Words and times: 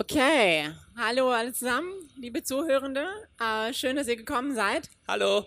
Okay, 0.00 0.70
hallo 0.96 1.28
alle 1.30 1.52
zusammen, 1.52 1.90
liebe 2.16 2.44
Zuhörende. 2.44 3.04
Äh, 3.40 3.74
schön, 3.74 3.96
dass 3.96 4.06
ihr 4.06 4.14
gekommen 4.14 4.54
seid. 4.54 4.88
Hallo. 5.08 5.44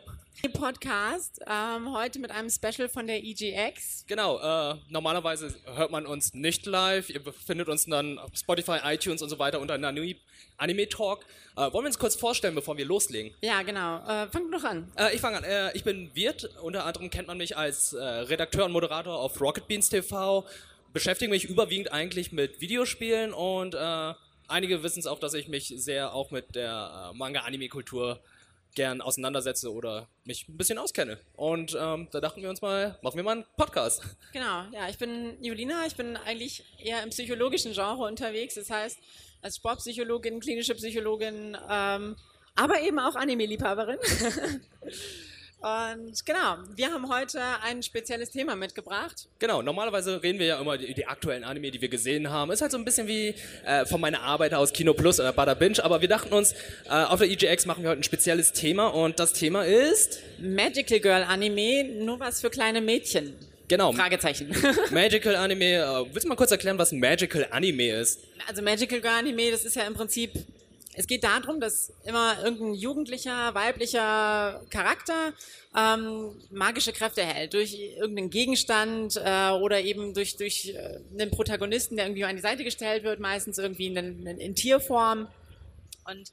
Podcast 0.54 1.40
ähm, 1.48 1.94
heute 1.94 2.20
mit 2.20 2.32
einem 2.32 2.50
Special 2.50 2.90
von 2.90 3.08
der 3.08 3.24
EGX. 3.24 4.06
Genau, 4.08 4.40
äh, 4.40 4.76
normalerweise 4.90 5.56
hört 5.74 5.92
man 5.92 6.06
uns 6.06 6.34
nicht 6.34 6.66
live. 6.66 7.10
Ihr 7.10 7.22
findet 7.32 7.70
uns 7.70 7.86
dann 7.86 8.20
auf 8.20 8.32
Spotify, 8.36 8.80
iTunes 8.84 9.22
und 9.22 9.30
so 9.30 9.40
weiter 9.40 9.62
unter 9.62 9.76
Anime, 9.76 10.16
Anime 10.58 10.90
Talk. 10.90 11.26
Äh, 11.56 11.62
wollen 11.72 11.86
wir 11.86 11.88
uns 11.88 11.98
kurz 11.98 12.18
vorstellen, 12.18 12.54
bevor 12.54 12.76
wir 12.76 12.86
loslegen? 12.86 13.34
Ja, 13.42 13.62
genau. 13.62 14.00
Äh, 14.00 14.28
fang 14.28 14.52
doch 14.52 14.66
an. 14.66 14.92
Äh, 14.98 15.16
ich 15.16 15.22
fange 15.22 15.38
an. 15.38 15.44
Äh, 15.46 15.72
ich 15.78 15.86
bin 15.86 16.14
Wirt. 16.14 16.50
Unter 16.62 16.86
anderem 16.86 17.10
kennt 17.10 17.30
man 17.30 17.38
mich 17.38 17.56
als 17.56 17.94
äh, 17.94 18.04
Redakteur 18.04 18.66
und 18.66 18.74
Moderator 18.74 19.18
auf 19.18 19.40
Rocket 19.40 19.70
Beans 19.70 19.88
TV. 19.88 20.46
Beschäftige 20.92 21.32
mich 21.32 21.46
überwiegend 21.46 21.94
eigentlich 21.94 22.34
mit 22.34 22.60
Videospielen 22.60 23.32
und 23.32 23.76
äh, 23.76 24.14
einige 24.52 24.84
wissen 24.84 25.00
es 25.00 25.08
auch, 25.08 25.20
dass 25.20 25.34
ich 25.34 25.48
mich 25.48 25.74
sehr 25.78 26.14
auch 26.14 26.32
mit 26.32 26.56
der 26.56 27.12
äh, 27.12 27.18
Manga-Anime-Kultur 27.18 28.22
gern 28.76 29.02
auseinandersetze 29.02 29.72
oder 29.72 30.08
mich 30.24 30.48
ein 30.48 30.58
bisschen 30.58 30.78
auskenne. 30.78 31.18
Und 31.34 31.78
ähm, 31.80 32.08
da 32.12 32.22
dachten 32.22 32.42
wir 32.42 32.50
uns 32.50 32.62
mal, 32.62 32.98
machen 33.02 33.18
wir 33.18 33.24
mal 33.24 33.32
einen 33.32 33.46
Podcast. 33.58 34.02
Genau, 34.32 34.64
ja, 34.72 34.88
ich 34.90 34.98
bin 34.98 35.44
Julina, 35.44 35.86
ich 35.86 35.96
bin 35.96 36.16
eigentlich 36.16 36.64
eher 36.78 37.04
im 37.04 37.10
psychologischen 37.10 37.74
Genre 37.74 38.04
unterwegs, 38.06 38.56
das 38.56 38.70
heißt 38.70 39.00
als 39.42 39.58
Sportpsychologin, 39.58 40.40
klinische 40.40 40.76
Psychologin, 40.76 41.58
ähm, 41.70 42.16
aber 42.56 42.82
eben 42.82 43.00
auch 43.00 43.16
Anime-Liebhaberin. 43.16 43.98
Und 45.62 46.26
genau, 46.26 46.58
wir 46.76 46.92
haben 46.92 47.08
heute 47.08 47.40
ein 47.64 47.84
spezielles 47.84 48.32
Thema 48.32 48.56
mitgebracht. 48.56 49.28
Genau, 49.38 49.62
normalerweise 49.62 50.24
reden 50.24 50.40
wir 50.40 50.48
ja 50.48 50.60
immer 50.60 50.76
die, 50.76 50.92
die 50.96 51.06
aktuellen 51.06 51.44
Anime, 51.44 51.70
die 51.70 51.80
wir 51.80 51.90
gesehen 51.90 52.32
haben. 52.32 52.52
Ist 52.52 52.62
halt 52.62 52.72
so 52.72 52.80
ein 52.80 52.86
bisschen 52.86 53.08
wie 53.08 53.36
äh, 53.64 53.86
von 53.86 54.02
meiner 54.02 54.24
Arbeit 54.24 54.56
aus 54.56 54.74
Kino 54.74 54.96
Plus 54.96 55.20
oder 55.20 55.32
Bada 55.34 55.54
Binge, 55.54 55.84
aber 55.84 56.02
wir 56.02 56.08
dachten 56.08 56.34
uns, 56.34 56.54
äh, 56.86 56.90
auf 56.90 57.20
der 57.20 57.30
EGX 57.30 57.68
machen 57.68 57.84
wir 57.84 57.92
heute 57.92 58.02
ein 58.02 58.04
spezielles 58.04 58.54
Thema 58.54 58.88
und 58.88 59.20
das 59.20 59.34
Thema 59.34 59.64
ist... 59.64 60.20
Magical 60.40 61.00
Girl 61.00 61.24
Anime, 61.24 61.84
nur 61.84 62.20
was 62.20 62.42
für 62.42 62.50
kleine 62.50 62.82
Mädchen. 62.82 63.36
Genau. 63.68 63.94
Fragezeichen. 63.94 64.54
Magical 64.92 65.36
Anime, 65.36 65.76
äh, 65.76 66.06
willst 66.12 66.26
du 66.26 66.28
mal 66.28 66.36
kurz 66.36 66.52
erklären, 66.52 66.78
was 66.80 66.92
Magical 66.92 67.48
Anime 67.52 67.92
ist? 67.92 68.20
Also 68.48 68.64
Magical 68.64 69.00
Girl 69.00 69.14
Anime, 69.14 69.52
das 69.52 69.64
ist 69.64 69.76
ja 69.76 69.84
im 69.84 69.94
Prinzip 69.94 70.34
es 70.94 71.08
geht 71.08 71.24
darum, 71.24 71.60
dass 71.60 71.94
immer 72.04 72.44
irgendein 72.44 72.74
jugendlicher, 72.74 73.54
weiblicher 73.56 74.62
Charakter 74.70 75.34
ähm, 75.76 76.32
magische 76.50 76.92
Kräfte 76.92 77.22
erhält. 77.22 77.54
Durch 77.54 77.74
irgendeinen 77.74 78.30
Gegenstand 78.30 79.16
äh, 79.16 79.50
oder 79.52 79.82
eben 79.82 80.14
durch, 80.14 80.36
durch 80.36 80.74
äh, 80.76 81.00
einen 81.14 81.32
Protagonisten, 81.32 81.96
der 81.96 82.06
irgendwie 82.06 82.26
an 82.26 82.36
die 82.36 82.42
Seite 82.42 82.64
gestellt 82.64 83.04
wird, 83.04 83.20
meistens 83.20 83.58
irgendwie 83.58 83.88
in, 83.88 83.96
in, 83.96 84.38
in 84.38 84.56
Tierform. 84.56 85.28
Und 86.06 86.32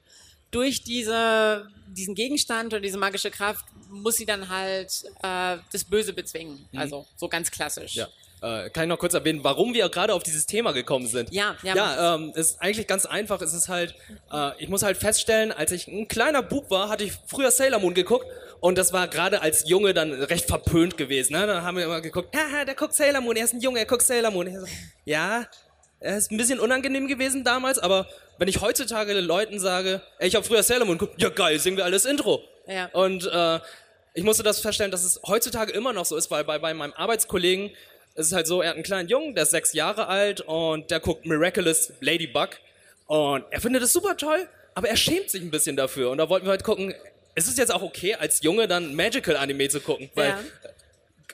durch 0.51 0.83
diese, 0.83 1.69
diesen 1.87 2.15
Gegenstand 2.15 2.73
oder 2.73 2.81
diese 2.81 2.97
magische 2.97 3.31
Kraft 3.31 3.65
muss 3.89 4.15
sie 4.15 4.25
dann 4.25 4.49
halt 4.49 5.03
äh, 5.21 5.57
das 5.71 5.83
Böse 5.85 6.11
bezwingen. 6.11 6.67
Mhm. 6.71 6.79
Also 6.79 7.05
so 7.15 7.29
ganz 7.29 7.49
klassisch. 7.49 7.95
Ja. 7.95 8.07
Äh, 8.41 8.69
kann 8.69 8.83
ich 8.83 8.89
noch 8.89 8.99
kurz 8.99 9.13
erwähnen, 9.13 9.43
warum 9.43 9.73
wir 9.73 9.89
gerade 9.89 10.13
auf 10.13 10.23
dieses 10.23 10.45
Thema 10.45 10.71
gekommen 10.71 11.07
sind? 11.07 11.33
Ja, 11.33 11.55
ja. 11.63 11.75
Ja, 11.75 12.15
ähm, 12.15 12.31
ist 12.35 12.61
eigentlich 12.61 12.87
ganz 12.87 13.05
einfach. 13.05 13.41
Es 13.41 13.53
ist 13.53 13.67
halt, 13.67 13.95
äh, 14.31 14.51
ich 14.59 14.69
muss 14.69 14.83
halt 14.83 14.97
feststellen, 14.97 15.51
als 15.51 15.71
ich 15.71 15.87
ein 15.87 16.07
kleiner 16.07 16.41
Bub 16.41 16.69
war, 16.71 16.89
hatte 16.89 17.03
ich 17.03 17.13
früher 17.27 17.51
Sailor 17.51 17.79
Moon 17.79 17.93
geguckt 17.93 18.25
und 18.61 18.77
das 18.77 18.93
war 18.93 19.07
gerade 19.07 19.41
als 19.41 19.67
Junge 19.67 19.93
dann 19.93 20.13
recht 20.13 20.45
verpönt 20.45 20.97
gewesen. 20.97 21.33
Ne? 21.33 21.47
Dann 21.47 21.63
haben 21.63 21.77
wir 21.77 21.83
immer 21.83 22.01
geguckt, 22.01 22.35
haha, 22.35 22.65
der 22.65 22.75
guckt 22.75 22.93
Sailor 22.93 23.21
Moon, 23.21 23.35
er 23.35 23.45
ist 23.45 23.53
ein 23.53 23.61
Junge, 23.61 23.79
er 23.79 23.85
guckt 23.85 24.03
Sailor 24.03 24.31
Moon. 24.31 24.47
So, 24.57 24.65
ja, 25.05 25.45
er 25.99 26.17
ist 26.17 26.31
ein 26.31 26.37
bisschen 26.37 26.59
unangenehm 26.59 27.07
gewesen 27.07 27.43
damals, 27.43 27.77
aber 27.77 28.07
wenn 28.37 28.47
ich 28.47 28.61
heutzutage 28.61 29.13
den 29.13 29.25
Leuten 29.25 29.59
sage, 29.59 30.01
ey, 30.19 30.29
ich 30.29 30.35
habe 30.35 30.45
früher 30.45 30.63
Sailor 30.63 30.85
Moon 30.85 30.97
geguckt, 30.97 31.21
ja 31.21 31.29
geil, 31.29 31.59
singen 31.59 31.75
wir 31.75 31.83
alles 31.83 32.05
Intro. 32.05 32.41
Ja. 32.67 32.85
Und 32.93 33.25
äh, 33.25 33.59
ich 34.13 34.23
musste 34.23 34.43
das 34.43 34.59
feststellen, 34.59 34.91
dass 34.91 35.03
es 35.03 35.21
heutzutage 35.25 35.71
immer 35.71 35.93
noch 35.93 36.05
so 36.05 36.15
ist, 36.15 36.31
weil 36.31 36.43
bei, 36.43 36.59
bei 36.59 36.73
meinem 36.73 36.93
Arbeitskollegen 36.93 37.71
es 38.19 38.27
ist 38.27 38.33
halt 38.33 38.47
so, 38.47 38.61
er 38.61 38.69
hat 38.69 38.75
einen 38.75 38.83
kleinen 38.83 39.09
Jungen, 39.09 39.33
der 39.35 39.43
ist 39.43 39.51
sechs 39.51 39.73
Jahre 39.73 40.07
alt 40.07 40.41
und 40.41 40.91
der 40.91 40.99
guckt 40.99 41.25
Miraculous 41.25 41.93
Ladybug 42.01 42.49
und 43.07 43.45
er 43.49 43.61
findet 43.61 43.81
es 43.83 43.93
super 43.93 44.17
toll, 44.17 44.47
aber 44.75 44.89
er 44.89 44.97
schämt 44.97 45.29
sich 45.29 45.41
ein 45.41 45.51
bisschen 45.51 45.75
dafür 45.75 46.11
und 46.11 46.17
da 46.17 46.29
wollten 46.29 46.45
wir 46.45 46.51
halt 46.51 46.63
gucken, 46.63 46.93
ist 47.35 47.47
es 47.47 47.57
jetzt 47.57 47.73
auch 47.73 47.81
okay, 47.81 48.15
als 48.15 48.41
Junge 48.43 48.67
dann 48.67 48.95
Magical 48.95 49.37
Anime 49.37 49.69
zu 49.69 49.79
gucken, 49.79 50.09
weil 50.15 50.29
Ja. 50.29 50.39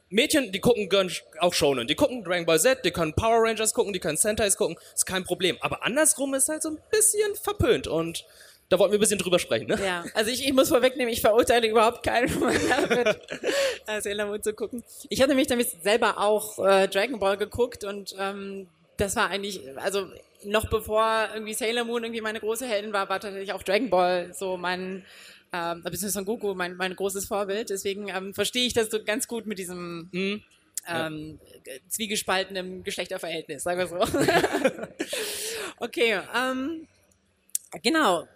Mädchen, 0.10 0.52
die 0.52 0.60
gucken 0.60 0.88
auch 1.40 1.54
Shonen. 1.54 1.88
Die 1.88 1.96
gucken 1.96 2.24
Dragon 2.24 2.46
Ball 2.46 2.60
Z, 2.60 2.86
die 2.86 2.92
können 2.92 3.14
Power 3.14 3.42
Rangers 3.44 3.74
gucken, 3.74 3.92
die 3.92 4.00
können 4.00 4.18
Sentais 4.18 4.56
gucken. 4.56 4.78
Ist 4.94 5.06
kein 5.06 5.24
Problem. 5.24 5.58
Aber 5.62 5.84
andersrum 5.84 6.34
ist 6.36 6.48
halt 6.48 6.62
so 6.62 6.70
ein 6.70 6.78
bisschen 6.92 7.36
verpönt. 7.36 7.88
Und 7.88 8.24
da 8.70 8.80
wollten 8.80 8.94
wir 8.94 8.98
ein 8.98 9.02
bisschen 9.02 9.20
drüber 9.20 9.40
sprechen, 9.40 9.68
ne? 9.68 9.80
Ja, 9.84 10.06
also 10.14 10.32
ich, 10.32 10.46
ich 10.46 10.54
muss 10.54 10.70
vorwegnehmen, 10.70 11.14
ich 11.14 11.22
verurteile 11.22 11.68
überhaupt 11.68 12.04
keinen, 12.04 12.30
damit 12.70 13.20
äh, 13.88 14.02
Sailor 14.02 14.26
Moon 14.26 14.42
zu 14.42 14.54
gucken. 14.54 14.84
Ich 15.10 15.22
habe 15.22 15.30
nämlich 15.30 15.48
damit 15.48 15.70
selber 15.84 16.20
auch 16.20 16.60
äh, 16.60 16.88
Dragon 16.88 17.20
Ball 17.20 17.38
geguckt 17.38 17.84
und 17.84 18.16
ähm, 18.18 18.68
das 18.98 19.16
war 19.16 19.30
eigentlich, 19.30 19.62
also 19.78 20.08
noch 20.44 20.70
bevor 20.70 21.30
irgendwie 21.34 21.54
Sailor 21.54 21.84
Moon 21.86 22.04
irgendwie 22.04 22.22
meine 22.22 22.40
große 22.40 22.66
Heldin 22.68 22.94
war, 22.94 23.10
war 23.10 23.20
tatsächlich 23.20 23.54
auch 23.54 23.64
Dragon 23.64 23.90
Ball 23.90 24.34
so 24.34 24.58
mein, 24.58 25.06
ähm, 25.54 25.84
beziehungsweise 25.84 26.14
Son 26.14 26.26
Goku 26.26 26.54
mein, 26.56 26.76
mein 26.76 26.96
großes 26.96 27.26
Vorbild. 27.26 27.70
Deswegen 27.70 28.10
ähm, 28.10 28.34
verstehe 28.34 28.66
ich 28.66 28.74
das 28.74 28.90
so 28.90 29.04
ganz 29.04 29.28
gut 29.28 29.46
mit 29.46 29.60
diesem 29.60 30.10
Mhm. 30.12 30.44
ähm, 30.88 31.40
zwiegespaltenem 31.88 32.84
Geschlechterverhältnis, 32.84 33.64
sagen 33.64 33.80
wir 33.80 33.88
so. 33.88 33.98
okay, 35.80 36.20
ähm, 36.36 36.88
genau. 37.82 38.28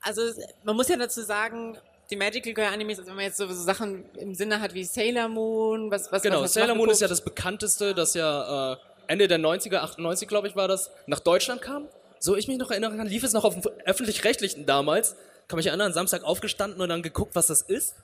Also 0.00 0.22
man 0.64 0.76
muss 0.76 0.88
ja 0.88 0.96
dazu 0.96 1.22
sagen, 1.22 1.78
die 2.10 2.16
Magical 2.16 2.52
Girl 2.52 2.72
Animes, 2.72 2.98
also 2.98 3.10
wenn 3.10 3.16
man 3.16 3.24
jetzt 3.24 3.36
so, 3.36 3.46
so 3.46 3.62
Sachen 3.62 4.04
im 4.16 4.34
Sinne 4.34 4.60
hat 4.60 4.74
wie 4.74 4.84
Sailor 4.84 5.28
Moon, 5.28 5.90
was 5.90 6.10
was 6.10 6.22
Genau, 6.22 6.42
was 6.42 6.54
Sailor 6.54 6.74
Moon 6.74 6.90
ist 6.90 7.00
ja 7.00 7.08
das 7.08 7.22
bekannteste, 7.22 7.94
das 7.94 8.14
ja 8.14 8.72
äh, 8.72 8.76
Ende 9.06 9.28
der 9.28 9.38
90er, 9.38 9.78
98 9.78 10.28
glaube 10.28 10.48
ich 10.48 10.56
war 10.56 10.68
das, 10.68 10.90
nach 11.06 11.20
Deutschland 11.20 11.62
kam. 11.62 11.88
So 12.18 12.36
ich 12.36 12.48
mich 12.48 12.58
noch 12.58 12.70
erinnern 12.70 12.96
kann, 12.96 13.06
lief 13.06 13.22
es 13.24 13.32
noch 13.32 13.44
auf 13.44 13.54
dem 13.54 13.72
öffentlich-rechtlichen 13.84 14.66
damals. 14.66 15.16
Kann 15.48 15.56
mich 15.56 15.66
erinnern, 15.66 15.92
Samstag 15.92 16.22
aufgestanden 16.22 16.80
und 16.80 16.88
dann 16.88 17.02
geguckt, 17.02 17.34
was 17.34 17.46
das 17.46 17.62
ist. 17.62 17.94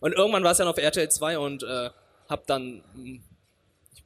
Und 0.00 0.12
irgendwann 0.14 0.44
war 0.44 0.52
es 0.52 0.58
dann 0.58 0.68
auf 0.68 0.78
RTL 0.78 1.08
2 1.08 1.38
und 1.38 1.62
äh, 1.62 1.90
hab 2.28 2.46
dann 2.46 2.82
mh, 2.94 3.20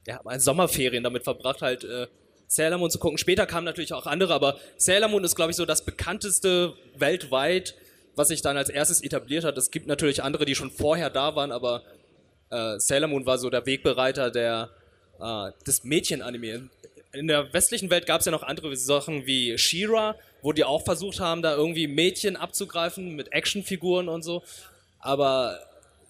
ja, 0.07 0.19
meine 0.23 0.39
Sommerferien 0.39 1.03
damit 1.03 1.23
verbracht, 1.23 1.61
halt 1.61 1.83
äh, 1.83 2.07
Sailor 2.51 2.79
Moon 2.79 2.91
zu 2.91 2.99
gucken. 2.99 3.17
Später 3.17 3.45
kamen 3.45 3.63
natürlich 3.63 3.93
auch 3.93 4.05
andere, 4.05 4.33
aber 4.33 4.59
Sailor 4.75 5.07
Moon 5.07 5.23
ist, 5.23 5.37
glaube 5.37 5.51
ich, 5.51 5.57
so 5.57 5.65
das 5.65 5.85
bekannteste 5.85 6.73
weltweit, 6.97 7.75
was 8.17 8.27
sich 8.27 8.41
dann 8.41 8.57
als 8.57 8.67
erstes 8.67 9.01
etabliert 9.01 9.45
hat. 9.45 9.57
Es 9.57 9.71
gibt 9.71 9.87
natürlich 9.87 10.21
andere, 10.21 10.43
die 10.43 10.53
schon 10.53 10.69
vorher 10.69 11.09
da 11.09 11.33
waren, 11.37 11.53
aber 11.53 11.81
äh, 12.49 12.77
Sailor 12.77 13.07
Moon 13.07 13.25
war 13.25 13.37
so 13.37 13.49
der 13.49 13.65
Wegbereiter 13.65 14.31
der, 14.31 14.69
äh, 15.21 15.51
des 15.65 15.85
Mädchen-Anime. 15.85 16.69
In 17.13 17.27
der 17.27 17.53
westlichen 17.53 17.89
Welt 17.89 18.05
gab 18.05 18.19
es 18.19 18.25
ja 18.25 18.33
noch 18.33 18.43
andere 18.43 18.75
Sachen 18.75 19.25
wie 19.25 19.57
She-Ra, 19.57 20.17
wo 20.41 20.51
die 20.51 20.65
auch 20.65 20.83
versucht 20.83 21.21
haben, 21.21 21.41
da 21.41 21.55
irgendwie 21.55 21.87
Mädchen 21.87 22.35
abzugreifen 22.35 23.15
mit 23.15 23.31
Actionfiguren 23.31 24.09
und 24.09 24.23
so. 24.23 24.43
Aber 24.99 25.57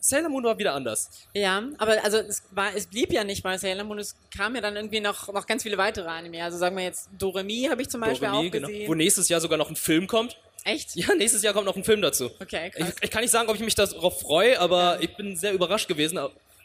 Sailor 0.04 0.30
Moon 0.30 0.44
war 0.44 0.58
wieder 0.58 0.74
anders. 0.74 1.12
Ja, 1.36 1.64
aber 1.78 2.04
also 2.04 2.18
es 2.18 2.42
war, 2.52 2.76
es 2.76 2.88
blieb 2.88 3.14
ja 3.14 3.24
nicht 3.24 3.44
bei 3.44 3.56
Sailor 3.58 3.84
Moon, 3.84 4.00
es 4.00 4.16
kam 4.36 4.56
ja 4.56 4.62
dann 4.62 4.76
irgendwie 4.76 5.00
noch, 5.00 5.32
noch 5.32 5.46
ganz 5.46 5.62
viele 5.62 5.78
weitere 5.78 6.08
Anime. 6.08 6.44
Also 6.44 6.58
sagen 6.58 6.76
wir 6.76 6.84
jetzt 6.84 7.08
Doremi 7.18 7.68
habe 7.70 7.84
ich 7.84 7.90
zum 7.90 8.02
Beispiel 8.02 8.28
Doremi, 8.28 8.48
auch 8.48 8.52
genau. 8.52 8.68
gesehen. 8.68 8.88
Wo 8.90 8.96
nächstes 8.96 9.30
Jahr 9.30 9.40
sogar 9.40 9.60
noch 9.60 9.70
ein 9.70 9.76
Film 9.76 10.08
kommt. 10.08 10.38
Echt? 10.64 10.96
Ja, 10.96 11.14
nächstes 11.14 11.44
Jahr 11.44 11.54
kommt 11.54 11.68
noch 11.68 11.76
ein 11.76 11.84
Film 11.84 12.02
dazu. 12.02 12.32
Okay, 12.40 12.68
Ich, 12.68 12.74
krass. 12.74 12.96
ich 13.00 13.12
kann 13.12 13.22
nicht 13.22 13.32
sagen, 13.32 13.48
ob 13.48 13.56
ich 13.56 13.62
mich 13.62 13.76
darauf 13.76 14.20
freue, 14.20 14.60
aber 14.60 14.98
ich 15.02 15.16
bin 15.16 15.36
sehr 15.36 15.54
überrascht 15.54 15.88
gewesen, 15.88 16.20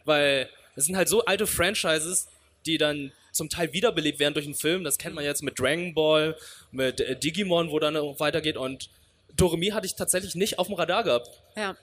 weil 0.06 0.48
es 0.74 0.86
sind 0.86 0.96
halt 0.96 1.08
so 1.08 1.24
alte 1.26 1.46
Franchises, 1.46 2.28
die 2.64 2.78
dann 2.78 3.12
zum 3.32 3.50
Teil 3.50 3.72
wiederbelebt 3.74 4.18
werden 4.18 4.32
durch 4.32 4.46
einen 4.46 4.54
Film. 4.54 4.82
Das 4.82 4.96
kennt 4.96 5.14
man 5.14 5.24
jetzt 5.24 5.42
mit 5.42 5.58
Dragon 5.60 5.92
Ball, 5.94 6.36
mit 6.70 7.00
äh, 7.00 7.16
Digimon, 7.16 7.70
wo 7.70 7.78
dann 7.78 7.96
auch 7.98 8.18
weitergeht. 8.18 8.56
Und 8.56 8.88
Doremi 9.36 9.68
hatte 9.68 9.86
ich 9.86 9.94
tatsächlich 9.94 10.34
nicht 10.34 10.58
auf 10.58 10.68
dem 10.68 10.76
Radar 10.76 11.04
gehabt. 11.04 11.28
Ja. 11.54 11.76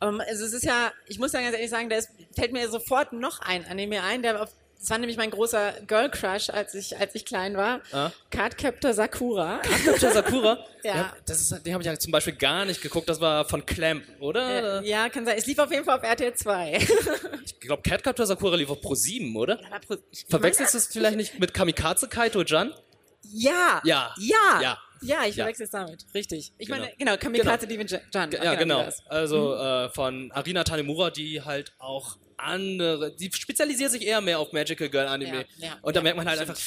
Aber 0.00 0.20
also 0.26 0.44
es 0.44 0.52
ist 0.52 0.64
ja, 0.64 0.92
ich 1.06 1.18
muss 1.18 1.32
ja 1.32 1.40
ganz 1.40 1.54
ehrlich 1.54 1.70
sagen, 1.70 1.88
da 1.90 1.96
ist, 1.96 2.08
fällt 2.34 2.52
mir 2.52 2.68
sofort 2.68 3.12
noch 3.12 3.40
ein 3.40 3.66
Anime 3.66 4.02
ein, 4.02 4.22
der 4.22 4.42
auf, 4.42 4.50
das 4.78 4.90
war 4.90 4.98
nämlich 4.98 5.16
mein 5.16 5.30
großer 5.30 5.72
Girl 5.86 6.10
Crush, 6.10 6.50
als 6.50 6.74
ich, 6.74 6.98
als 6.98 7.14
ich 7.14 7.24
klein 7.24 7.56
war. 7.56 7.80
Ah. 7.90 8.10
Cardcaptor 8.30 8.92
Sakura. 8.92 9.62
Dr. 9.86 10.10
Sakura? 10.10 10.58
Ja. 10.84 11.14
das 11.24 11.40
ist, 11.40 11.64
den 11.64 11.72
habe 11.72 11.82
ich 11.82 11.86
ja 11.86 11.98
zum 11.98 12.12
Beispiel 12.12 12.34
gar 12.34 12.66
nicht 12.66 12.82
geguckt. 12.82 13.08
Das 13.08 13.18
war 13.18 13.46
von 13.48 13.64
Clamp, 13.64 14.04
oder? 14.20 14.82
Äh, 14.82 14.86
ja, 14.86 15.08
kann 15.08 15.24
sein. 15.24 15.38
Es 15.38 15.46
lief 15.46 15.58
auf 15.58 15.70
jeden 15.72 15.86
Fall 15.86 15.96
auf 15.96 16.02
RTL 16.04 16.34
2. 16.34 16.78
Ich 17.46 17.58
glaube, 17.60 17.80
Catcaptor 17.82 18.26
Sakura 18.26 18.56
lief 18.56 18.68
auf 18.68 18.82
Pro 18.82 18.94
7, 18.94 19.34
oder? 19.36 19.58
Aber 19.70 19.78
pro- 19.80 19.96
Verwechselst 20.28 20.74
du 20.74 20.78
es 20.78 20.86
vielleicht 20.88 21.16
nicht 21.16 21.38
mit 21.40 21.54
Kamikaze 21.54 22.06
Kaito 22.08 22.42
Jan? 22.42 22.74
Ja. 23.22 23.80
Ja. 23.84 24.14
Ja. 24.18 24.60
Ja. 24.60 24.78
Ja, 25.04 25.24
ich 25.26 25.34
verwechsel 25.36 25.64
es 25.64 25.70
damit. 25.70 26.06
Richtig. 26.14 26.52
Ich 26.58 26.66
Genau. 26.68 26.80
meine, 26.80 26.92
genau, 26.96 27.16
Kamikaze 27.16 27.66
Demon 27.66 27.86
Jan. 27.86 28.00
Ach, 28.14 28.44
Ja, 28.44 28.54
genau. 28.54 28.88
Also 29.08 29.54
äh, 29.54 29.88
von 29.90 30.30
Arina 30.32 30.64
Tanemura, 30.64 31.10
die 31.10 31.42
halt 31.42 31.72
auch 31.78 32.16
andere, 32.36 33.12
die 33.14 33.30
spezialisiert 33.32 33.90
sich 33.90 34.06
eher 34.06 34.20
mehr 34.20 34.38
auf 34.38 34.52
Magical 34.52 34.88
Girl 34.88 35.06
Anime. 35.06 35.46
Ja, 35.58 35.66
ja, 35.68 35.78
und 35.82 35.94
da 35.96 36.02
merkt 36.02 36.16
man 36.16 36.28
halt 36.28 36.40
einfach, 36.40 36.58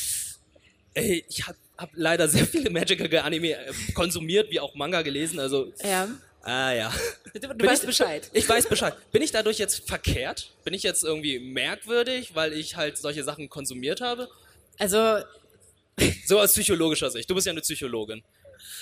Ey, 0.94 1.24
ich 1.30 1.46
habe 1.46 1.58
hab 1.78 1.92
leider 1.94 2.28
sehr 2.28 2.46
viele 2.48 2.70
Magical 2.72 3.16
Anime 3.20 3.52
äh, 3.56 3.72
konsumiert, 3.94 4.50
wie 4.50 4.60
auch 4.60 4.74
Manga 4.76 5.02
gelesen, 5.04 5.40
also 5.40 5.72
Ja. 5.84 6.08
ah 6.42 6.72
ja. 6.72 6.92
Du, 7.34 7.40
du 7.54 7.66
weißt 7.68 7.84
ich, 7.84 7.88
Bescheid. 7.88 8.30
Ich 8.34 8.50
weiß 8.50 8.68
Bescheid. 8.68 8.96
Bin 9.12 9.22
ich 9.22 9.32
dadurch 9.32 9.60
jetzt 9.60 9.88
verkehrt? 9.88 10.54
Bin 10.64 10.74
ich 10.74 10.82
jetzt 10.82 11.04
irgendwie 11.04 11.38
merkwürdig, 11.40 12.34
weil 12.34 12.54
ich 12.54 12.76
halt 12.78 12.98
solche 12.98 13.24
Sachen 13.24 13.48
konsumiert 13.50 14.02
habe? 14.02 14.28
Also, 14.80 15.20
So 16.26 16.40
aus 16.40 16.54
psychologischer 16.54 17.10
Sicht. 17.10 17.30
Du 17.30 17.36
bist 17.36 17.48
ja 17.48 17.52
eine 17.52 17.62
Psychologin. 17.62 18.24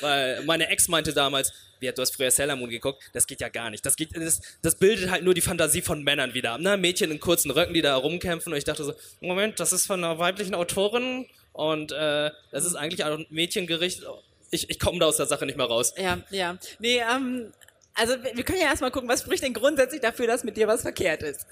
Weil 0.01 0.43
meine 0.43 0.67
Ex 0.69 0.87
meinte 0.87 1.13
damals, 1.13 1.53
wie, 1.79 1.91
du 1.91 2.01
hast 2.01 2.15
früher 2.15 2.31
Sailor 2.31 2.55
Moon 2.55 2.69
geguckt, 2.69 3.03
das 3.13 3.27
geht 3.27 3.41
ja 3.41 3.49
gar 3.49 3.69
nicht. 3.69 3.85
Das, 3.85 3.95
geht, 3.95 4.15
das, 4.15 4.41
das 4.61 4.75
bildet 4.75 5.09
halt 5.09 5.23
nur 5.23 5.33
die 5.33 5.41
Fantasie 5.41 5.81
von 5.81 6.03
Männern 6.03 6.33
wieder. 6.33 6.57
Ne? 6.57 6.77
Mädchen 6.77 7.11
in 7.11 7.19
kurzen 7.19 7.51
Röcken, 7.51 7.73
die 7.73 7.81
da 7.81 7.95
herumkämpfen. 7.95 8.51
Und 8.51 8.57
ich 8.57 8.63
dachte 8.63 8.83
so, 8.83 8.93
Moment, 9.21 9.59
das 9.59 9.73
ist 9.73 9.85
von 9.85 10.03
einer 10.03 10.17
weiblichen 10.19 10.55
Autorin 10.55 11.27
und 11.53 11.91
äh, 11.91 12.31
das 12.51 12.65
ist 12.65 12.75
eigentlich 12.75 13.05
ein 13.05 13.25
Mädchengericht. 13.29 14.03
Ich, 14.51 14.69
ich 14.69 14.79
komme 14.79 14.99
da 14.99 15.05
aus 15.05 15.17
der 15.17 15.25
Sache 15.25 15.45
nicht 15.45 15.57
mehr 15.57 15.67
raus. 15.67 15.93
ja, 15.97 16.19
ja. 16.29 16.57
Nee, 16.79 16.99
ähm, 16.99 17.51
also 17.93 18.15
wir 18.33 18.43
können 18.43 18.59
ja 18.59 18.67
erstmal 18.67 18.91
gucken, 18.91 19.07
was 19.07 19.21
spricht 19.21 19.43
denn 19.43 19.53
grundsätzlich 19.53 20.01
dafür, 20.01 20.27
dass 20.27 20.43
mit 20.43 20.57
dir 20.57 20.67
was 20.67 20.81
verkehrt 20.81 21.23
ist. 21.23 21.47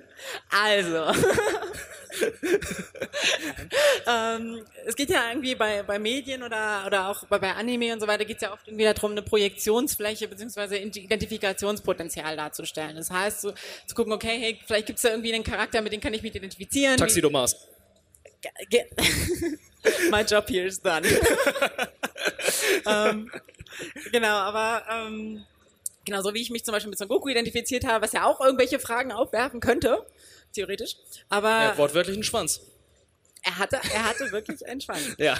also. 0.50 1.12
ähm, 4.06 4.64
es 4.86 4.96
geht 4.96 5.10
ja 5.10 5.28
irgendwie 5.30 5.54
bei, 5.54 5.82
bei 5.82 5.98
Medien 5.98 6.42
oder, 6.42 6.84
oder 6.86 7.08
auch 7.08 7.24
bei, 7.26 7.38
bei 7.38 7.52
Anime 7.54 7.92
und 7.92 8.00
so 8.00 8.06
weiter, 8.06 8.24
geht 8.24 8.36
es 8.36 8.42
ja 8.42 8.52
oft 8.52 8.66
irgendwie 8.66 8.84
darum, 8.84 9.12
eine 9.12 9.22
Projektionsfläche 9.22 10.28
bzw. 10.28 10.76
Identifikationspotenzial 10.78 12.36
darzustellen. 12.36 12.96
Das 12.96 13.10
heißt, 13.10 13.40
so, 13.42 13.52
zu 13.86 13.94
gucken, 13.94 14.12
okay, 14.12 14.38
hey, 14.38 14.58
vielleicht 14.66 14.86
gibt 14.86 14.98
es 14.98 15.02
da 15.02 15.10
irgendwie 15.10 15.34
einen 15.34 15.44
Charakter, 15.44 15.80
mit 15.82 15.92
dem 15.92 16.00
kann 16.00 16.14
ich 16.14 16.22
mich 16.22 16.34
identifizieren. 16.34 16.96
Taxido 16.96 17.30
Mars. 17.30 17.56
My 20.10 20.22
job 20.22 20.48
here 20.48 20.66
is 20.66 20.80
done. 20.80 21.06
ähm, 22.86 23.30
genau, 24.12 24.36
aber 24.36 24.82
ähm, 24.90 25.44
genau 26.04 26.22
so 26.22 26.34
wie 26.34 26.40
ich 26.40 26.50
mich 26.50 26.64
zum 26.64 26.72
Beispiel 26.72 26.90
mit 26.90 26.98
Son 26.98 27.08
Goku 27.08 27.28
identifiziert 27.28 27.84
habe, 27.84 28.04
was 28.04 28.12
ja 28.12 28.24
auch 28.24 28.40
irgendwelche 28.40 28.78
Fragen 28.78 29.12
aufwerfen 29.12 29.60
könnte, 29.60 30.04
theoretisch. 30.54 30.96
Aber 31.28 31.48
Er 31.50 31.68
hat 31.68 31.78
wortwörtlich 31.78 32.14
einen 32.16 32.24
Schwanz. 32.24 32.60
er 33.42 33.58
hatte, 33.58 33.76
er 33.92 34.04
hatte 34.08 34.30
wirklich 34.32 34.66
einen 34.66 34.80
Schwanz. 34.80 35.14
Ja. 35.18 35.38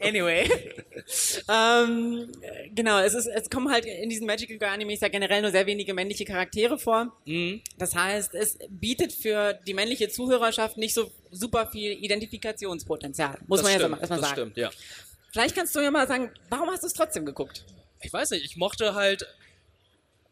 Anyway. 0.00 0.48
ähm, 1.48 2.30
genau, 2.74 3.00
es, 3.00 3.14
ist, 3.14 3.26
es 3.26 3.50
kommen 3.50 3.70
halt 3.70 3.84
in 3.84 4.08
diesen 4.08 4.26
Magical 4.26 4.56
Girl 4.56 4.70
Animes 4.70 5.00
ja 5.00 5.08
generell 5.08 5.42
nur 5.42 5.50
sehr 5.50 5.66
wenige 5.66 5.92
männliche 5.92 6.24
Charaktere 6.24 6.78
vor. 6.78 7.16
Das 7.78 7.94
heißt, 7.94 8.34
es 8.34 8.58
bietet 8.68 9.12
für 9.12 9.54
die 9.66 9.74
männliche 9.74 10.08
Zuhörerschaft 10.08 10.76
nicht 10.76 10.94
so 10.94 11.10
super 11.30 11.66
viel 11.66 11.92
Identifikationspotenzial, 11.92 13.38
muss 13.48 13.60
das 13.60 13.70
man 13.70 13.78
stimmt, 13.78 13.94
ja 13.94 13.98
erstmal 14.00 14.20
das 14.20 14.28
sagen. 14.28 14.40
stimmt, 14.40 14.56
ja. 14.56 14.70
Vielleicht 15.32 15.56
kannst 15.56 15.74
du 15.74 15.80
ja 15.80 15.90
mal 15.90 16.06
sagen, 16.06 16.30
warum 16.48 16.70
hast 16.70 16.82
du 16.82 16.86
es 16.86 16.92
trotzdem 16.94 17.26
geguckt? 17.26 17.64
ich 18.04 18.12
weiß 18.12 18.30
nicht, 18.30 18.44
ich 18.44 18.56
mochte 18.56 18.94
halt. 18.94 19.26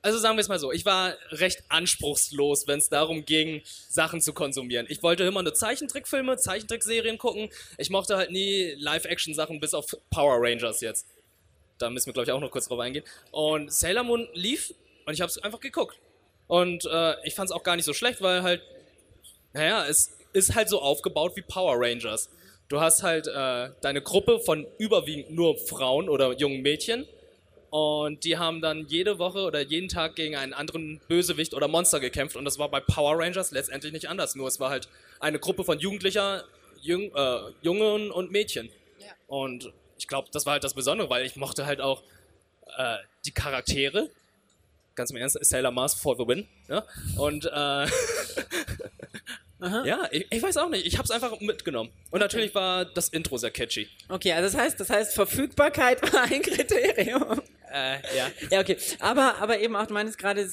Also 0.03 0.19
sagen 0.19 0.37
wir 0.37 0.41
es 0.41 0.49
mal 0.49 0.59
so, 0.59 0.73
ich 0.73 0.87
war 0.87 1.15
recht 1.31 1.63
anspruchslos, 1.69 2.67
wenn 2.67 2.79
es 2.79 2.89
darum 2.89 3.27
ging, 3.27 3.61
Sachen 3.89 4.23
zu 4.23 4.33
konsumieren. 4.33 4.87
Ich 4.89 5.03
wollte 5.03 5.25
immer 5.25 5.43
nur 5.43 5.53
Zeichentrickfilme, 5.53 6.39
Zeichentrickserien 6.39 7.19
gucken. 7.19 7.51
Ich 7.77 7.91
mochte 7.91 8.17
halt 8.17 8.31
nie 8.31 8.75
Live-Action-Sachen 8.79 9.61
bis 9.61 9.75
auf 9.75 9.87
Power 10.09 10.39
Rangers 10.39 10.81
jetzt. 10.81 11.07
Da 11.79 11.91
müssen 11.91 12.07
wir, 12.07 12.13
glaube 12.15 12.25
ich, 12.25 12.33
auch 12.33 12.41
noch 12.41 12.51
kurz 12.51 12.69
drauf 12.69 12.79
eingehen. 12.79 13.05
Und 13.31 13.73
Sailor 13.73 14.05
Moon 14.05 14.29
lief 14.33 14.73
und 15.05 15.13
ich 15.13 15.21
habe 15.21 15.31
es 15.31 15.39
einfach 15.39 15.61
geguckt. 15.61 15.99
Und 16.47 16.87
äh, 16.87 17.15
ich 17.27 17.35
fand 17.35 17.51
es 17.51 17.53
auch 17.55 17.63
gar 17.63 17.77
nicht 17.77 17.85
so 17.85 17.93
schlecht, 17.93 18.23
weil 18.23 18.43
halt, 18.43 18.63
naja, 19.53 19.87
es 19.87 20.17
ist 20.33 20.55
halt 20.55 20.69
so 20.69 20.81
aufgebaut 20.81 21.37
wie 21.37 21.43
Power 21.43 21.75
Rangers. 21.77 22.31
Du 22.69 22.81
hast 22.81 23.03
halt 23.03 23.27
äh, 23.27 23.71
deine 23.83 24.01
Gruppe 24.01 24.41
von 24.41 24.67
überwiegend 24.79 25.31
nur 25.31 25.59
Frauen 25.59 26.09
oder 26.09 26.33
jungen 26.33 26.63
Mädchen 26.63 27.07
und 27.71 28.25
die 28.25 28.37
haben 28.37 28.61
dann 28.61 28.87
jede 28.89 29.19
Woche 29.19 29.41
oder 29.43 29.61
jeden 29.61 29.89
Tag 29.89 30.17
gegen 30.17 30.35
einen 30.35 30.53
anderen 30.53 31.01
Bösewicht 31.09 31.55
oder 31.55 31.69
Monster 31.69 32.01
gekämpft. 32.01 32.37
Und 32.37 32.45
das 32.45 32.59
war 32.59 32.69
bei 32.69 32.81
Power 32.81 33.17
Rangers 33.19 33.53
letztendlich 33.53 33.93
nicht 33.93 34.09
anders. 34.09 34.35
Nur 34.35 34.49
es 34.49 34.59
war 34.59 34.71
halt 34.71 34.89
eine 35.21 35.39
Gruppe 35.39 35.63
von 35.65 35.79
Jugendlicher, 35.79 36.45
Jung, 36.83 37.15
äh, 37.15 37.39
Jungen 37.63 38.11
und 38.11 38.33
Mädchen. 38.33 38.71
Ja. 38.99 39.13
Und 39.29 39.73
ich 39.99 40.09
glaube, 40.09 40.29
das 40.33 40.47
war 40.47 40.55
halt 40.55 40.65
das 40.65 40.75
Besondere, 40.75 41.09
weil 41.11 41.25
ich 41.25 41.37
mochte 41.37 41.65
halt 41.65 41.81
auch 41.81 42.03
äh, 42.77 42.97
die 43.25 43.33
Charaktere. 43.33 44.11
Ganz 44.97 45.13
im 45.13 45.19
Ernst, 45.19 45.39
Sailor 45.41 45.71
Mars 45.71 45.95
for 45.95 46.17
the 46.17 46.27
win. 46.27 46.49
Ja? 46.69 46.85
Und 47.17 47.47
äh, 47.47 47.87
ja, 49.61 50.09
ich, 50.11 50.27
ich 50.31 50.43
weiß 50.43 50.57
auch 50.57 50.71
nicht. 50.71 50.87
Ich 50.87 50.95
habe 50.97 51.05
es 51.05 51.11
einfach 51.11 51.39
mitgenommen. 51.41 51.91
Und 52.11 52.21
natürlich 52.21 52.55
war 52.55 52.85
das 52.85 53.11
Intro 53.11 53.37
sehr 53.37 53.51
catchy. 53.51 53.89
Okay, 54.09 54.33
also 54.33 54.51
das 54.51 54.61
heißt, 54.61 54.81
das 54.81 54.91
heißt, 54.91 55.15
Verfügbarkeit 55.15 56.03
war 56.13 56.23
ein 56.23 56.43
Kriterium. 56.43 57.41
Äh, 57.73 57.99
ja. 58.17 58.31
Ja, 58.51 58.61
okay. 58.61 58.77
Aber, 58.99 59.37
aber 59.41 59.61
eben 59.61 59.77
auch, 59.77 59.87
du 59.87 59.95
meinst 59.95 60.19
gerade, 60.19 60.49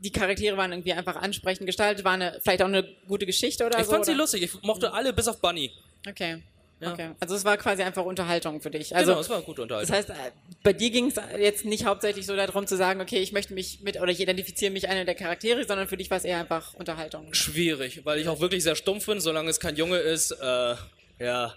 die 0.00 0.12
Charaktere 0.12 0.56
waren 0.56 0.72
irgendwie 0.72 0.92
einfach 0.92 1.16
ansprechend 1.16 1.66
gestaltet, 1.66 2.04
war 2.04 2.12
eine, 2.12 2.38
vielleicht 2.42 2.62
auch 2.62 2.66
eine 2.66 2.84
gute 3.08 3.26
Geschichte 3.26 3.66
oder 3.66 3.78
Ich 3.78 3.86
so. 3.86 3.92
fand 3.92 4.04
sie 4.04 4.12
oder? 4.12 4.20
lustig. 4.20 4.42
Ich 4.42 4.62
mochte 4.62 4.92
alle 4.92 5.12
bis 5.12 5.28
auf 5.28 5.40
Bunny. 5.40 5.70
Okay. 6.08 6.42
Ja. 6.78 6.92
Okay. 6.92 7.10
Also 7.20 7.34
es 7.34 7.44
war 7.44 7.56
quasi 7.56 7.82
einfach 7.82 8.04
Unterhaltung 8.04 8.60
für 8.60 8.70
dich. 8.70 8.94
Also 8.94 9.12
genau, 9.12 9.20
es 9.22 9.30
war 9.30 9.40
gut 9.40 9.58
unterhalten. 9.58 9.88
das 9.90 9.96
heißt, 9.96 10.10
äh, 10.10 10.30
bei 10.62 10.74
dir 10.74 10.90
ging 10.90 11.06
es 11.06 11.14
jetzt 11.38 11.64
nicht 11.64 11.86
hauptsächlich 11.86 12.26
so 12.26 12.36
darum 12.36 12.66
zu 12.66 12.76
sagen, 12.76 13.00
okay, 13.00 13.18
ich 13.18 13.32
möchte 13.32 13.54
mich 13.54 13.80
mit 13.80 13.98
oder 13.98 14.12
ich 14.12 14.20
identifiziere 14.20 14.70
mich 14.70 14.86
einer 14.88 15.06
der 15.06 15.14
Charaktere, 15.14 15.64
sondern 15.64 15.88
für 15.88 15.96
dich 15.96 16.10
war 16.10 16.18
es 16.18 16.24
eher 16.24 16.38
einfach 16.38 16.74
Unterhaltung. 16.74 17.32
Schwierig, 17.32 18.04
weil 18.04 18.18
ich 18.18 18.28
auch 18.28 18.40
wirklich 18.40 18.62
sehr 18.62 18.76
stumpf 18.76 19.06
bin, 19.06 19.20
solange 19.20 19.48
es 19.48 19.58
kein 19.58 19.76
Junge 19.76 19.96
ist. 19.96 20.32
Äh, 20.32 20.74
ja. 21.18 21.54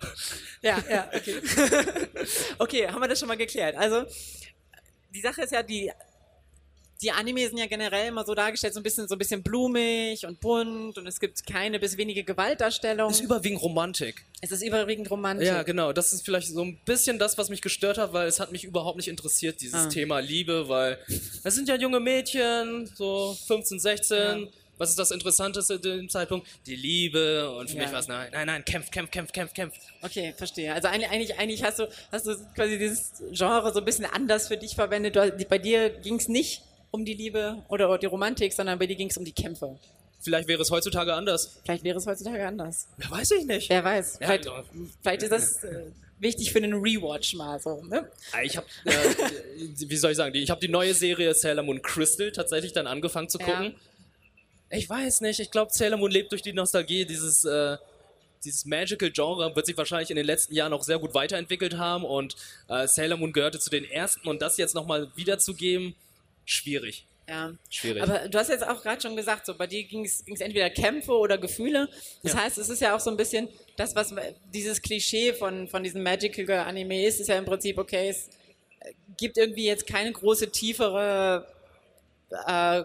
Ja, 0.61 0.77
ja, 0.89 1.09
okay. 1.13 1.35
okay, 2.59 2.87
haben 2.87 3.01
wir 3.01 3.09
das 3.09 3.19
schon 3.19 3.27
mal 3.27 3.35
geklärt. 3.35 3.75
Also, 3.75 4.05
die 5.13 5.21
Sache 5.21 5.41
ist 5.43 5.51
ja, 5.51 5.63
die, 5.63 5.91
die 7.01 7.11
Anime 7.11 7.47
sind 7.47 7.57
ja 7.57 7.65
generell 7.67 8.09
immer 8.09 8.25
so 8.25 8.35
dargestellt, 8.35 8.73
so 8.73 8.79
ein 8.81 8.83
bisschen, 8.83 9.07
so 9.07 9.15
ein 9.15 9.17
bisschen 9.17 9.41
blumig 9.41 10.25
und 10.25 10.39
bunt 10.41 10.97
und 10.97 11.07
es 11.07 11.19
gibt 11.19 11.45
keine 11.47 11.79
bis 11.79 11.95
wenige 11.95 12.23
Gewaltdarstellung. 12.25 13.09
ist 13.09 13.21
überwiegend 13.21 13.61
Romantik. 13.61 14.25
Es 14.41 14.51
ist 14.51 14.61
überwiegend 14.61 15.09
romantisch. 15.09 15.47
Ja, 15.47 15.63
genau. 15.63 15.93
Das 15.93 16.11
ist 16.11 16.25
vielleicht 16.25 16.49
so 16.49 16.61
ein 16.61 16.77
bisschen 16.85 17.17
das, 17.17 17.37
was 17.37 17.49
mich 17.49 17.61
gestört 17.61 17.97
hat, 17.97 18.11
weil 18.11 18.27
es 18.27 18.39
hat 18.41 18.51
mich 18.51 18.65
überhaupt 18.65 18.97
nicht 18.97 19.07
interessiert, 19.07 19.61
dieses 19.61 19.85
Ah. 19.85 19.89
Thema 19.89 20.19
Liebe, 20.19 20.67
weil 20.67 20.97
es 21.43 21.55
sind 21.55 21.69
ja 21.69 21.75
junge 21.75 21.99
Mädchen, 22.01 22.85
so 22.95 23.35
15, 23.47 23.79
16. 23.79 24.17
Ja. 24.17 24.47
Was 24.79 24.89
ist 24.89 24.97
das 24.97 25.11
Interessanteste 25.11 25.79
zu 25.79 25.97
dem 25.97 26.09
Zeitpunkt? 26.09 26.47
Die 26.65 26.75
Liebe. 26.75 27.51
Und 27.51 27.69
für 27.69 27.75
Ja. 27.77 27.83
mich 27.83 27.91
war 27.91 27.99
es, 27.99 28.07
nein, 28.07 28.29
nein, 28.31 28.47
nein, 28.47 28.65
kämpf, 28.65 28.89
kämpf, 28.89 29.11
kämpf, 29.11 29.31
kämpf, 29.31 29.53
kämpf. 29.53 29.75
Okay, 30.01 30.33
verstehe. 30.35 30.73
Also 30.73 30.87
eigentlich, 30.87 31.37
eigentlich, 31.37 31.63
hast 31.63 31.77
du, 31.79 31.87
hast 32.11 32.25
du 32.25 32.35
quasi 32.55 32.79
dieses 32.79 33.11
Genre 33.31 33.71
so 33.71 33.79
ein 33.79 33.85
bisschen 33.85 34.05
anders 34.05 34.47
für 34.47 34.57
dich 34.57 34.73
verwendet. 34.73 35.15
Du, 35.15 35.45
bei 35.47 35.59
dir 35.59 35.89
ging 35.91 36.15
es 36.15 36.27
nicht 36.27 36.63
um 36.91 37.05
die 37.05 37.13
Liebe 37.13 37.63
oder 37.67 37.95
die 37.99 38.07
Romantik, 38.07 38.51
sondern 38.53 38.79
bei 38.79 38.87
dir 38.87 38.95
ging 38.95 39.09
es 39.09 39.17
um 39.17 39.23
die 39.25 39.31
Kämpfe. 39.33 39.77
Vielleicht 40.21 40.47
wäre 40.47 40.61
es 40.61 40.71
heutzutage 40.71 41.13
anders. 41.13 41.59
Vielleicht 41.63 41.83
wäre 41.83 41.97
es 41.97 42.05
heutzutage 42.07 42.45
anders. 42.45 42.87
Ja, 43.01 43.11
weiß 43.11 43.31
ich 43.31 43.45
nicht. 43.45 43.69
Wer 43.69 43.83
weiß. 43.83 44.17
Ja, 44.19 44.27
vielleicht, 44.27 44.49
vielleicht 45.01 45.23
ist 45.23 45.31
das 45.31 45.63
äh, 45.63 45.83
wichtig 46.19 46.51
für 46.51 46.57
einen 46.57 46.73
Rewatch 46.73 47.35
mal 47.35 47.59
so. 47.59 47.81
Ne? 47.83 48.09
Ah, 48.33 48.41
Ich 48.43 48.57
habe, 48.57 48.67
äh, 48.85 48.91
wie 49.89 49.95
soll 49.97 50.11
ich 50.11 50.17
sagen, 50.17 50.33
die, 50.33 50.41
ich 50.41 50.49
habe 50.49 50.59
die 50.59 50.67
neue 50.67 50.93
Serie 50.93 51.33
Sailor 51.33 51.63
Moon 51.63 51.81
Crystal 51.81 52.31
tatsächlich 52.31 52.73
dann 52.73 52.87
angefangen 52.87 53.29
zu 53.29 53.39
Ja. 53.39 53.45
Ich 54.69 54.89
weiß 54.89 55.21
nicht, 55.21 55.39
ich 55.39 55.51
glaube, 55.51 55.71
Sailor 55.73 55.97
Moon 55.97 56.11
lebt 56.11 56.31
durch 56.31 56.41
die 56.41 56.53
Nostalgie. 56.53 57.05
Dieses, 57.05 57.43
äh, 57.45 57.77
dieses 58.43 58.65
Magical-Genre 58.65 59.55
wird 59.55 59.65
sich 59.65 59.77
wahrscheinlich 59.77 60.09
in 60.11 60.15
den 60.15 60.25
letzten 60.25 60.53
Jahren 60.53 60.73
auch 60.73 60.83
sehr 60.83 60.99
gut 60.99 61.13
weiterentwickelt 61.13 61.77
haben 61.77 62.03
und 62.05 62.35
äh, 62.67 62.87
Sailor 62.87 63.17
Moon 63.17 63.33
gehörte 63.33 63.59
zu 63.59 63.69
den 63.69 63.83
ersten 63.85 64.27
und 64.27 64.41
das 64.41 64.57
jetzt 64.57 64.75
nochmal 64.75 65.11
wiederzugeben, 65.15 65.95
schwierig. 66.45 67.05
Ja. 67.27 67.53
Schwierig. 67.69 68.01
Aber 68.01 68.27
du 68.27 68.39
hast 68.39 68.49
jetzt 68.49 68.65
auch 68.67 68.81
gerade 68.81 68.99
schon 69.01 69.15
gesagt, 69.15 69.45
so 69.45 69.53
bei 69.53 69.67
dir 69.67 69.83
ging 69.83 70.03
es 70.03 70.21
entweder 70.25 70.69
Kämpfe 70.71 71.11
oder 71.11 71.37
Gefühle. 71.37 71.87
Das 72.23 72.33
Ja. 72.33 72.43
heißt, 72.43 72.57
es 72.57 72.69
ist 72.69 72.81
ja 72.81 72.95
auch 72.95 72.99
so 72.99 73.11
ein 73.11 73.17
bisschen 73.17 73.49
das, 73.75 73.93
was 73.95 74.13
dieses 74.51 74.81
Klischee 74.81 75.33
von, 75.33 75.67
von 75.67 75.83
diesem 75.83 76.01
Magical 76.01 76.49
Anime 76.59 77.05
ist, 77.05 77.19
ist 77.19 77.27
ja 77.27 77.37
im 77.37 77.45
Prinzip, 77.45 77.77
okay, 77.77 78.09
es 78.09 78.29
äh, 78.79 78.93
gibt 79.17 79.37
irgendwie 79.37 79.65
jetzt 79.65 79.85
keine 79.85 80.11
große, 80.11 80.49
tiefere, 80.49 81.45
äh, 82.47 82.83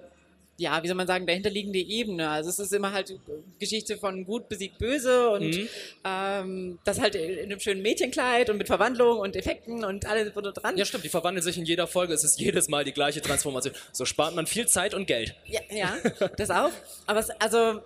ja, 0.57 0.81
wie 0.83 0.87
soll 0.87 0.95
man 0.97 1.07
sagen, 1.09 1.27
dahinterliegende 1.27 1.81
Ebene. 1.81 2.29
Also 2.29 2.49
es 2.49 2.59
ist 2.61 2.73
immer 2.73 2.93
halt 2.93 3.19
Geschichte 3.59 3.97
von 3.99 4.25
gut 4.25 4.49
besiegt 4.49 4.79
böse 4.79 5.31
und 5.31 5.43
Mhm. 5.57 5.69
ähm, 6.05 6.79
das 6.85 7.01
halt 7.01 7.17
in 7.17 7.39
einem 7.41 7.59
schönen 7.59 7.83
Mädchenkleid 7.83 8.51
und 8.51 8.59
mit 8.59 8.69
Verwandlung 8.69 9.19
und 9.19 9.35
Effekten 9.35 9.85
und 9.85 10.07
alles 10.07 10.35
wurde 10.37 10.53
dran. 10.53 10.77
ja, 10.77 10.85
stimmt, 10.85 11.03
die 11.05 11.09
verwandeln 11.09 11.43
sich 11.43 11.59
in 11.59 11.65
jeder 11.65 11.87
Folge. 11.89 12.15
Es 12.15 12.23
ist 12.23 12.39
jedes 12.39 12.69
Mal 12.69 12.85
die 12.85 12.93
gleiche 12.93 13.21
Transformation. 13.21 13.75
So 13.93 14.05
spart 14.05 14.35
man 14.37 14.47
viel 14.47 14.69
Zeit 14.69 14.95
und 14.95 15.07
Geld. 15.07 15.35
Ja, 15.47 15.61
ja 15.71 15.97
das 16.37 16.51
auch. 16.51 16.71
Aber 17.07 17.19
es, 17.19 17.31
also 17.31 17.81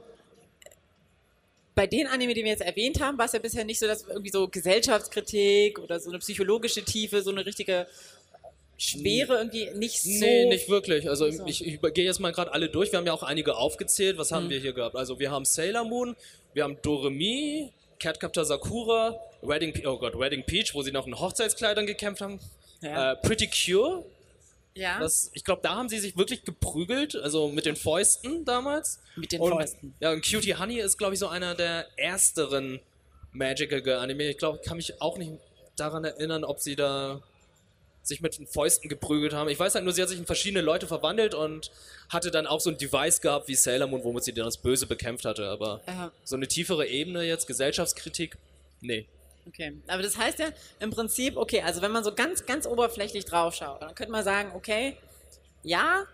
bei 1.74 1.86
den 1.86 2.08
Anime, 2.08 2.34
die 2.34 2.42
wir 2.42 2.50
jetzt 2.50 2.62
erwähnt 2.62 3.00
haben, 3.00 3.16
war 3.18 3.26
es 3.26 3.32
ja 3.32 3.38
bisher 3.38 3.64
nicht 3.64 3.78
so, 3.78 3.86
dass 3.86 4.02
irgendwie 4.02 4.30
so 4.30 4.48
Gesellschaftskritik 4.48 5.78
oder 5.78 6.00
so 6.00 6.10
eine 6.10 6.18
psychologische 6.18 6.84
Tiefe, 6.84 7.22
so 7.22 7.30
eine 7.30 7.46
richtige 7.46 7.86
Schwere 8.80 9.38
irgendwie 9.38 9.70
nicht 9.74 10.00
so. 10.00 10.08
Nee, 10.08 10.46
nicht 10.46 10.68
wirklich. 10.68 11.08
Also 11.08 11.28
So. 11.30 11.44
ich, 11.46 11.66
ich 11.66 11.80
gehe 11.94 12.04
jetzt 12.04 12.20
mal 12.20 12.30
gerade 12.32 12.52
alle 12.52 12.68
durch. 12.68 12.92
Wir 12.92 12.98
haben 12.98 13.06
ja 13.06 13.12
auch 13.12 13.24
einige 13.24 13.56
aufgezählt. 13.56 14.16
Was 14.18 14.30
Mhm. 14.30 14.34
haben 14.36 14.50
wir 14.50 14.60
hier 14.60 14.72
gehabt? 14.72 14.94
Also 14.96 15.18
wir 15.18 15.30
haben 15.32 15.44
Sailor 15.44 15.84
Moon, 15.84 16.14
wir 16.54 16.62
haben 16.64 16.78
Doremi, 16.82 17.72
Catcaptor 17.98 18.44
Sakura, 18.44 19.18
Wedding, 19.42 19.72
Pe- 19.72 19.88
oh 19.88 19.98
Gott, 19.98 20.16
Wedding 20.18 20.44
Peach, 20.44 20.74
wo 20.74 20.82
sie 20.82 20.92
noch 20.92 21.06
in 21.08 21.18
Hochzeitskleidern 21.18 21.86
gekämpft 21.86 22.20
haben. 22.22 22.38
Ja. 22.80 23.12
Äh, 23.12 23.16
Pretty 23.16 23.48
Cure, 23.48 24.04
ja. 24.74 25.00
das, 25.00 25.32
ich 25.34 25.42
glaube, 25.42 25.62
da 25.64 25.74
haben 25.74 25.88
sie 25.88 25.98
sich 25.98 26.16
wirklich 26.16 26.44
geprügelt, 26.44 27.16
also 27.16 27.48
mit 27.48 27.66
den 27.66 27.74
Fäusten 27.74 28.44
damals. 28.44 29.00
Mit 29.16 29.32
den 29.32 29.40
und, 29.40 29.50
Fäusten. 29.50 29.94
Ja, 29.98 30.12
und 30.12 30.24
Cutie 30.24 30.54
Honey 30.54 30.78
ist, 30.78 30.96
glaube 30.96 31.14
ich, 31.14 31.18
so 31.18 31.26
einer 31.26 31.56
der 31.56 31.86
ersteren 31.96 32.78
Magical 33.32 33.82
Girl 33.82 33.98
Anime. 33.98 34.28
Ich 34.30 34.38
glaube, 34.38 34.60
kann 34.64 34.76
mich 34.76 35.02
auch 35.02 35.18
nicht 35.18 35.32
daran 35.74 36.04
erinnern, 36.04 36.44
ob 36.44 36.60
sie 36.60 36.76
da 36.76 37.20
sich 38.08 38.20
mit 38.20 38.38
den 38.38 38.46
Fäusten 38.46 38.88
geprügelt 38.88 39.32
haben. 39.34 39.48
Ich 39.48 39.58
weiß 39.58 39.74
halt 39.74 39.84
nur, 39.84 39.92
sie 39.92 40.02
hat 40.02 40.08
sich 40.08 40.18
in 40.18 40.26
verschiedene 40.26 40.62
Leute 40.62 40.86
verwandelt 40.86 41.34
und 41.34 41.70
hatte 42.08 42.30
dann 42.30 42.46
auch 42.46 42.60
so 42.60 42.70
ein 42.70 42.78
Device 42.78 43.20
gehabt 43.20 43.48
wie 43.48 43.54
Sailor 43.54 43.86
Moon, 43.86 44.02
womit 44.02 44.24
sie 44.24 44.32
dann 44.32 44.46
das 44.46 44.56
Böse 44.56 44.86
bekämpft 44.86 45.24
hatte. 45.24 45.48
Aber 45.48 45.82
Ja. 45.86 46.10
so 46.24 46.36
eine 46.36 46.48
tiefere 46.48 46.86
Ebene 46.86 47.22
jetzt, 47.22 47.46
Gesellschaftskritik, 47.46 48.36
nee. 48.80 49.06
Okay, 49.46 49.72
aber 49.86 50.02
das 50.02 50.16
heißt 50.18 50.38
ja 50.40 50.48
im 50.80 50.90
Prinzip, 50.90 51.36
okay, 51.36 51.62
also 51.62 51.80
wenn 51.80 51.90
man 51.92 52.04
so 52.04 52.14
ganz, 52.14 52.44
ganz 52.44 52.66
oberflächlich 52.66 53.24
draufschaut, 53.24 53.80
dann 53.80 53.94
könnte 53.94 54.12
man 54.12 54.22
sagen, 54.24 54.52
okay, 54.54 54.96
ja, 55.62 56.04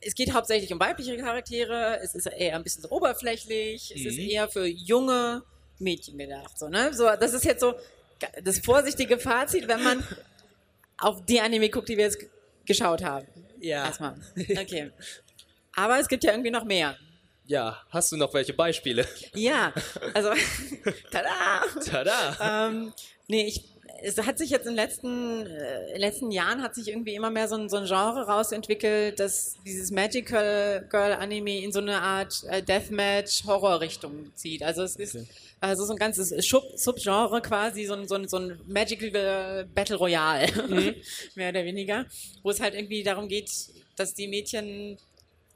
es 0.00 0.14
geht 0.14 0.32
hauptsächlich 0.32 0.72
um 0.72 0.78
weibliche 0.78 1.16
Charaktere, 1.16 1.98
es 2.02 2.14
ist 2.14 2.26
eher 2.26 2.54
ein 2.54 2.62
bisschen 2.62 2.82
so 2.82 2.90
oberflächlich, 2.90 3.92
es 3.94 4.04
ist 4.04 4.18
Mhm. 4.18 4.28
eher 4.28 4.48
für 4.48 4.66
junge 4.66 5.42
Mädchen 5.78 6.18
gedacht, 6.18 6.56
so, 6.58 6.68
ne? 6.68 6.94
So, 6.94 7.04
das 7.20 7.32
ist 7.32 7.44
jetzt 7.44 7.60
so 7.60 7.74
das 8.42 8.58
vorsichtige 8.60 9.18
Fazit, 9.18 9.66
wenn 9.68 9.82
man 9.82 10.04
auf 10.98 11.24
die 11.26 11.40
Anime 11.40 11.68
guckt, 11.68 11.88
die 11.88 11.96
wir 11.96 12.04
jetzt 12.04 12.18
geschaut 12.64 13.02
haben. 13.02 13.26
Ja. 13.60 13.86
Erstmal. 13.86 14.14
Okay. 14.58 14.90
Aber 15.74 16.00
es 16.00 16.08
gibt 16.08 16.24
ja 16.24 16.30
irgendwie 16.32 16.50
noch 16.50 16.64
mehr. 16.64 16.96
Ja, 17.44 17.82
hast 17.90 18.10
du 18.10 18.16
noch 18.16 18.32
welche 18.34 18.54
Beispiele? 18.54 19.06
Ja, 19.34 19.72
also, 20.14 20.30
tada! 21.10 21.62
Tada! 21.84 22.68
ähm, 22.68 22.92
nee, 23.28 23.46
ich, 23.46 23.62
es 24.02 24.18
hat 24.18 24.38
sich 24.38 24.50
jetzt 24.50 24.66
in 24.66 24.72
den 24.72 24.76
letzten, 24.76 25.46
äh, 25.46 25.98
letzten 25.98 26.30
Jahren 26.30 26.62
hat 26.62 26.74
sich 26.74 26.88
irgendwie 26.88 27.14
immer 27.14 27.30
mehr 27.30 27.48
so 27.48 27.56
ein, 27.56 27.68
so 27.68 27.76
ein 27.76 27.86
Genre 27.86 28.26
rausentwickelt, 28.26 29.18
dass 29.20 29.56
dieses 29.64 29.90
Magical 29.90 30.86
Girl 30.90 31.12
Anime 31.12 31.58
in 31.58 31.72
so 31.72 31.80
eine 31.80 32.00
Art 32.00 32.44
äh, 32.48 32.62
Deathmatch 32.62 33.44
Horror 33.44 33.80
Richtung 33.80 34.32
zieht. 34.34 34.62
Also 34.62 34.82
es 34.82 34.96
ist 34.96 35.16
Okay. 35.16 35.26
also 35.60 35.84
so 35.84 35.92
ein 35.92 35.98
ganzes 35.98 36.28
Subgenre 36.28 37.40
quasi, 37.42 37.84
so 37.84 37.94
ein, 37.94 38.06
so 38.06 38.16
ein, 38.16 38.28
so 38.28 38.38
ein 38.38 38.60
Magical 38.66 39.66
Battle 39.74 39.96
Royale, 39.96 40.46
mehr 41.34 41.48
oder 41.50 41.64
weniger, 41.64 42.06
wo 42.42 42.50
es 42.50 42.60
halt 42.60 42.74
irgendwie 42.74 43.02
darum 43.02 43.28
geht, 43.28 43.50
dass 43.96 44.14
die 44.14 44.28
Mädchen 44.28 44.98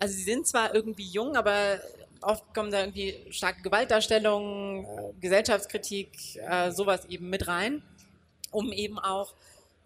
also 0.00 0.14
sie 0.14 0.22
sind 0.22 0.46
zwar 0.46 0.74
irgendwie 0.74 1.04
jung, 1.04 1.36
aber 1.36 1.78
oft 2.22 2.54
kommen 2.54 2.70
da 2.70 2.80
irgendwie 2.80 3.14
starke 3.30 3.62
Gewaltdarstellungen, 3.62 4.84
äh, 4.84 5.12
Gesellschaftskritik, 5.20 6.36
äh, 6.36 6.70
sowas 6.72 7.04
eben 7.06 7.30
mit 7.30 7.46
rein, 7.46 7.82
um 8.50 8.72
eben 8.72 8.98
auch, 8.98 9.34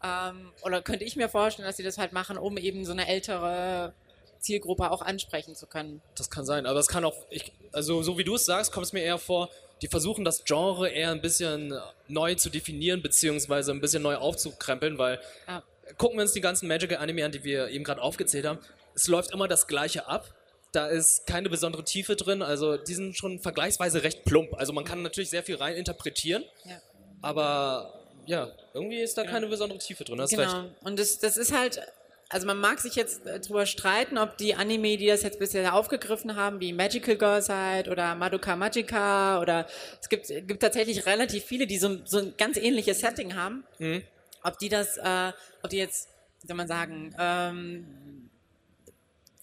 ähm, 0.03 0.53
oder 0.63 0.83
könnte 0.83 1.05
ich 1.05 1.17
mir 1.17 1.29
vorstellen, 1.29 1.67
dass 1.67 1.77
sie 1.77 1.83
das 1.83 1.99
halt 1.99 2.13
machen, 2.13 2.37
um 2.39 2.57
eben 2.59 2.85
so 2.85 2.93
eine 2.93 3.07
ältere 3.09 3.93
Zielgruppe 4.39 4.91
auch 4.91 5.01
ansprechen 5.03 5.55
zu 5.55 5.67
können. 5.67 6.03
Das 6.17 6.31
kann 6.31 6.45
sein, 6.45 6.67
aber 6.67 6.79
es 6.79 6.89
kann 6.89 7.05
auch, 7.05 7.15
ich, 7.31 7.53
also 7.73 8.03
so 8.03 8.19
wie 8.19 8.25
du 8.25 8.35
es 8.35 8.45
sagst, 8.45 8.73
kommt 8.73 8.87
es 8.87 8.93
mir 8.93 9.01
eher 9.03 9.19
vor, 9.19 9.49
die 9.81 9.89
versuchen 9.89 10.25
das 10.25 10.45
Genre 10.45 10.89
eher 10.91 11.11
ein 11.11 11.21
bisschen 11.23 11.75
neu 12.09 12.35
zu 12.35 12.51
definieren, 12.51 13.01
beziehungsweise 13.03 13.73
ein 13.73 13.81
bisschen 13.81 14.03
neu 14.03 14.17
aufzukrempeln, 14.17 14.99
weil 14.99 15.19
Ja. 15.49 15.63
gucken 15.99 16.19
wir 16.19 16.23
uns 16.23 16.33
die 16.33 16.41
ganzen 16.41 16.69
Magical 16.69 16.99
Anime 16.99 17.25
an, 17.25 17.33
die 17.33 17.43
wir 17.45 17.69
eben 17.69 17.85
gerade 17.85 18.01
aufgezählt 18.03 18.47
haben. 18.47 18.59
Es 18.95 19.09
läuft 19.09 19.33
immer 19.33 19.49
das 19.49 19.67
Gleiche 19.67 20.07
ab. 20.07 20.33
Da 20.73 20.87
ist 20.89 21.27
keine 21.27 21.49
besondere 21.49 21.85
Tiefe 21.85 22.17
drin, 22.17 22.43
also 22.43 22.77
die 22.77 22.95
sind 22.95 23.17
schon 23.17 23.39
vergleichsweise 23.41 24.03
recht 24.03 24.25
plump. 24.25 24.55
Also 24.55 24.73
man 24.73 24.85
kann 24.85 25.03
natürlich 25.03 25.31
sehr 25.31 25.43
viel 25.43 25.57
rein 25.57 25.75
interpretieren, 25.77 26.45
Ja. 26.65 26.81
aber 27.23 27.95
ja, 28.27 28.49
irgendwie 28.73 29.01
ist 29.01 29.17
da 29.17 29.25
keine 29.25 29.47
besondere 29.47 29.79
Tiefe 29.79 30.05
drin. 30.05 30.21
Hast 30.21 30.37
recht. 30.37 30.51
Genau. 30.51 30.71
Und 30.83 30.99
das, 30.99 31.19
das 31.19 31.37
ist 31.37 31.53
halt, 31.57 31.81
also 32.29 32.47
man 32.47 32.59
mag 32.59 32.81
sich 32.81 32.95
jetzt 32.97 33.27
äh, 33.27 33.41
drüber 33.41 33.67
streiten, 33.67 34.19
ob 34.19 34.37
die 34.37 34.55
Anime, 34.55 34.97
die 34.97 35.07
das 35.07 35.23
jetzt 35.23 35.39
bisher 35.39 35.75
aufgegriffen 35.75 36.37
haben, 36.37 36.61
wie 36.61 36.73
Magical 36.73 37.17
Girl 37.17 37.43
Side 37.43 37.91
oder 37.91 38.15
Madoka 38.15 38.57
Magica 38.57 39.41
oder 39.41 39.67
es 40.01 40.09
gibt, 40.09 40.27
gibt 40.27 40.61
tatsächlich 40.61 41.07
relativ 41.07 41.45
viele, 41.45 41.67
die 41.67 41.79
so, 41.79 41.99
so 42.05 42.19
ein 42.19 42.35
ganz 42.37 42.57
ähnliches 42.57 43.01
Setting 43.01 43.35
haben. 43.35 43.65
Mhm. 43.79 44.03
Ob 44.43 44.59
die 44.59 44.69
das, 44.69 44.97
äh, 44.97 45.33
ob 45.63 45.71
die 45.71 45.79
jetzt, 45.79 46.09
wie 46.41 46.49
soll 46.49 46.57
man 46.57 46.69
sagen, 46.69 47.15
ähm, 47.19 48.31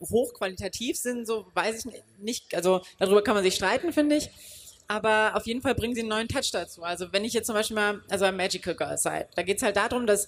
hochqualitativ 0.01 0.97
sind, 0.97 1.25
so 1.27 1.45
weiß 1.53 1.85
ich 1.85 1.93
nicht. 2.17 2.55
Also 2.55 2.81
darüber 2.99 3.23
kann 3.23 3.35
man 3.35 3.43
sich 3.43 3.55
streiten, 3.55 3.93
finde 3.93 4.15
ich. 4.15 4.29
Aber 4.91 5.37
auf 5.37 5.47
jeden 5.47 5.61
Fall 5.61 5.73
bringen 5.73 5.95
sie 5.95 6.01
einen 6.01 6.09
neuen 6.09 6.27
Touch 6.27 6.51
dazu. 6.51 6.83
Also 6.83 7.13
wenn 7.13 7.23
ich 7.23 7.31
jetzt 7.31 7.47
zum 7.47 7.55
Beispiel 7.55 7.75
mal, 7.75 8.01
also 8.09 8.29
Magical 8.33 8.75
Girl 8.75 8.97
Side, 8.97 9.27
da 9.35 9.41
geht 9.41 9.55
es 9.55 9.63
halt 9.63 9.77
darum, 9.77 10.05
dass 10.05 10.27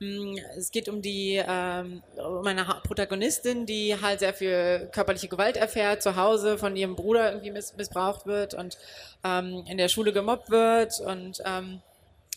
mh, 0.00 0.40
es 0.56 0.70
geht 0.70 0.88
um 0.88 1.02
die, 1.02 1.42
ähm, 1.46 2.02
um 2.16 2.46
eine 2.46 2.64
Protagonistin, 2.84 3.66
die 3.66 4.00
halt 4.00 4.20
sehr 4.20 4.32
viel 4.32 4.88
körperliche 4.92 5.28
Gewalt 5.28 5.58
erfährt, 5.58 6.02
zu 6.02 6.16
Hause 6.16 6.56
von 6.56 6.74
ihrem 6.74 6.96
Bruder 6.96 7.32
irgendwie 7.32 7.50
miss 7.50 7.76
missbraucht 7.76 8.24
wird 8.24 8.54
und 8.54 8.78
ähm, 9.24 9.66
in 9.68 9.76
der 9.76 9.88
Schule 9.88 10.14
gemobbt 10.14 10.48
wird 10.48 11.00
und 11.00 11.42
ähm, 11.44 11.82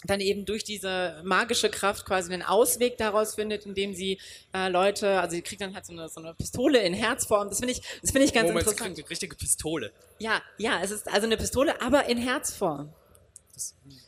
dann 0.06 0.20
eben 0.20 0.46
durch 0.46 0.64
diese 0.64 1.22
magische 1.24 1.70
Kraft 1.70 2.06
quasi 2.06 2.34
einen 2.34 2.42
Ausweg 2.44 2.98
daraus 2.98 3.36
findet, 3.36 3.66
indem 3.66 3.94
sie 3.94 4.20
äh, 4.54 4.70
Leute, 4.70 5.20
also 5.20 5.36
sie 5.36 5.42
kriegt 5.42 5.62
dann 5.62 5.76
halt 5.76 5.86
so 5.86 5.94
eine, 5.94 6.10
so 6.10 6.22
eine 6.22 6.34
Pistole 6.34 6.80
in 6.80 6.94
Herzform. 6.94 7.50
Das 7.50 7.60
finde 7.60 7.74
ich, 7.74 7.82
das 8.02 8.12
finde 8.12 8.26
ich 8.26 8.34
ganz 8.34 8.48
Moment, 8.50 8.66
sie 8.68 8.72
interessant. 8.72 8.96
kriegt 8.96 9.06
eine 9.06 9.10
richtige 9.12 9.36
Pistole. 9.36 9.92
Ja, 10.20 10.42
ja, 10.58 10.82
es 10.84 10.92
ist 10.92 11.08
also 11.08 11.26
eine 11.28 11.38
Pistole, 11.38 11.80
aber 11.82 12.06
in 12.08 12.18
Herzform. 12.18 12.94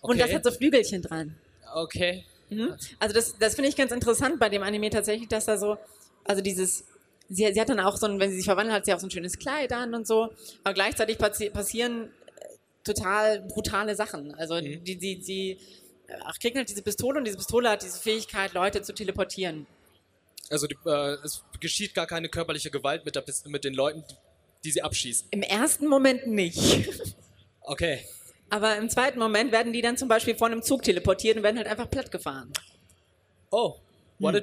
Und 0.02 0.20
das 0.20 0.30
Okay. 0.30 0.36
hat 0.36 0.44
so 0.44 0.52
Flügelchen 0.52 1.02
dran. 1.02 1.36
Okay. 1.76 2.24
Mhm. 2.50 2.76
Also 3.00 3.16
das, 3.16 3.38
das 3.38 3.56
finde 3.56 3.70
ich 3.70 3.76
ganz 3.76 3.92
interessant 3.92 4.40
bei 4.40 4.50
dem 4.50 4.64
Anime 4.64 4.90
tatsächlich, 4.90 5.28
dass 5.30 5.46
da 5.46 5.58
so, 5.58 5.78
also 6.24 6.42
dieses, 6.42 6.84
sie, 7.30 7.52
sie 7.54 7.60
hat 7.62 7.70
dann 7.70 7.80
auch 7.80 7.98
so 7.98 8.06
ein, 8.06 8.20
wenn 8.20 8.30
sie 8.32 8.38
sich 8.38 8.46
verwandelt, 8.46 8.76
hat 8.76 8.86
sie 8.86 8.94
auch 8.94 9.00
so 9.00 9.08
ein 9.08 9.12
schönes 9.12 9.38
Kleid 9.38 9.72
an 9.74 9.94
und 9.94 10.06
so, 10.08 10.30
aber 10.64 10.74
gleichzeitig 10.74 11.18
passi 11.18 11.50
passieren 11.50 12.06
äh, 12.36 12.46
total 12.84 13.42
brutale 13.42 13.96
Sachen. 13.96 14.34
Also 14.36 14.56
Mhm. 14.60 14.84
die, 14.84 14.98
die, 14.98 15.20
die 15.20 15.58
ach, 16.24 16.40
kriegt 16.40 16.56
halt 16.58 16.70
diese 16.70 16.82
Pistole 16.82 17.18
und 17.20 17.26
diese 17.26 17.38
Pistole 17.38 17.70
hat 17.70 17.84
diese 17.84 18.00
Fähigkeit, 18.00 18.54
Leute 18.54 18.82
zu 18.82 18.94
teleportieren. 18.94 19.68
Also 20.50 20.68
die, 20.68 20.78
äh, 20.86 21.18
es 21.24 21.44
geschieht 21.60 21.94
gar 21.94 22.08
keine 22.08 22.30
körperliche 22.30 22.70
Gewalt 22.70 23.06
mit, 23.06 23.16
der, 23.16 23.24
mit 23.46 23.64
den 23.64 23.74
Leuten, 23.74 24.04
die, 24.64 24.72
sie 24.72 24.82
abschießen. 24.82 25.28
Im 25.32 25.42
ersten 25.42 25.88
Moment 25.88 26.28
nicht. 26.28 26.60
Okay. 27.66 28.06
Aber 28.50 28.76
im 28.76 28.90
zweiten 28.90 29.20
Moment 29.20 29.54
werden 29.54 29.72
die 29.72 29.82
dann 29.82 29.96
zum 29.96 30.10
Beispiel 30.10 30.36
von 30.36 30.52
einem 30.52 30.64
Zug 30.64 30.84
teleportiert 30.84 31.38
und 31.38 31.44
werden 31.44 31.56
halt 31.56 31.68
einfach 31.68 31.90
platt 31.90 32.12
gefahren. 32.12 32.52
Oh, 33.52 33.78
what 34.20 34.36
a 34.36 34.42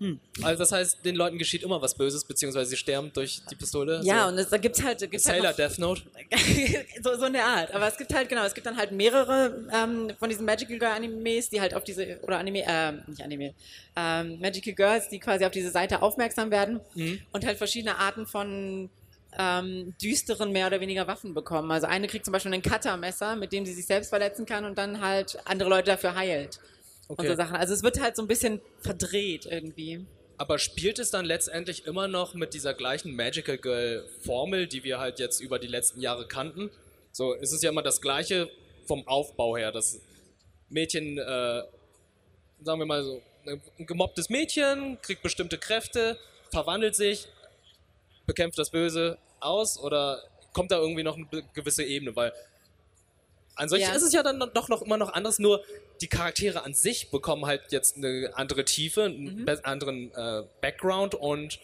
Hm. 0.00 0.18
Also 0.42 0.58
das 0.60 0.72
heißt, 0.72 1.04
den 1.04 1.14
Leuten 1.14 1.36
geschieht 1.36 1.62
immer 1.62 1.80
was 1.82 1.94
Böses, 1.94 2.24
beziehungsweise 2.24 2.70
sie 2.70 2.76
sterben 2.78 3.12
durch 3.12 3.42
die 3.50 3.54
Pistole. 3.54 4.00
Ja, 4.02 4.22
so. 4.22 4.28
und 4.32 4.38
es, 4.38 4.48
da 4.48 4.56
gibt's 4.56 4.82
halt, 4.82 4.98
gibt's 4.98 5.26
halt 5.28 5.36
Sailor 5.42 5.50
noch- 5.50 5.56
Death 5.56 5.78
Note. 5.78 6.02
so, 7.02 7.16
so 7.18 7.26
in 7.26 7.34
der 7.34 7.44
Art. 7.44 7.74
Aber 7.74 7.86
es 7.86 7.98
gibt 7.98 8.14
halt, 8.14 8.30
genau, 8.30 8.44
es 8.44 8.54
gibt 8.54 8.66
dann 8.66 8.78
halt 8.78 8.92
mehrere 8.92 9.66
ähm, 9.72 10.10
von 10.18 10.30
diesen 10.30 10.46
Magical 10.46 10.78
Girl 10.78 10.92
Animes, 10.92 11.50
die 11.50 11.60
halt 11.60 11.74
auf 11.74 11.84
diese, 11.84 12.18
oder 12.22 12.38
Anime, 12.38 12.64
ähm, 12.66 13.02
nicht 13.08 13.22
Anime, 13.22 13.52
ähm, 13.94 14.40
Magical 14.40 14.72
Girls, 14.72 15.10
die 15.10 15.18
quasi 15.20 15.44
auf 15.44 15.52
diese 15.52 15.70
Seite 15.70 16.00
aufmerksam 16.00 16.50
werden 16.50 16.80
und 17.32 17.44
halt 17.44 17.58
verschiedene 17.58 17.98
Arten 17.98 18.26
von 18.26 18.88
ähm, 19.38 19.94
düsteren, 20.02 20.50
mehr 20.50 20.66
oder 20.66 20.80
weniger 20.80 21.06
Waffen 21.06 21.34
bekommen. 21.34 21.70
Also 21.70 21.86
eine 21.86 22.06
kriegt 22.08 22.24
zum 22.24 22.32
Beispiel 22.32 22.52
ein 22.54 22.62
Cuttermesser, 22.62 23.36
mit 23.36 23.52
dem 23.52 23.66
sie 23.66 23.74
sich 23.74 23.86
selbst 23.86 24.08
verletzen 24.08 24.46
kann 24.46 24.64
und 24.64 24.76
dann 24.78 25.00
halt 25.00 25.38
andere 25.44 25.68
Leute 25.68 25.90
dafür 25.90 26.14
heilt. 26.14 26.58
Und 27.10 27.18
Okay. 27.18 27.28
so 27.28 27.34
Sachen. 27.34 27.56
Also 27.56 27.74
es 27.74 27.82
wird 27.82 28.00
halt 28.00 28.14
so 28.14 28.22
ein 28.22 28.28
bisschen 28.28 28.60
verdreht 28.82 29.46
irgendwie. 29.46 30.06
Aber 30.38 30.58
spielt 30.58 30.98
es 31.00 31.10
dann 31.10 31.24
letztendlich 31.24 31.84
immer 31.86 32.06
noch 32.06 32.34
mit 32.34 32.54
dieser 32.54 32.72
gleichen 32.72 33.14
Magical 33.16 33.58
Girl 33.58 34.08
Formel, 34.24 34.68
die 34.68 34.84
wir 34.84 35.00
halt 35.00 35.18
jetzt 35.18 35.40
über 35.40 35.58
die 35.58 35.66
letzten 35.66 36.00
Jahre 36.00 36.26
kannten? 36.28 36.70
So, 37.12 37.34
es 37.34 37.52
ist 37.52 37.62
ja 37.64 37.70
immer 37.70 37.82
das 37.82 38.00
gleiche 38.00 38.48
vom 38.86 39.06
Aufbau 39.08 39.56
her. 39.56 39.72
Das 39.72 40.00
Mädchen, 40.68 41.18
äh, 41.18 41.62
sagen 42.62 42.78
wir 42.78 42.86
mal 42.86 43.02
so, 43.02 43.20
ein 43.44 43.86
gemobbtes 43.86 44.28
Mädchen, 44.28 44.98
kriegt 45.02 45.22
bestimmte 45.22 45.58
Kräfte, 45.58 46.16
verwandelt 46.52 46.94
sich, 46.94 47.26
bekämpft 48.26 48.58
das 48.58 48.70
Böse 48.70 49.18
aus 49.40 49.78
oder 49.78 50.22
kommt 50.52 50.70
da 50.70 50.78
irgendwie 50.78 51.02
noch 51.02 51.16
eine 51.16 51.26
gewisse 51.54 51.82
Ebene? 51.82 52.14
Weil 52.14 52.32
an 53.56 53.68
sich 53.68 53.80
Ja. 53.82 53.94
ist 53.94 54.02
es 54.02 54.12
ja 54.12 54.22
dann 54.22 54.38
doch 54.54 54.68
noch 54.68 54.82
immer 54.82 54.96
noch 54.96 55.12
anders, 55.12 55.40
nur 55.40 55.64
die 56.00 56.08
Charaktere 56.08 56.64
an 56.64 56.74
sich 56.74 57.10
bekommen 57.10 57.46
halt 57.46 57.62
jetzt 57.70 57.96
eine 57.96 58.30
andere 58.34 58.64
Tiefe, 58.64 59.04
einen 59.04 59.44
be- 59.44 59.64
anderen 59.64 60.12
äh, 60.14 60.42
Background 60.60 61.14
und 61.14 61.58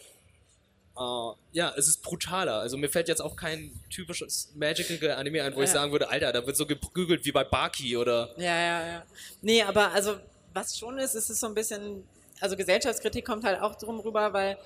äh, 0.99 1.33
ja, 1.53 1.73
es 1.77 1.89
ist 1.89 2.03
brutaler. 2.03 2.55
Also 2.61 2.77
mir 2.77 2.89
fällt 2.89 3.09
jetzt 3.09 3.21
auch 3.21 3.37
kein 3.37 3.71
typisches 3.91 4.53
Magical 4.55 5.11
Anime 5.13 5.43
ein, 5.43 5.55
wo 5.55 5.61
ich 5.63 5.69
Ja. 5.69 5.75
sagen 5.75 5.93
würde, 5.93 6.09
Alter, 6.09 6.33
da 6.33 6.47
wird 6.47 6.57
so 6.57 6.67
geprügelt 6.67 7.25
wie 7.25 7.33
bei 7.33 7.45
Baki 7.45 7.97
oder 7.97 8.31
Ja, 8.39 8.45
ja, 8.57 8.87
ja. 8.87 9.07
Nee, 9.43 9.63
aber 9.63 9.91
also, 9.93 10.17
was 10.55 10.79
schon 10.79 10.99
ist, 10.99 11.15
ist 11.15 11.29
es 11.29 11.39
so 11.41 11.47
ein 11.47 11.55
bisschen, 11.55 12.03
also 12.41 12.57
Gesellschaftskritik 12.57 13.25
kommt 13.27 13.45
halt 13.45 13.61
auch 13.61 13.75
drum 13.77 14.01
rüber, 14.01 14.33
weil 14.33 14.57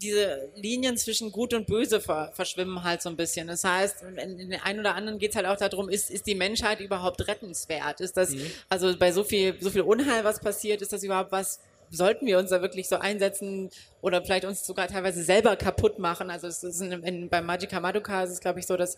diese 0.00 0.50
Linien 0.54 0.96
zwischen 0.96 1.30
Gut 1.30 1.52
und 1.52 1.66
Böse 1.66 2.00
ver 2.00 2.32
verschwimmen 2.34 2.82
halt 2.82 3.02
so 3.02 3.10
ein 3.10 3.16
bisschen. 3.16 3.48
Das 3.48 3.64
heißt, 3.64 4.02
in, 4.02 4.38
in 4.38 4.50
den 4.50 4.60
einen 4.60 4.80
oder 4.80 4.94
anderen 4.94 5.18
geht 5.18 5.30
es 5.30 5.36
halt 5.36 5.46
auch 5.46 5.56
darum, 5.56 5.88
ist, 5.88 6.10
ist 6.10 6.26
die 6.26 6.34
Menschheit 6.34 6.80
überhaupt 6.80 7.26
rettenswert? 7.26 8.00
Ist 8.00 8.16
das, 8.16 8.30
mhm. 8.30 8.50
also 8.68 8.96
bei 8.96 9.12
so 9.12 9.24
viel, 9.24 9.56
so 9.60 9.70
viel 9.70 9.82
Unheil, 9.82 10.24
was 10.24 10.40
passiert, 10.40 10.80
ist 10.80 10.92
das 10.92 11.02
überhaupt 11.02 11.32
was, 11.32 11.60
sollten 11.90 12.26
wir 12.26 12.38
uns 12.38 12.50
da 12.50 12.62
wirklich 12.62 12.88
so 12.88 12.96
einsetzen 12.96 13.70
oder 14.00 14.22
vielleicht 14.22 14.44
uns 14.44 14.64
sogar 14.64 14.88
teilweise 14.88 15.22
selber 15.22 15.56
kaputt 15.56 15.98
machen? 15.98 16.30
Also 16.30 16.46
es 16.46 16.62
ist 16.62 16.80
in, 16.80 16.92
in, 16.92 17.28
beim 17.28 17.44
Magica 17.44 17.80
Madoka 17.80 18.22
ist 18.22 18.30
es, 18.30 18.40
glaube 18.40 18.60
ich, 18.60 18.66
so, 18.66 18.76
dass 18.76 18.96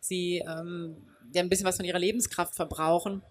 sie 0.00 0.38
ähm, 0.38 0.96
ja 1.32 1.42
ein 1.42 1.48
bisschen 1.48 1.66
was 1.66 1.76
von 1.76 1.86
ihrer 1.86 2.00
Lebenskraft 2.00 2.54
verbrauchen, 2.54 3.22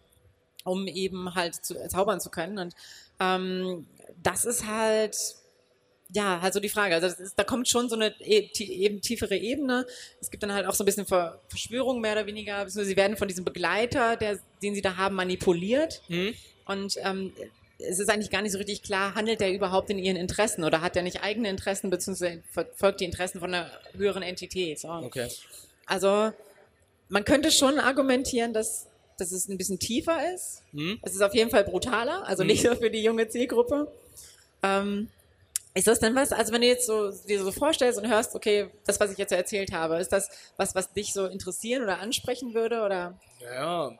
um 0.64 0.88
eben 0.88 1.36
halt 1.36 1.56
zu, 1.56 1.76
zaubern 1.88 2.20
zu 2.20 2.30
können. 2.30 2.58
Und 2.58 2.74
ähm, 3.20 3.86
das 4.24 4.46
ist 4.46 4.66
halt 4.66 5.18
ja, 6.14 6.40
also 6.40 6.60
die 6.60 6.70
Frage. 6.70 6.96
Also 6.96 7.08
ist, 7.08 7.38
da 7.38 7.44
kommt 7.44 7.68
schon 7.70 7.90
so 7.90 7.96
eine 7.96 8.14
e 8.20 8.50
eben 8.58 9.02
tiefere 9.02 9.38
Ebene. 9.38 9.86
Es 10.20 10.30
gibt 10.30 10.44
dann 10.44 10.54
halt 10.54 10.66
auch 10.66 10.74
so 10.74 10.84
ein 10.84 10.86
bisschen 10.86 11.06
Ver 11.06 11.40
Verschwörung 11.48 12.02
mehr 12.02 12.14
oder 12.14 12.26
weniger. 12.26 12.70
Sie 12.70 12.96
werden 12.96 13.18
von 13.18 13.28
diesem 13.28 13.46
Begleiter, 13.46 14.18
der, 14.18 14.40
den 14.62 14.76
sie 14.76 14.82
da 14.82 14.98
haben, 14.98 15.16
manipuliert. 15.16 16.02
Mhm. 16.10 16.34
Und 16.66 16.98
ähm, 17.04 17.34
es 17.80 18.00
ist 18.00 18.10
eigentlich 18.10 18.30
gar 18.30 18.42
nicht 18.42 18.52
so 18.52 18.58
richtig 18.58 18.84
klar, 18.84 19.16
handelt 19.16 19.40
der 19.40 19.54
überhaupt 19.54 19.90
in 19.90 19.98
ihren 19.98 20.18
Interessen 20.18 20.64
oder 20.64 20.82
hat 20.82 20.96
er 20.96 21.02
nicht 21.02 21.24
eigene 21.24 21.50
Interessen 21.50 21.90
beziehungsweise 21.90 22.44
verfolgt 22.52 23.02
die 23.02 23.06
Interessen 23.06 23.40
von 23.40 23.54
einer 23.54 23.72
höheren 23.94 24.24
Entität. 24.24 24.80
So. 24.80 24.90
Okay. 24.90 25.30
Also 25.86 26.32
man 27.10 27.26
könnte 27.26 27.52
schon 27.52 27.80
argumentieren, 27.80 28.54
dass, 28.54 28.88
dass 29.18 29.32
es 29.32 29.48
ein 29.48 29.58
bisschen 29.58 29.80
tiefer 29.80 30.34
ist. 30.34 30.62
Mhm. 30.72 31.00
Es 31.02 31.14
ist 31.14 31.22
auf 31.22 31.34
jeden 31.34 31.50
Fall 31.50 31.64
brutaler, 31.64 32.28
also 32.28 32.44
mhm. 32.44 32.48
nicht 32.48 32.64
nur 32.64 32.76
für 32.76 32.90
die 32.92 33.04
junge 33.04 33.28
Zielgruppe. 33.28 33.92
Ähm, 34.64 35.10
ist 35.74 35.88
das 35.88 36.00
denn 36.00 36.16
was, 36.16 36.32
also 36.32 36.52
wenn 36.52 36.62
du 36.62 36.68
jetzt 36.68 36.86
so 36.86 37.12
dir 37.12 37.44
so 37.44 37.52
vorstellst 37.52 38.00
und 38.00 38.10
hörst, 38.10 38.36
okay, 38.36 38.70
das, 38.86 39.00
was 39.00 39.12
ich 39.12 39.18
jetzt 39.18 39.32
erzählt 39.32 39.72
habe, 39.72 39.98
ist 39.98 40.12
das 40.12 40.30
was, 40.58 40.76
was 40.76 40.92
dich 40.94 41.14
so 41.14 41.28
interessieren 41.28 41.84
oder 41.84 42.00
ansprechen 42.00 42.54
würde 42.54 42.82
oder? 42.82 43.20
Ja, 43.40 43.98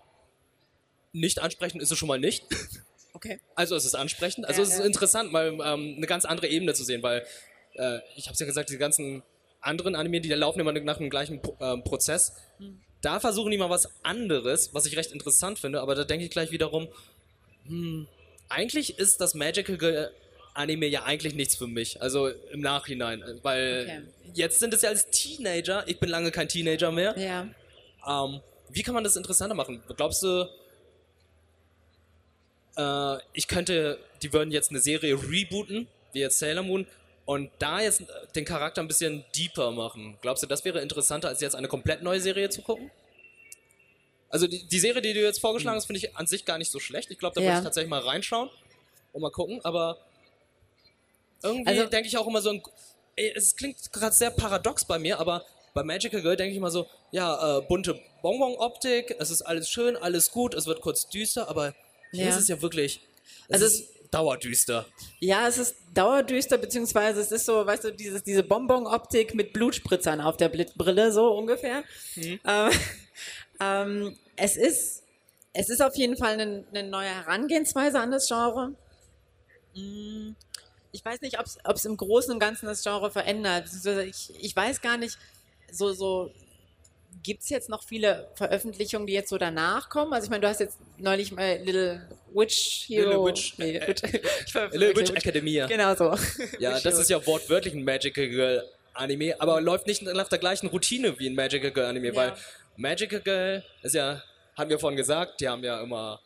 nicht 1.14 1.40
ansprechen 1.42 1.80
ist 1.80 1.92
es 1.92 1.98
schon 1.98 2.08
mal 2.08 2.20
nicht. 2.20 2.46
Okay. 3.14 3.40
Also 3.56 3.76
es 3.76 3.86
ist 3.86 3.94
ansprechend, 3.94 4.48
also 4.48 4.62
ja, 4.62 4.68
es 4.68 4.74
ist 4.74 4.80
ja. 4.80 4.86
interessant, 4.86 5.32
mal 5.32 5.48
ähm, 5.48 5.96
eine 5.98 6.08
ganz 6.08 6.26
andere 6.26 6.48
Ebene 6.48 6.74
zu 6.74 6.84
sehen, 6.84 7.04
weil 7.04 7.26
äh, 7.76 8.00
ich 8.16 8.26
habe 8.28 8.34
es 8.34 8.40
ja 8.40 8.46
gesagt, 8.46 8.70
die 8.70 8.78
ganzen 8.78 9.22
anderen 9.60 9.96
Anime, 9.96 10.22
die 10.22 10.30
laufen 10.30 10.60
immer 10.60 10.72
nach 10.72 10.98
dem 10.98 11.10
gleichen 11.10 11.42
äh, 11.60 11.78
Prozess. 11.78 12.34
Hm. 12.58 12.82
Da 13.02 13.20
versuchen 13.20 13.52
die 13.52 13.58
mal 13.58 13.70
was 13.70 13.90
anderes, 14.04 14.74
was 14.74 14.86
ich 14.86 14.96
recht 14.96 15.12
interessant 15.12 15.60
finde, 15.60 15.82
aber 15.82 15.94
da 15.94 16.04
denke 16.04 16.26
ich 16.26 16.32
gleich 16.32 16.52
wiederum, 16.52 16.88
hm, 17.66 18.08
eigentlich 18.50 18.98
ist 18.98 19.22
das 19.22 19.34
Magical 19.34 19.78
Anime 20.54 20.88
ja 20.88 21.04
eigentlich 21.04 21.36
nichts 21.36 21.56
für 21.56 21.68
mich. 21.68 22.02
Also 22.02 22.28
im 22.28 22.62
Nachhinein. 22.62 23.24
Weil 23.42 23.84
okay. 23.84 24.02
jetzt 24.34 24.60
sind 24.60 24.74
es 24.74 24.82
ja 24.82 24.90
als 24.90 25.10
Teenager, 25.10 25.88
ich 25.88 26.00
bin 26.00 26.10
lange 26.10 26.32
kein 26.32 26.48
Teenager 26.48 26.92
mehr. 26.92 27.18
Ja. 27.18 27.48
Ähm, 28.08 28.42
wie 28.70 28.84
kann 28.84 28.94
man 28.94 29.04
das 29.04 29.16
interessanter 29.16 29.56
machen? 29.56 29.84
Glaubst 29.96 30.24
du, 30.24 30.48
äh, 32.78 33.18
ich 33.34 33.48
könnte, 33.48 34.00
die 34.22 34.34
würden 34.34 34.52
jetzt 34.52 34.70
eine 34.70 34.80
Serie 34.80 35.16
rebooten, 35.16 35.88
wie 36.14 36.20
jetzt 36.20 36.40
Sailor 36.40 36.64
Moon, 36.64 36.88
und 37.26 37.52
da 37.60 37.82
jetzt 37.82 38.04
den 38.36 38.46
Charakter 38.46 38.82
ein 38.82 38.88
bisschen 38.88 39.24
deeper 39.36 39.72
machen? 39.72 40.18
Glaubst 40.22 40.44
du, 40.44 40.48
das 40.48 40.66
wäre 40.66 40.82
interessanter, 40.82 41.28
als 41.28 41.42
jetzt 41.42 41.56
eine 41.56 41.68
komplett 41.68 42.02
neue 42.02 42.20
Serie 42.20 42.50
zu 42.50 42.62
gucken? 42.62 42.92
Also 44.30 44.48
die, 44.48 44.66
die 44.66 44.80
Serie, 44.80 45.02
die 45.02 45.14
du 45.14 45.22
jetzt 45.22 45.40
vorgeschlagen 45.40 45.76
hast, 45.76 45.86
finde 45.86 46.00
ich 46.00 46.16
an 46.16 46.26
sich 46.26 46.46
gar 46.46 46.58
nicht 46.58 46.72
so 46.72 46.80
schlecht. 46.80 47.12
Ich 47.12 47.20
glaube, 47.20 47.36
da 47.36 47.42
ja. 47.42 47.48
würde 47.48 47.58
ich 47.60 47.64
tatsächlich 47.64 47.90
mal 47.90 48.00
reinschauen 48.00 48.50
und 49.12 49.22
mal 49.22 49.32
gucken. 49.32 49.60
Aber 49.64 49.98
irgendwie 51.44 51.70
also, 51.70 51.86
denke 51.86 52.08
ich 52.08 52.18
auch 52.18 52.28
immer 52.28 52.42
so, 52.42 52.52
ein, 52.52 52.62
es 53.16 53.56
klingt 53.56 53.92
gerade 53.92 54.16
sehr 54.16 54.32
paradox 54.32 54.86
bei 54.86 55.00
mir, 55.00 55.20
aber 55.20 55.46
bei 55.74 55.84
Magical 55.84 56.22
Girl 56.22 56.36
denke 56.36 56.52
ich 56.52 56.58
immer 56.58 56.72
so, 56.72 56.88
ja, 57.12 57.58
äh, 57.58 57.62
bunte 57.62 58.00
Bonbon-Optik, 58.22 59.16
es 59.20 59.32
ist 59.32 59.42
alles 59.42 59.70
schön, 59.70 59.96
alles 59.96 60.32
gut, 60.32 60.54
es 60.54 60.68
wird 60.68 60.82
kurz 60.82 61.08
düster, 61.10 61.50
aber 61.50 61.74
hier 62.12 62.26
ja. 62.26 62.30
ist 62.30 62.38
es 62.38 62.48
ja 62.48 62.62
wirklich, 62.62 63.02
es 63.48 63.62
also 63.62 63.66
ist 63.66 63.90
dauerdüster. 64.12 64.86
Ja, 65.20 65.48
es 65.48 65.58
ist 65.58 65.76
dauerdüster, 65.94 66.58
beziehungsweise 66.58 67.22
es 67.22 67.32
ist 67.32 67.46
so, 67.46 67.66
weißt 67.66 67.86
du, 67.86 67.92
dieses, 67.92 68.24
diese 68.24 68.44
Bonbon-Optik 68.44 69.34
mit 69.34 69.54
Blutspritzern 69.54 70.20
auf 70.20 70.38
der 70.38 70.50
Brille, 70.50 71.12
so 71.12 71.32
ungefähr. 71.32 71.84
Mhm. 72.16 72.40
Ähm, 72.46 72.72
ähm, 73.62 74.18
es 74.36 74.58
ist, 74.58 75.04
es 75.54 75.70
ist 75.70 75.82
auf 75.82 75.96
jeden 75.96 76.18
Fall 76.18 76.34
eine, 76.34 76.66
eine 76.74 76.90
neue 76.90 77.08
Herangehensweise 77.08 78.00
an 78.00 78.12
das 78.12 78.28
Genre. 78.28 78.74
Mhm 79.74 80.36
ich 80.92 81.04
weiß 81.04 81.22
nicht, 81.22 81.38
ob 81.40 81.76
es 81.76 81.86
im 81.86 81.98
Großen 81.98 82.34
und 82.34 82.40
Ganzen 82.40 82.66
das 82.66 82.84
Genre 82.84 83.12
verändert. 83.12 83.70
Ich, 84.08 84.34
ich 84.40 84.56
weiß 84.56 84.82
gar 84.82 84.98
nicht, 84.98 85.18
so, 85.72 85.94
so 85.94 86.32
gibt 87.24 87.44
es 87.44 87.50
jetzt 87.50 87.70
noch 87.70 87.84
viele 87.84 88.28
Veröffentlichungen, 88.36 89.08
die 89.08 89.14
jetzt 89.14 89.30
so 89.30 89.38
danach 89.38 89.90
kommen? 89.90 90.14
Also 90.14 90.26
ich 90.26 90.30
meine, 90.30 90.42
du 90.42 90.48
hast 90.48 90.60
jetzt 90.60 90.78
neulich 90.98 91.32
mal 91.32 91.60
Little 91.64 92.08
Witch 92.34 92.86
Hero. 92.88 93.10
Little 93.10 93.26
Witch, 93.26 93.58
nee, 93.58 93.78
äh, 93.78 93.96
Little 94.72 94.96
Witch 94.96 95.12
Academia. 95.12 95.68
Genau 95.68 95.96
so. 95.96 96.16
Ja, 96.60 96.80
das 96.84 96.98
ist 96.98 97.10
ja 97.10 97.26
wortwörtlich 97.26 97.74
ein 97.74 97.84
Magical 97.84 98.28
Girl 98.28 98.64
Anime, 98.94 99.36
aber 99.40 99.62
läuft 99.62 99.88
nicht 99.88 100.02
nach 100.02 100.28
der 100.28 100.40
gleichen 100.40 100.68
Routine 100.68 101.18
wie 101.20 101.28
ein 101.28 101.36
Magical 101.36 101.72
Girl 101.72 101.86
Anime, 101.86 102.08
ja. 102.08 102.16
weil 102.16 102.34
Magical 102.76 103.22
Girl 103.22 103.64
ist 103.84 103.96
ja, 103.96 104.22
haben 104.58 104.70
wir 104.70 104.80
vorhin 104.80 104.98
gesagt, 104.98 105.40
die 105.42 105.48
haben 105.48 105.64
ja 105.64 105.82
immer 105.82 106.20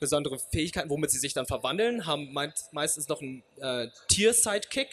besondere 0.00 0.38
Fähigkeiten, 0.38 0.90
womit 0.90 1.10
sie 1.10 1.18
sich 1.18 1.34
dann 1.34 1.46
verwandeln, 1.46 2.06
haben 2.06 2.32
meistens 2.72 3.06
noch 3.08 3.20
einen 3.20 3.42
äh, 3.60 3.88
Tier-Sidekick 4.08 4.88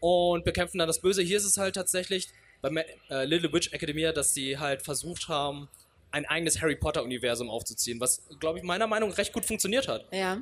und 0.00 0.44
bekämpfen 0.44 0.78
dann 0.78 0.86
das 0.86 1.00
Böse. 1.00 1.22
Hier 1.22 1.36
ist 1.36 1.44
es 1.44 1.58
halt 1.58 1.74
tatsächlich 1.74 2.28
bei 2.62 2.70
äh, 3.10 3.24
Little 3.24 3.52
Witch 3.52 3.72
Academia, 3.72 4.12
dass 4.12 4.32
sie 4.32 4.58
halt 4.58 4.82
versucht 4.82 5.28
haben, 5.28 5.68
ein 6.10 6.24
eigenes 6.26 6.60
Harry 6.62 6.76
Potter-Universum 6.76 7.50
aufzuziehen, 7.50 8.00
was, 8.00 8.22
glaube 8.40 8.58
ich, 8.58 8.64
meiner 8.64 8.86
Meinung 8.86 9.10
nach 9.10 9.18
recht 9.18 9.32
gut 9.32 9.44
funktioniert 9.44 9.88
hat. 9.88 10.06
Ja. 10.12 10.40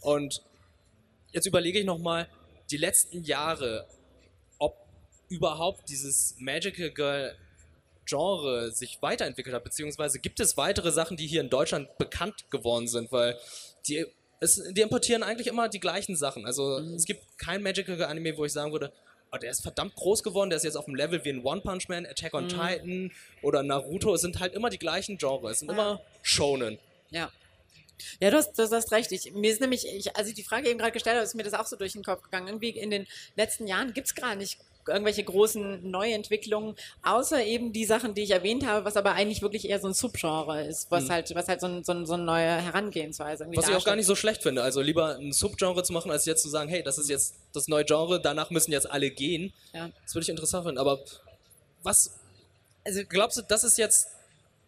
Und 0.00 0.42
jetzt 1.32 1.46
überlege 1.46 1.80
ich 1.80 1.84
nochmal, 1.84 2.28
die 2.70 2.76
letzten 2.76 3.24
Jahre, 3.24 3.86
ob 4.58 4.76
überhaupt 5.28 5.88
dieses 5.88 6.36
Magical 6.38 6.90
Girl 6.90 7.36
Genre 8.08 8.72
sich 8.72 8.98
weiterentwickelt 9.02 9.54
hat, 9.54 9.64
beziehungsweise 9.64 10.18
gibt 10.18 10.40
es 10.40 10.56
weitere 10.56 10.90
Sachen, 10.90 11.16
die 11.16 11.26
hier 11.26 11.40
in 11.40 11.50
Deutschland 11.50 11.96
bekannt 11.98 12.50
geworden 12.50 12.88
sind, 12.88 13.12
weil 13.12 13.38
die, 13.86 14.06
es, 14.40 14.62
die 14.72 14.80
importieren 14.80 15.22
eigentlich 15.22 15.46
immer 15.46 15.68
die 15.68 15.80
gleichen 15.80 16.16
Sachen. 16.16 16.46
Also 16.46 16.80
mhm. 16.80 16.94
es 16.94 17.04
gibt 17.04 17.22
kein 17.38 17.62
Magical 17.62 18.02
Anime, 18.02 18.36
wo 18.36 18.44
ich 18.44 18.52
sagen 18.52 18.72
würde, 18.72 18.92
oh, 19.32 19.36
der 19.36 19.50
ist 19.50 19.62
verdammt 19.62 19.94
groß 19.94 20.22
geworden, 20.22 20.50
der 20.50 20.56
ist 20.56 20.64
jetzt 20.64 20.76
auf 20.76 20.86
dem 20.86 20.94
Level 20.94 21.22
wie 21.24 21.30
ein 21.30 21.44
One 21.44 21.60
Punch 21.60 21.88
Man, 21.88 22.06
Attack 22.06 22.34
on 22.34 22.44
mhm. 22.44 22.48
Titan 22.48 23.12
oder 23.42 23.62
Naruto. 23.62 24.14
Es 24.14 24.22
sind 24.22 24.40
halt 24.40 24.54
immer 24.54 24.70
die 24.70 24.78
gleichen 24.78 25.18
Genres, 25.18 25.52
es 25.52 25.58
sind 25.60 25.68
ja. 25.68 25.74
immer 25.74 26.00
Shonen. 26.22 26.78
Ja. 27.10 27.30
Ja, 28.20 28.30
du 28.30 28.36
hast, 28.36 28.56
du 28.56 28.62
hast 28.62 28.92
recht. 28.92 29.10
Ich, 29.10 29.32
mir 29.32 29.50
ist 29.50 29.60
nämlich, 29.60 29.84
ich, 29.84 30.16
als 30.16 30.28
ich 30.28 30.34
die 30.34 30.44
Frage 30.44 30.68
eben 30.68 30.78
gerade 30.78 30.92
gestellt 30.92 31.16
habe, 31.16 31.24
ist 31.24 31.34
mir 31.34 31.42
das 31.42 31.54
auch 31.54 31.66
so 31.66 31.76
durch 31.76 31.92
den 31.92 32.04
Kopf 32.04 32.22
gegangen. 32.22 32.46
Irgendwie 32.46 32.70
in 32.70 32.90
den 32.90 33.08
letzten 33.34 33.66
Jahren 33.66 33.92
gibt 33.92 34.06
es 34.06 34.14
gar 34.14 34.36
nicht 34.36 34.58
irgendwelche 34.88 35.22
großen 35.22 35.88
Neuentwicklungen, 35.88 36.74
außer 37.02 37.44
eben 37.44 37.72
die 37.72 37.84
Sachen, 37.84 38.14
die 38.14 38.22
ich 38.22 38.30
erwähnt 38.30 38.66
habe, 38.66 38.84
was 38.84 38.96
aber 38.96 39.12
eigentlich 39.12 39.42
wirklich 39.42 39.68
eher 39.68 39.80
so 39.80 39.88
ein 39.88 39.94
Subgenre 39.94 40.66
ist, 40.66 40.90
was 40.90 41.04
mhm. 41.04 41.10
halt, 41.10 41.34
was 41.34 41.48
halt 41.48 41.60
so, 41.60 41.66
ein, 41.66 41.84
so, 41.84 41.92
ein, 41.92 42.06
so 42.06 42.14
eine 42.14 42.24
neue 42.24 42.62
Herangehensweise 42.62 43.44
irgendwie 43.44 43.58
Was 43.58 43.68
ich 43.68 43.76
auch 43.76 43.84
gar 43.84 43.96
nicht 43.96 44.06
so 44.06 44.16
schlecht 44.16 44.42
finde. 44.42 44.62
Also 44.62 44.80
lieber 44.80 45.16
ein 45.16 45.32
Subgenre 45.32 45.82
zu 45.82 45.92
machen, 45.92 46.10
als 46.10 46.24
jetzt 46.24 46.42
zu 46.42 46.48
sagen, 46.48 46.68
hey, 46.68 46.82
das 46.82 46.98
ist 46.98 47.08
jetzt 47.08 47.36
das 47.52 47.68
neue 47.68 47.84
Genre, 47.84 48.20
danach 48.20 48.50
müssen 48.50 48.72
jetzt 48.72 48.90
alle 48.90 49.10
gehen. 49.10 49.52
Ja. 49.72 49.90
Das 50.02 50.14
würde 50.14 50.24
ich 50.24 50.28
interessant 50.28 50.64
finden. 50.64 50.78
Aber 50.78 51.00
was, 51.82 52.18
also 52.84 53.02
glaubst 53.08 53.38
du, 53.38 53.42
das 53.42 53.64
ist 53.64 53.78
jetzt 53.78 54.08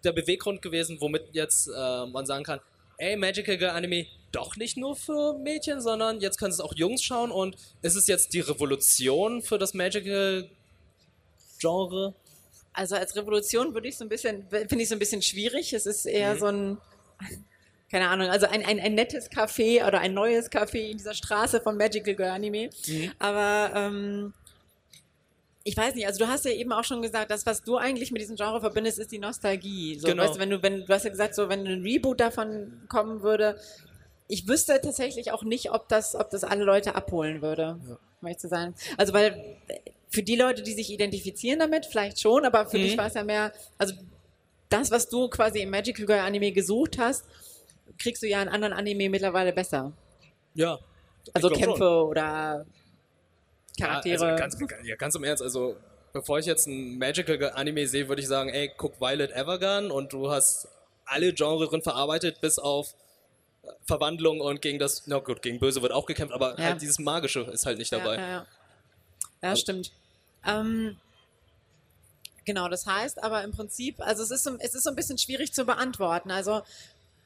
der 0.05 0.13
Beweggrund 0.13 0.63
gewesen, 0.63 0.99
womit 1.01 1.25
jetzt 1.33 1.69
äh, 1.69 2.07
man 2.07 2.27
sagen 2.27 2.45
kann, 2.45 2.61
ey, 2.99 3.17
Magical 3.17 3.57
Girl 3.57 3.71
Anime, 3.71 4.07
doch 4.33 4.57
nicht 4.57 4.77
nur 4.77 4.97
für 4.97 5.39
Mädchen, 5.39 5.81
sondern 5.81 6.21
jetzt 6.21 6.39
können 6.39 6.53
es 6.53 6.61
auch 6.61 6.75
Jungs 6.75 7.03
schauen 7.03 7.31
und 7.31 7.57
ist 7.83 7.97
es 7.97 8.07
jetzt 8.07 8.33
die 8.33 8.41
Revolution 8.41 9.43
für 9.43 9.59
das 9.59 9.75
Magical 9.75 10.49
Genre? 11.59 12.15
Also 12.73 12.97
als 12.97 13.17
Revolution 13.17 13.75
würde 13.75 13.89
ich 13.89 13.97
so 13.97 14.05
ein 14.05 14.09
bisschen, 14.09 14.49
finde 14.49 14.83
ich 14.83 14.89
so 14.89 14.95
ein 14.95 14.99
bisschen 14.99 15.23
schwierig. 15.23 15.73
Es 15.73 15.87
ist 15.87 16.07
eher 16.07 16.35
mhm. 16.35 16.39
so 16.39 16.47
ein, 16.47 16.79
keine 17.91 18.09
Ahnung, 18.09 18.29
also 18.29 18.47
ein, 18.47 18.65
ein, 18.65 18.79
ein 18.79 18.95
nettes 18.95 19.31
Café 19.31 19.87
oder 19.87 20.01
ein 20.01 20.15
neues 20.15 20.51
Café 20.51 20.91
in 20.91 20.97
dieser 20.97 21.15
Straße 21.15 21.61
von 21.61 21.77
Magical 21.77 22.15
Girl 22.15 22.31
Anime. 22.31 22.71
Mhm. 22.87 23.13
Aber 23.19 23.73
ähm, 23.75 24.35
ich 25.65 25.77
weiß 25.77 25.95
nicht, 25.95 26.07
also 26.07 26.25
du 26.25 26.31
hast 26.31 26.45
ja 26.45 26.53
eben 26.53 26.73
auch 26.73 26.85
schon 26.85 27.03
gesagt, 27.03 27.31
das, 27.31 27.45
was 27.45 27.63
du 27.63 27.77
eigentlich 27.77 28.13
mit 28.13 28.23
diesem 28.23 28.37
Genre 28.37 28.61
verbindest, 28.61 28.99
ist 28.99 29.13
die 29.13 29.19
Nostalgie. 29.19 29.99
So, 29.99 30.07
genau. 30.07 30.23
weißt 30.23 30.37
du, 30.37 30.39
wenn 30.39 30.51
du, 30.51 30.63
wenn, 30.63 30.87
du 30.87 30.89
hast 30.89 31.05
ja 31.05 31.11
gesagt, 31.11 31.35
so, 31.35 31.49
wenn 31.49 31.67
ein 31.67 31.83
Reboot 31.83 32.21
davon 32.21 32.83
kommen 32.89 33.23
würde, 33.23 33.61
ich 34.31 34.47
wüsste 34.47 34.81
tatsächlich 34.81 35.33
auch 35.33 35.43
nicht, 35.43 35.73
ob 35.73 35.89
das, 35.89 36.15
ob 36.15 36.31
das 36.31 36.45
alle 36.45 36.65
Leute 36.65 36.95
abholen 36.95 37.43
würde, 37.43 37.79
ja. 37.89 37.99
um 38.21 38.27
ehrlich 38.27 38.39
zu 38.39 38.49
sein. 38.49 38.75
Also 38.97 39.13
weil 39.13 39.57
für 40.09 40.23
die 40.23 40.37
Leute, 40.37 40.63
die 40.63 40.73
sich 40.73 40.91
identifizieren 40.91 41.59
damit, 41.59 41.87
vielleicht 41.87 42.21
schon, 42.21 42.45
aber 42.45 42.67
für 42.67 42.79
mhm. 42.79 42.83
dich 42.83 42.99
war 42.99 43.07
es 43.07 43.15
ja 43.15 43.25
mehr, 43.25 43.53
also 43.79 43.95
das, 44.69 44.91
was 44.91 45.09
du 45.09 45.29
quasi 45.29 45.61
im 45.61 45.71
Magical 45.71 46.07
Girl 46.07 46.21
Anime 46.21 46.53
gesucht 46.53 46.99
hast, 46.99 47.25
kriegst 47.99 48.23
du 48.23 48.29
ja 48.29 48.41
in 48.41 48.49
anderen 48.49 48.73
Anime 48.73 49.09
mittlerweile 49.09 49.53
besser. 49.53 49.93
Ja. 50.55 50.79
Also 51.33 51.51
Kämpfe 51.51 51.79
schon. 51.79 52.09
oder 52.09 52.67
Charaktere. 53.79 54.25
Ja, 54.25 54.31
also 54.31 54.57
ganz, 54.57 54.75
ja, 54.85 54.97
ganz 54.97 55.15
im 55.15 55.25
Ernst, 55.25 55.43
also 55.43 55.77
bevor 56.13 56.39
ich 56.39 56.47
jetzt 56.47 56.67
ein 56.67 56.99
Magical 56.99 57.53
Anime 57.55 57.87
sehe, 57.87 58.09
würde 58.09 58.23
ich 58.23 58.29
sagen, 58.29 58.51
ey, 58.51 58.71
guck 58.77 59.01
Violet 59.01 59.33
Evergarden 59.33 59.91
und 59.91 60.13
du 60.13 60.31
hast 60.31 60.69
alle 61.05 61.33
Genres 61.33 61.69
drin 61.69 61.83
verarbeitet, 61.83 62.41
bis 62.41 62.59
auf 62.59 62.95
Verwandlung 63.87 64.41
und 64.41 64.63
gegen 64.63 64.79
das, 64.79 65.03
na 65.07 65.19
gut, 65.19 65.43
gegen 65.43 65.59
Böse 65.59 65.83
wird 65.83 65.93
auch 65.93 66.07
gekämpft, 66.07 66.35
aber 66.35 66.59
Ja. 66.59 66.65
halt 66.67 66.83
dieses 66.83 66.99
Magische 66.99 67.41
ist 67.41 67.67
halt 67.67 67.79
nicht 67.79 67.93
dabei. 67.93 68.17
Ja, 68.17 68.29
ja, 68.31 68.47
ja. 69.43 69.57
stimmt. 69.57 69.93
Ähm, 70.47 70.97
genau, 72.45 72.69
das 72.69 72.87
heißt 72.87 73.23
aber 73.23 73.45
im 73.45 73.53
Prinzip, 73.53 74.01
also 74.01 74.23
es 74.23 74.31
ist, 74.31 74.45
so, 74.45 74.57
es 74.59 74.75
ist 74.75 74.85
so 74.85 74.91
ein 74.91 74.97
bisschen 74.97 75.19
schwierig 75.19 75.53
zu 75.53 75.65
beantworten. 75.65 76.31
Also 76.31 76.63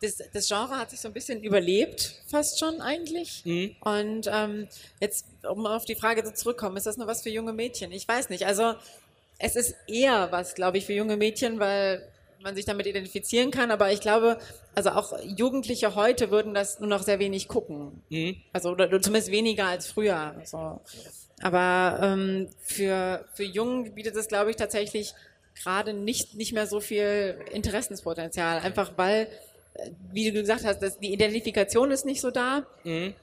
das, 0.01 0.23
das 0.33 0.49
Genre 0.49 0.77
hat 0.79 0.91
sich 0.91 1.01
so 1.01 1.09
ein 1.09 1.15
bisschen 1.15 1.43
überlebt, 1.43 2.21
fast 2.27 2.59
schon 2.59 2.81
eigentlich. 2.81 3.43
Mhm. 3.45 3.77
Und 3.81 4.29
ähm, 4.31 4.69
jetzt, 5.01 5.27
um 5.49 5.67
auf 5.67 5.85
die 5.85 5.95
Frage 5.95 6.25
zu 6.25 6.35
zurückkommen, 6.35 6.77
ist 6.77 6.87
das 6.87 6.97
nur 6.97 7.07
was 7.07 7.23
für 7.23 7.31
junge 7.31 7.53
Mädchen? 7.53 7.93
Ich 7.93 8.07
weiß 8.07 8.29
nicht. 8.29 8.47
Also 8.47 8.75
es 9.39 9.57
ist 9.57 9.75
eher 9.87 10.31
was, 10.33 10.55
glaube 10.55 10.79
ich, 10.79 10.87
für 10.87 10.93
junge 10.93 11.17
Mädchen, 11.17 11.59
weil 11.59 12.07
man 12.45 12.55
sich 12.55 12.65
damit 12.65 12.87
identifizieren 12.87 13.51
kann. 13.51 13.73
Aber 13.73 13.91
ich 13.91 14.01
glaube, 14.01 14.39
also 14.75 14.91
auch 14.91 15.19
Jugendliche 15.25 15.97
heute 15.97 16.31
würden 16.31 16.55
das 16.55 16.79
nur 16.79 16.89
noch 16.89 17.03
sehr 17.03 17.19
wenig 17.19 17.49
gucken. 17.49 18.03
Mhm. 18.11 18.37
Also 18.53 18.71
oder 18.71 19.03
zumindest 19.03 19.33
weniger 19.33 19.67
als 19.67 19.89
früher. 19.89 20.37
So. 20.45 20.81
Aber 21.43 21.99
ähm, 22.01 22.49
für, 22.61 23.25
für 23.35 23.45
Jungen 23.45 23.95
bietet 23.95 24.15
es, 24.15 24.29
glaube 24.29 24.51
ich, 24.51 24.57
tatsächlich 24.57 25.15
gerade 25.61 25.93
nicht, 25.93 26.35
nicht 26.35 26.53
mehr 26.53 26.67
so 26.67 26.81
viel 26.81 27.39
Interessenspotenzial. 27.53 28.61
Einfach 28.61 28.93
weil, 28.97 29.29
äh, 29.75 29.91
wie 30.13 30.31
du 30.31 30.41
gesagt 30.41 30.65
hast, 30.65 30.81
dass 30.81 30.99
die 30.99 31.13
Identifikation 31.13 31.91
ist 31.91 32.05
nicht 32.05 32.21
so 32.21 32.31
da. 32.31 32.67
Mhm. 32.85 33.15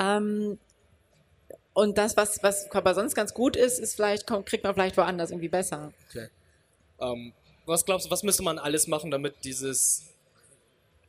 Ähm, 0.00 0.58
und 1.74 1.98
das, 1.98 2.16
was, 2.16 2.42
was 2.42 2.70
aber 2.70 2.94
sonst 2.94 3.14
ganz 3.14 3.34
gut 3.34 3.56
ist, 3.56 3.78
ist 3.78 3.96
vielleicht, 3.96 4.26
kriegt 4.46 4.64
man 4.64 4.74
vielleicht 4.74 4.96
woanders 4.96 5.30
irgendwie 5.30 5.48
besser. 5.48 5.92
Okay. 6.08 6.28
Ähm, 7.00 7.32
was 7.66 7.84
glaubst 7.84 8.06
du, 8.06 8.10
was 8.10 8.22
müsste 8.22 8.42
man 8.42 8.58
alles 8.58 8.86
machen, 8.86 9.10
damit 9.10 9.34
dieses 9.44 10.04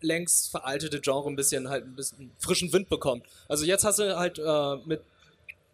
längst 0.02 0.52
veraltete 0.52 1.02
Genre 1.02 1.28
ein 1.30 1.36
bisschen 1.36 1.70
halt 1.70 1.86
ein 1.86 1.96
bisschen 1.96 2.32
frischen 2.39 2.72
Wind 2.74 2.89
bekommt? 2.89 3.26
Also 3.48 3.65
jetzt 3.65 3.84
hast 3.84 4.00
du 4.00 4.18
halt 4.18 4.39
äh, 4.39 4.76
mit 4.88 5.02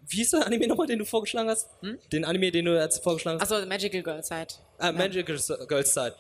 wie 0.08 0.18
hieß 0.18 0.32
der 0.32 0.46
Anime 0.48 0.68
nochmal, 0.68 0.88
den 0.88 1.00
du 1.00 1.06
vorgeschlagen 1.06 1.48
hast? 1.50 1.70
Hm? 1.82 1.98
Den 2.12 2.26
Anime, 2.26 2.52
den 2.52 2.66
du 2.66 2.76
jetzt 2.78 3.04
vorgeschlagen 3.04 3.40
hast? 3.40 3.52
Achso, 3.52 3.66
Magical 3.68 4.02
Girl 4.02 4.24
Side. 4.24 4.48
Ah, 4.80 4.92
Magical 4.92 5.38
Girls 5.68 5.94
Side. 5.94 6.16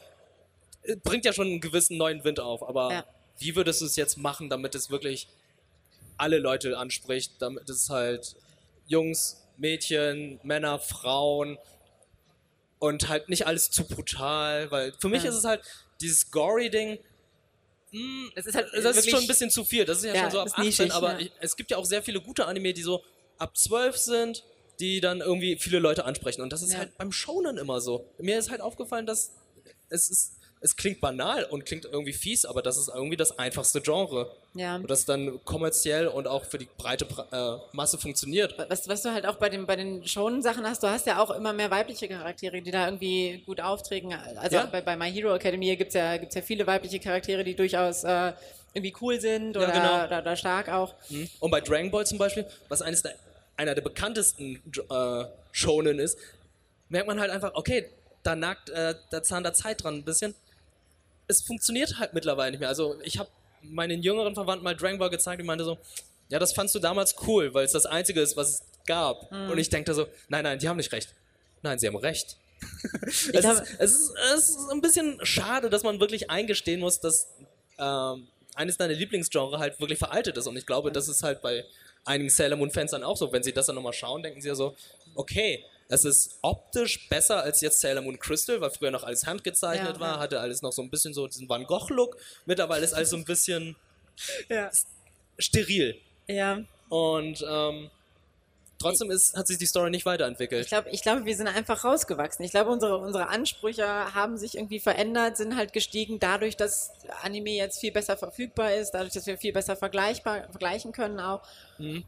Äh, 0.84 0.95
Bringt 0.97 1.26
ja 1.26 1.34
schon 1.34 1.47
einen 1.47 1.62
gewissen 1.62 1.97
neuen 1.97 2.24
Wind 2.24 2.39
auf, 2.39 2.62
aber 2.67 2.91
Ja. 2.91 3.06
wie 3.39 3.56
würdest 3.56 3.82
du 3.82 3.86
es 3.86 3.95
jetzt 3.95 4.17
machen, 4.17 4.50
damit 4.50 4.76
es 4.76 4.91
wirklich 4.91 5.28
alle 6.17 6.38
Leute 6.38 6.78
anspricht, 6.78 7.34
damit 7.39 7.67
es 7.69 7.89
halt 7.89 8.36
Jungs, 8.86 9.41
Mädchen, 9.58 10.39
Männer, 10.43 10.78
Frauen 10.80 11.58
und 12.82 13.10
halt 13.10 13.30
nicht 13.30 13.46
alles 13.46 13.70
zu 13.70 13.86
brutal, 13.86 14.72
weil 14.72 14.91
für 15.00 15.08
mich 15.08 15.24
Ja. 15.24 15.30
ist 15.30 15.36
es 15.36 15.44
halt 15.44 15.62
dieses 16.02 16.32
Gory-Ding, 16.32 16.98
Das 18.36 18.48
ist 18.48 18.56
halt 18.56 18.70
das 18.74 18.98
ist 18.98 19.10
schon 19.10 19.20
ein 19.20 19.28
bisschen 19.28 19.52
zu 19.52 19.63
viel. 19.63 19.86
Das 19.86 20.00
ist 20.00 20.06
ja, 20.06 20.15
Ja, 20.15 20.22
schon 20.24 20.32
so 20.32 20.39
ab 20.39 20.48
ist 20.48 20.54
18, 20.54 20.65
nischig, 20.65 20.91
aber 20.94 21.20
ich, 21.20 21.32
es 21.41 21.56
gibt 21.56 21.70
ja 21.70 21.78
auch 21.78 21.86
sehr 21.86 22.02
viele 22.02 22.22
gute 22.22 22.46
Anime, 22.48 22.74
die 22.74 22.82
so 22.82 23.04
ab 23.38 23.56
12 23.56 23.98
sind, 23.98 24.44
die 24.80 25.00
dann 25.00 25.22
irgendwie 25.22 25.58
viele 25.58 25.78
Leute 25.78 26.06
ansprechen. 26.06 26.41
Und 26.41 26.52
das 26.52 26.63
ist 26.63 26.76
halt 26.76 26.98
beim 26.98 27.12
Shonen 27.12 27.58
immer 27.58 27.82
so. 27.82 28.10
Mir 28.17 28.39
ist 28.39 28.50
halt 28.50 28.62
aufgefallen, 28.62 29.06
dass 29.06 29.32
es 29.89 30.10
ist, 30.10 30.34
es 30.63 30.76
klingt 30.76 31.02
banal 31.02 31.43
und 31.45 31.65
klingt 31.65 31.86
irgendwie 31.86 32.13
fies, 32.13 32.45
aber 32.45 32.62
das 32.62 32.78
ist 32.78 32.88
irgendwie 32.93 33.17
das 33.17 33.38
einfachste 33.39 33.82
Genre. 33.82 34.32
Ja. 34.54 34.76
Und 34.76 34.91
das 34.91 35.06
dann 35.06 35.43
kommerziell 35.43 36.08
und 36.08 36.28
auch 36.28 36.45
für 36.45 36.60
die 36.60 36.67
breite 36.78 37.08
äh, 37.32 37.76
Masse 37.76 37.97
funktioniert. 37.97 38.56
was, 38.69 38.88
was 38.88 39.02
du 39.02 39.12
halt 39.12 39.26
auch 39.26 39.38
bei 39.38 39.50
den, 39.50 39.65
bei 39.65 39.76
den 39.76 40.06
Shonen-Sachen 40.06 40.63
hast, 40.65 40.84
du 40.84 40.88
hast 40.88 41.08
ja 41.08 41.19
auch 41.19 41.32
immer 41.32 41.52
mehr 41.52 41.71
weibliche 41.71 42.08
Charaktere, 42.08 42.62
die 42.62 42.69
da 42.69 42.86
irgendwie 42.86 43.41
gut 43.45 43.60
auftreten. 43.60 44.13
Also 44.13 44.58
Ja. 44.58 44.65
bei, 44.67 44.82
bei 44.82 44.95
My 44.95 45.12
Hero 45.12 45.34
Academia 45.34 45.74
gibt 45.76 45.89
es 45.89 45.93
ja, 45.95 46.17
gibt's 46.17 46.36
ja 46.36 46.43
viele 46.43 46.67
weibliche 46.67 47.00
Charaktere, 47.00 47.43
die 47.43 47.56
durchaus 47.56 48.04
äh, 48.04 48.34
irgendwie 48.74 48.93
cool 49.02 49.19
sind 49.19 49.58
oder, 49.58 49.71
genau. 49.71 50.06
oder, 50.06 50.19
oder 50.19 50.36
stark 50.36 50.69
auch. 50.69 50.93
Mhm. 51.10 51.28
Und 51.39 51.50
bei 51.50 51.62
Dragon 51.62 51.89
Ball 51.89 52.06
zum 52.06 52.19
Beispiel, 52.19 52.45
was 52.69 52.84
eines 52.84 53.02
der, 53.02 53.15
einer 53.58 53.74
der 53.74 53.82
bekanntesten 53.82 54.62
äh, 54.89 55.26
Shonen 55.52 55.97
ist, 55.97 56.19
merkt 56.89 57.08
man 57.08 57.19
halt 57.19 57.32
einfach, 57.32 57.56
okay, 57.56 57.89
da 58.21 58.36
nagt 58.36 58.69
äh, 58.69 58.93
der 59.12 59.24
Zahn 59.24 59.41
der 59.41 59.54
Zeit 59.54 59.84
dran 59.84 59.95
ein 59.95 60.04
bisschen. 60.04 60.36
Es 61.32 61.41
funktioniert 61.41 61.98
halt 62.00 62.13
mittlerweile 62.13 62.52
nicht 62.52 62.60
mehr. 62.60 62.70
Also 62.70 63.00
ich 63.04 63.17
habe 63.17 63.30
meinen 63.62 64.02
jüngeren 64.02 64.34
Verwandten 64.34 64.63
mal 64.63 64.76
Dragon 64.76 65.00
Ball 65.00 65.10
gezeigt 65.10 65.41
und 65.41 65.48
meinte 65.48 65.63
so, 65.63 65.78
ja, 66.30 66.39
das 66.39 66.54
fandst 66.54 66.74
du 66.76 66.80
damals 66.80 67.15
cool, 67.28 67.54
weil 67.54 67.65
es 67.65 67.72
das 67.72 67.86
Einzige 67.86 68.22
ist, 68.22 68.38
was 68.38 68.50
es 68.50 68.63
gab. 68.86 69.32
Und 69.32 69.58
ich 69.58 69.70
denke 69.70 69.94
so, 69.94 70.08
nein, 70.30 70.44
nein, 70.44 70.60
die 70.60 70.70
haben 70.70 70.78
nicht 70.78 70.91
recht. 70.91 71.13
Nein, 71.62 71.78
sie 71.78 71.88
haben 71.88 71.98
recht. 71.98 72.38
es, 73.04 73.26
ist, 73.28 73.63
es, 73.80 73.91
ist, 73.91 74.13
es 74.34 74.50
ist 74.50 74.72
ein 74.72 74.82
bisschen 74.82 75.20
schade, 75.24 75.70
dass 75.70 75.84
man 75.84 76.00
wirklich 76.00 76.30
eingestehen 76.30 76.80
muss, 76.80 77.00
dass 77.00 77.28
ähm, 77.78 78.28
eines 78.56 78.78
deiner 78.78 78.94
Lieblingsgenre 78.94 79.60
halt 79.60 79.80
wirklich 79.80 80.00
veraltet 80.00 80.38
ist. 80.38 80.48
Und 80.48 80.58
ich 80.58 80.65
glaube, 80.65 80.91
das 80.91 81.08
ist 81.08 81.24
halt 81.24 81.41
bei 81.41 81.65
einigen 82.06 82.30
Sailor 82.30 82.58
Moon-Fans 82.58 82.91
dann 82.91 83.04
auch 83.04 83.17
so. 83.17 83.32
Wenn 83.32 83.44
sie 83.44 83.54
das 83.54 83.65
dann 83.65 83.76
nochmal 83.76 83.94
schauen, 83.94 84.24
denken 84.24 84.41
sie 84.41 84.48
ja 84.48 84.56
so, 84.56 84.76
okay, 85.15 85.63
es 85.91 86.06
ist 86.06 86.39
optisch 86.41 87.08
besser 87.10 87.43
als 87.43 87.62
jetzt 87.62 87.80
Sailor 87.82 88.01
Moon 88.01 88.17
Crystal, 88.17 88.60
weil 88.62 88.71
früher 88.71 88.91
noch 88.91 89.04
alles 89.04 89.25
handgezeichnet 89.25 89.95
Ja, 89.95 89.99
war, 89.99 90.13
ja. 90.15 90.19
hatte 90.19 90.39
alles 90.39 90.62
noch 90.62 90.71
so 90.71 90.82
ein 90.82 90.89
bisschen 90.89 91.13
so 91.13 91.27
diesen 91.27 91.47
Van 91.49 91.65
Gogh-Look. 91.65 92.17
Mittlerweile 92.45 92.84
ist 92.86 92.93
alles 92.93 93.10
so 93.12 93.17
ein 93.17 93.25
bisschen 93.25 93.75
Ja. 94.49 94.69
steril. 95.38 95.99
ja. 96.27 96.60
Und 96.89 97.45
ähm, 97.49 97.89
trotzdem 98.80 99.12
ist, 99.12 99.36
hat 99.36 99.47
sich 99.47 99.58
die 99.58 99.65
Story 99.65 99.89
nicht 99.91 100.01
Ich 100.01 100.06
weiterentwickelt. 100.06 100.67
glaube, 100.67 100.89
ich 100.89 101.01
glaube, 101.04 101.23
wir 101.25 101.36
sind 101.38 101.47
einfach 101.47 101.84
rausgewachsen. 101.86 102.43
Ich 102.43 102.51
glaube, 102.51 102.69
unsere, 102.69 102.97
unsere 102.97 103.30
Ansprüche 103.30 103.86
haben 104.13 104.38
sich 104.38 104.56
irgendwie 104.56 104.80
verändert, 104.82 105.38
sind 105.38 105.56
halt 105.56 105.71
gestiegen 105.71 106.19
dadurch, 106.19 106.58
dass 106.58 106.91
Anime 107.21 107.51
jetzt 107.51 107.80
viel 107.80 107.91
besser 107.93 108.17
verfügbar 108.17 108.73
ist, 108.75 108.91
dadurch, 108.91 109.13
dass 109.13 109.25
wir 109.25 109.38
viel 109.38 109.54
besser 109.54 109.75
vergleichbar, 109.77 110.49
vergleichen 110.51 110.91
können 110.91 111.19
auch. 111.21 111.41
Mhm. 111.77 112.04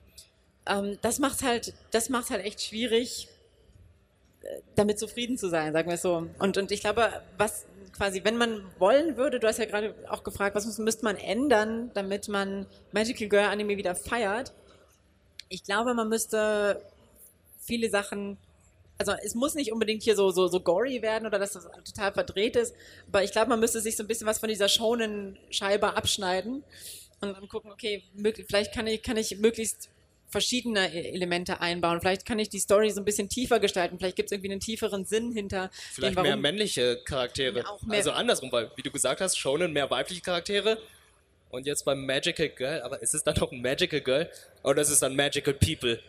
Ähm, 0.66 0.98
das 1.02 1.20
macht 1.20 1.44
halt, 1.44 1.74
das 1.92 2.10
macht 2.10 2.30
halt 2.30 2.44
echt 2.46 2.62
schwierig, 2.62 3.28
damit 4.76 5.00
zufrieden 5.00 5.38
zu 5.38 5.50
sein, 5.50 5.74
sagen 5.74 5.88
wir 5.88 5.96
es 5.96 6.02
so. 6.02 6.28
Und, 6.40 6.58
und 6.58 6.72
ich 6.72 6.82
glaube, 6.82 7.10
was 7.38 7.66
quasi, 7.96 8.24
wenn 8.24 8.38
man 8.38 8.66
wollen 8.80 9.18
würde, 9.18 9.40
du 9.40 9.48
hast 9.48 9.60
ja 9.60 9.66
gerade 9.66 9.96
auch 10.10 10.24
gefragt, 10.24 10.56
was 10.56 10.78
müsste 10.78 11.06
man 11.06 11.16
ändern, 11.16 11.92
damit 11.94 12.28
man 12.28 12.66
Magical 12.92 13.30
Girl 13.30 13.46
Anime 13.46 13.78
wieder 13.78 13.96
feiert? 13.96 14.52
Ich 15.50 15.64
glaube, 15.64 15.94
man 15.94 16.10
müsste 16.10 16.82
viele 17.60 17.90
Sachen, 17.90 18.38
also 18.98 19.14
es 19.24 19.36
muss 19.36 19.54
nicht 19.54 19.72
unbedingt 19.72 20.04
hier 20.04 20.16
so, 20.16 20.32
so, 20.32 20.48
so 20.48 20.60
gory 20.60 21.02
werden 21.02 21.28
oder 21.28 21.40
dass 21.40 21.54
das 21.54 21.68
total 21.86 22.12
verdreht 22.14 22.56
ist, 22.56 22.76
aber 23.08 23.24
ich 23.24 23.32
glaube, 23.32 23.50
man 23.50 23.60
müsste 23.60 23.80
sich 23.80 23.96
so 23.96 24.04
ein 24.04 24.08
bisschen 24.08 24.28
was 24.28 24.40
von 24.40 24.50
dieser 24.50 24.70
schonen 24.70 25.38
Scheibe 25.52 25.96
abschneiden 25.96 26.64
und 27.22 27.34
dann 27.34 27.48
gucken, 27.48 27.72
okay, 27.72 28.04
möglich, 28.16 28.48
vielleicht 28.50 28.74
kann 28.74 28.88
ich, 28.88 29.02
kann 29.04 29.18
ich 29.18 29.38
möglichst 29.38 29.90
verschiedene 30.34 30.94
E- 30.94 31.12
Elemente 31.14 31.62
einbauen. 31.62 32.02
Vielleicht 32.02 32.26
kann 32.26 32.38
ich 32.40 32.50
die 32.50 32.60
Story 32.60 32.90
so 32.92 33.00
ein 33.00 33.06
bisschen 33.06 33.30
tiefer 33.30 33.62
gestalten. 33.62 33.98
Vielleicht 33.98 34.18
gibt 34.18 34.28
es 34.28 34.32
irgendwie 34.34 34.52
einen 34.52 34.60
tieferen 34.60 35.06
Sinn 35.06 35.32
hinter 35.32 35.72
Vielleicht 35.94 36.18
dem, 36.18 36.24
mehr 36.24 36.36
männliche 36.36 36.98
Charaktere. 37.06 37.66
Auch 37.70 37.82
mehr- 37.84 37.98
also 38.00 38.12
andersrum, 38.12 38.52
weil, 38.52 38.70
wie 38.76 38.82
du 38.82 38.92
gesagt 38.92 39.22
hast, 39.22 39.38
Shonen 39.38 39.72
mehr 39.72 39.90
weibliche 39.90 40.22
Charaktere. 40.22 40.78
Und 41.50 41.66
jetzt 41.68 41.86
beim 41.86 42.06
Magical 42.06 42.50
Girl, 42.50 42.82
aber 42.82 43.02
ist 43.02 43.14
es 43.14 43.24
dann 43.24 43.36
noch 43.36 43.52
ein 43.52 43.62
Magical 43.62 44.02
Girl? 44.02 44.30
Oder 44.64 44.82
ist 44.82 44.90
es 44.90 45.00
dann 45.00 45.16
Magical 45.16 45.54
People 45.54 46.00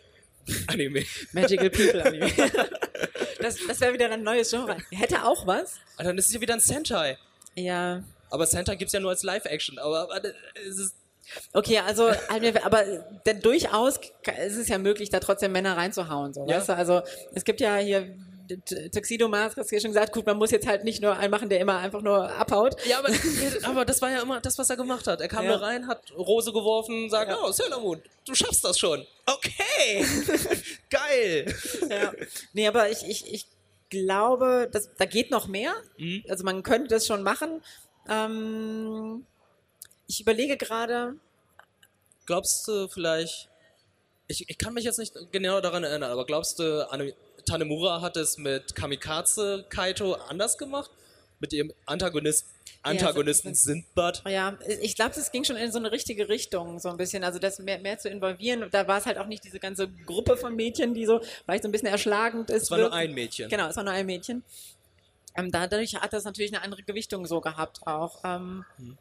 Anime? 0.69 1.05
Magical 1.33 1.71
People 1.71 2.03
Anime. 2.05 2.33
das 3.41 3.59
das 3.69 3.81
wäre 3.81 3.93
wieder 3.93 4.11
ein 4.11 4.23
neues 4.23 4.51
Genre. 4.51 4.79
Hätte 4.91 5.23
auch 5.25 5.47
was. 5.47 5.77
Ah, 5.99 6.03
dann 6.05 6.17
ist 6.19 6.27
es 6.29 6.33
ja 6.35 6.41
wieder 6.41 6.55
ein 6.55 6.61
Sentai. 6.61 7.19
Ja. 7.55 8.03
Aber 8.31 8.47
Sentai 8.47 8.75
gibt 8.77 8.89
es 8.89 8.93
ja 8.95 9.01
nur 9.01 9.11
als 9.11 9.23
Live-Action. 9.23 9.79
Aber, 9.79 10.03
aber 10.11 10.21
es 10.67 10.79
ist, 10.79 10.95
Okay, 11.53 11.79
also, 11.79 12.11
halt, 12.29 12.65
aber 12.65 12.85
denn 13.27 13.41
durchaus 13.41 13.99
ist 14.47 14.57
es 14.57 14.69
ja 14.69 14.79
möglich, 14.79 15.11
da 15.11 15.21
trotzdem 15.21 15.53
Männer 15.53 15.77
reinzuhauen. 15.77 16.33
So, 16.35 16.47
Ja. 16.47 16.57
weißt 16.57 16.69
du? 16.71 16.77
Also 16.77 17.03
es 17.35 17.45
gibt 17.45 17.61
ja 17.61 17.77
hier 17.77 18.15
Tuxedo 18.93 19.27
Mask, 19.27 19.57
hast 19.57 19.71
du 19.71 19.75
ja 19.75 19.81
schon 19.81 19.93
gesagt, 19.93 20.13
gut, 20.13 20.27
man 20.27 20.37
muss 20.37 20.51
jetzt 20.51 20.67
halt 20.67 20.85
nicht 20.85 21.01
nur 21.01 21.17
einen 21.17 21.31
machen, 21.31 21.49
der 21.49 21.61
immer 21.61 21.79
einfach 21.79 22.03
nur 22.03 22.31
abhaut. 22.31 22.77
ja, 22.87 22.99
aber, 22.99 23.09
aber 23.63 23.85
das 23.87 24.03
war 24.03 24.11
ja 24.11 24.21
immer 24.21 24.39
das, 24.41 24.59
was 24.59 24.69
er 24.69 24.77
gemacht 24.77 25.07
hat. 25.07 25.23
Er 25.23 25.29
kam 25.29 25.45
Ja. 25.45 25.53
nur 25.53 25.63
rein, 25.63 25.87
hat 25.89 26.13
Rose 26.17 26.53
geworfen, 26.53 27.09
sagt, 27.09 27.31
Ja. 27.31 27.39
oh, 27.43 27.51
Sailor 27.53 27.81
Moon, 27.81 28.03
du 28.27 28.35
schaffst 28.35 28.63
das 28.65 28.79
schon. 28.79 29.07
Okay, 29.27 30.05
geil. 30.91 31.55
Ja. 31.89 32.13
Nee, 32.53 32.69
aber 32.69 32.91
ich, 32.91 33.09
ich, 33.09 33.33
ich 33.33 33.47
glaube, 33.89 34.69
das, 34.71 34.91
da 34.99 35.07
geht 35.07 35.31
noch 35.31 35.47
mehr. 35.47 35.73
Mhm. 35.97 36.25
Also 36.29 36.45
man 36.45 36.63
könnte 36.63 36.89
das 36.89 37.07
schon 37.07 37.23
machen. 37.23 37.63
Ähm, 38.11 39.25
ich 40.07 40.21
überlege 40.21 40.57
gerade, 40.57 41.15
Glaubst 42.27 42.67
du 42.69 42.89
vielleicht, 42.89 43.51
ich, 44.29 44.49
ich 44.49 44.57
kann 44.57 44.73
mich 44.73 44.85
jetzt 44.85 44.99
nicht 44.99 45.13
genau 45.31 45.61
daran 45.61 45.85
erinnern, 45.85 46.11
aber 46.11 46.25
glaubst 46.25 46.59
du, 46.59 46.91
Ane- 46.91 47.15
Tanemura 47.45 48.01
hat 48.01 48.17
es 48.17 48.39
mit 48.39 48.75
Kamikaze 48.75 49.67
Kaito 49.69 50.15
anders 50.15 50.57
gemacht? 50.57 50.91
Mit 51.41 51.53
ihrem 51.53 51.71
Antagonisten? 51.85 52.49
Antagonisten 52.83 53.49
Ja, 53.49 53.55
Sindbad. 53.55 54.23
Ja, 54.27 54.59
ich 54.81 54.95
glaube, 54.97 55.15
das 55.15 55.31
ging 55.33 55.45
schon 55.45 55.57
in 55.57 55.71
so 55.71 55.79
eine 55.79 55.93
richtige 55.93 56.31
Richtung, 56.31 56.79
so 56.79 56.89
ein 56.89 56.97
bisschen. 56.97 57.25
Also 57.25 57.39
das 57.39 57.59
mehr, 57.59 57.79
mehr 57.79 57.99
zu 57.99 58.09
involvieren. 58.09 58.67
Da 58.71 58.87
war 58.89 58.97
es 58.99 59.05
halt 59.05 59.19
auch 59.19 59.27
nicht 59.27 59.45
diese 59.45 59.59
ganze 59.59 59.89
Gruppe 59.89 60.39
von 60.39 60.55
Mädchen, 60.57 60.95
die 60.95 61.05
so, 61.05 61.21
weil 61.45 61.61
so 61.61 61.69
ein 61.69 61.73
bisschen 61.73 61.89
erschlagend 61.89 62.49
ist. 62.49 62.63
Es 62.65 62.71
war 62.71 62.79
nur 62.79 62.87
wirkt. 62.87 62.97
ein 62.97 63.13
Mädchen. 63.13 63.51
Genau, 63.51 63.69
es 63.69 63.77
war 63.77 63.85
nur 63.85 63.93
ein 63.93 64.07
Mädchen. 64.07 64.43
Ähm, 65.37 65.51
dadurch 65.51 65.95
hat 65.97 66.15
das 66.15 66.25
natürlich 66.25 66.55
eine 66.55 66.63
andere 66.63 66.83
Gewichtung 66.85 67.27
so 67.27 67.43
gehabt 67.43 67.87
auch. 67.87 68.21
Ähm, 68.25 68.65
Hm. 68.79 68.97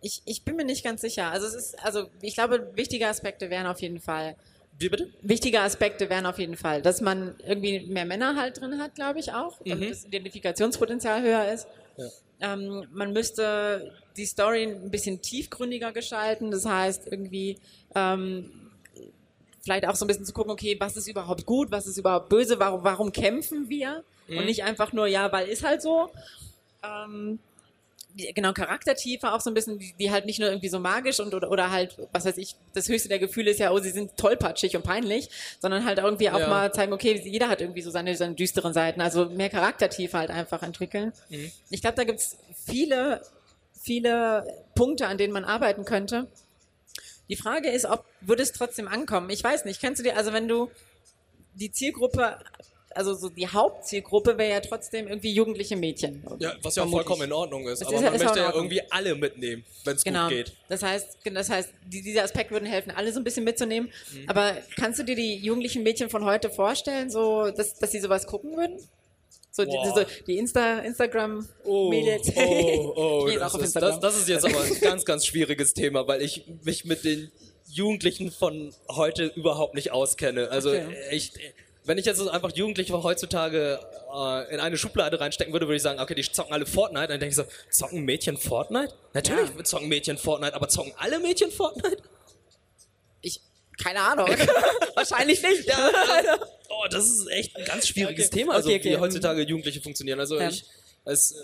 Ich, 0.00 0.22
ich 0.24 0.44
bin 0.44 0.56
mir 0.56 0.64
nicht 0.64 0.82
ganz 0.84 1.00
sicher. 1.00 1.30
Also 1.30 1.46
es 1.46 1.54
ist, 1.54 1.84
also 1.84 2.08
ich 2.22 2.34
glaube, 2.34 2.70
wichtige 2.74 3.06
Aspekte 3.08 3.50
wären 3.50 3.66
auf 3.66 3.80
jeden 3.80 4.00
Fall. 4.00 4.36
Wie 4.78 4.88
bitte? 4.88 5.10
Wichtige 5.20 5.60
Aspekte 5.60 6.08
wären 6.08 6.24
auf 6.26 6.38
jeden 6.38 6.56
Fall, 6.56 6.80
dass 6.80 7.00
man 7.02 7.34
irgendwie 7.46 7.80
mehr 7.80 8.06
Männer 8.06 8.36
halt 8.36 8.60
drin 8.60 8.80
hat, 8.80 8.94
glaube 8.94 9.18
ich 9.20 9.32
auch, 9.32 9.58
damit 9.66 9.88
Mhm. 9.88 9.90
das 9.90 10.04
Identifikationspotenzial 10.06 11.22
höher 11.22 11.52
ist. 11.52 11.66
Ja. 11.98 12.08
Ähm, 12.54 12.86
man 12.92 13.12
müsste 13.12 13.92
die 14.16 14.24
Story 14.24 14.62
ein 14.64 14.90
bisschen 14.90 15.20
tiefgründiger 15.20 15.92
gestalten, 15.92 16.50
das 16.50 16.64
heißt 16.64 17.08
irgendwie 17.10 17.58
ähm, 17.94 18.50
vielleicht 19.62 19.86
auch 19.86 19.94
so 19.96 20.06
ein 20.06 20.08
bisschen 20.08 20.24
zu 20.24 20.32
gucken, 20.32 20.50
okay, 20.50 20.76
was 20.80 20.96
ist 20.96 21.08
überhaupt 21.08 21.44
gut, 21.44 21.70
was 21.70 21.86
ist 21.86 21.98
überhaupt 21.98 22.30
böse, 22.30 22.58
warum, 22.58 22.82
warum 22.82 23.12
kämpfen 23.12 23.68
wir 23.68 24.02
Mhm. 24.28 24.38
und 24.38 24.44
nicht 24.46 24.62
einfach 24.64 24.92
nur, 24.94 25.06
ja, 25.08 25.30
weil 25.32 25.48
ist 25.48 25.62
halt 25.64 25.82
so. 25.82 26.08
Ähm, 26.82 27.38
genau, 28.34 28.52
Charaktertiefe 28.52 29.32
auch 29.32 29.40
so 29.40 29.50
ein 29.50 29.54
bisschen, 29.54 29.78
die, 29.78 29.94
die 29.98 30.10
halt 30.10 30.26
nicht 30.26 30.38
nur 30.38 30.48
irgendwie 30.48 30.68
so 30.68 30.78
magisch 30.80 31.20
und 31.20 31.34
oder, 31.34 31.50
oder 31.50 31.70
halt, 31.70 31.96
was 32.12 32.24
weiß 32.24 32.36
ich, 32.38 32.56
das 32.72 32.88
höchste 32.88 33.08
der 33.08 33.18
Gefühle 33.18 33.50
ist 33.50 33.60
ja, 33.60 33.70
oh, 33.72 33.78
sie 33.78 33.90
sind 33.90 34.16
tollpatschig 34.16 34.76
und 34.76 34.82
peinlich, 34.82 35.28
sondern 35.60 35.84
halt 35.84 35.98
irgendwie 35.98 36.30
auch 36.30 36.38
Ja. 36.40 36.48
mal 36.48 36.72
zeigen, 36.72 36.92
okay, 36.92 37.20
jeder 37.24 37.48
hat 37.48 37.60
irgendwie 37.60 37.82
so 37.82 37.90
seine, 37.90 38.16
seine 38.16 38.34
düsteren 38.34 38.72
Seiten, 38.72 39.00
also 39.00 39.26
mehr 39.26 39.50
Charaktertiefe 39.50 40.16
halt 40.16 40.30
einfach 40.30 40.62
entwickeln. 40.62 41.12
Mhm. 41.28 41.50
Ich 41.70 41.80
glaube, 41.80 41.96
da 41.96 42.04
gibt's 42.04 42.36
viele, 42.66 43.22
viele 43.80 44.44
Punkte, 44.74 45.06
an 45.06 45.18
denen 45.18 45.32
man 45.32 45.44
arbeiten 45.44 45.84
könnte. 45.84 46.26
Die 47.28 47.36
Frage 47.36 47.70
ist, 47.70 47.86
ob 47.86 48.04
würde 48.20 48.42
es 48.42 48.52
trotzdem 48.52 48.88
ankommen? 48.88 49.30
Ich 49.30 49.42
weiß 49.44 49.64
nicht. 49.64 49.80
Kennst 49.80 50.00
du 50.00 50.02
dir, 50.02 50.16
also 50.16 50.32
wenn 50.32 50.48
du 50.48 50.70
die 51.54 51.70
Zielgruppe, 51.70 52.38
also 52.94 53.14
so 53.14 53.28
die 53.28 53.46
Hauptzielgruppe 53.46 54.36
wäre 54.36 54.50
ja 54.50 54.60
trotzdem 54.60 55.06
irgendwie 55.06 55.32
jugendliche 55.32 55.76
Mädchen. 55.76 56.24
Ja, 56.38 56.54
was 56.62 56.74
ja 56.74 56.82
Vermutlich. 56.82 57.06
vollkommen 57.06 57.22
in 57.28 57.32
Ordnung 57.32 57.68
ist. 57.68 57.80
Das 57.80 57.88
aber 57.88 57.96
ist 57.98 58.02
man 58.04 58.14
ist 58.14 58.22
möchte 58.24 58.38
ja 58.40 58.52
irgendwie 58.54 58.82
alle 58.90 59.14
mitnehmen, 59.14 59.64
wenn 59.84 59.96
es 59.96 60.04
Genau. 60.04 60.24
gut 60.24 60.30
geht. 60.30 60.52
Das 60.68 60.82
heißt, 60.82 61.18
das 61.32 61.50
heißt, 61.50 61.70
die, 61.86 62.02
dieser 62.02 62.24
Aspekt 62.24 62.50
würde 62.50 62.66
helfen, 62.66 62.90
alle 62.90 63.12
so 63.12 63.20
ein 63.20 63.24
bisschen 63.24 63.44
mitzunehmen. 63.44 63.90
Mhm. 64.12 64.28
Aber 64.28 64.56
kannst 64.76 64.98
du 64.98 65.04
dir 65.04 65.14
die 65.16 65.36
jugendlichen 65.36 65.82
Mädchen 65.82 66.10
von 66.10 66.24
heute 66.24 66.50
vorstellen, 66.50 67.10
so, 67.10 67.50
dass, 67.50 67.74
dass 67.78 67.92
sie 67.92 68.00
sowas 68.00 68.26
gucken 68.26 68.56
würden? 68.56 68.78
So 69.52 69.64
die, 69.64 69.76
so 69.94 70.04
die 70.26 70.38
Insta, 70.38 70.78
Instagram-Mädels. 70.80 72.32
oh, 72.36 72.92
oh 72.96 73.28
auch 73.28 73.38
das, 73.38 73.54
ist, 73.54 73.62
Instagram. 73.62 73.90
das, 73.90 74.00
das 74.00 74.16
ist 74.22 74.28
jetzt 74.28 74.44
aber 74.44 74.60
ein 74.62 74.80
ganz, 74.80 75.04
ganz 75.04 75.26
schwieriges 75.26 75.74
Thema, 75.74 76.06
weil 76.06 76.22
ich 76.22 76.44
mich 76.62 76.84
mit 76.84 77.04
den 77.04 77.30
Jugendlichen 77.68 78.30
von 78.30 78.72
heute 78.88 79.26
überhaupt 79.26 79.74
nicht 79.74 79.90
auskenne. 79.92 80.50
Also 80.50 80.70
Okay. 80.70 80.94
echt, 81.10 81.38
wenn 81.84 81.98
ich 81.98 82.04
jetzt 82.06 82.20
einfach 82.28 82.52
Jugendliche 82.54 82.92
von 82.92 83.02
heutzutage 83.02 83.80
äh, 84.14 84.54
in 84.54 84.60
eine 84.60 84.76
Schublade 84.76 85.18
reinstecken 85.18 85.52
würde, 85.52 85.66
würde 85.66 85.76
ich 85.76 85.82
sagen, 85.82 85.98
okay, 86.00 86.14
die 86.14 86.22
zocken 86.22 86.52
alle 86.52 86.66
Fortnite. 86.66 87.08
Dann 87.08 87.20
denke 87.20 87.30
ich 87.30 87.36
so, 87.36 87.44
zocken 87.70 88.04
Mädchen 88.04 88.36
Fortnite? 88.36 88.92
Natürlich 89.14 89.50
Ja. 89.56 89.64
zocken 89.64 89.88
Mädchen 89.88 90.18
Fortnite, 90.18 90.54
aber 90.54 90.68
zocken 90.68 90.92
alle 90.98 91.18
Mädchen 91.20 91.50
Fortnite? 91.50 92.02
Ich, 93.22 93.40
keine 93.82 94.00
Ahnung. 94.00 94.26
Wahrscheinlich 94.94 95.42
nicht. 95.42 95.70
Oh, 96.68 96.84
das 96.90 97.04
ist 97.10 97.26
echt 97.30 97.56
ein 97.56 97.64
ganz 97.64 97.88
schwieriges 97.88 98.26
Okay. 98.26 98.38
Thema, 98.40 98.54
also 98.54 98.68
Okay, 98.68 98.78
okay. 98.80 98.90
wie 98.92 98.96
heutzutage 98.98 99.42
Jugendliche 99.42 99.80
funktionieren. 99.80 100.20
Also 100.20 100.38
Ja. 100.38 100.48
ich, 100.48 100.64
es, 101.06 101.32
äh, 101.32 101.36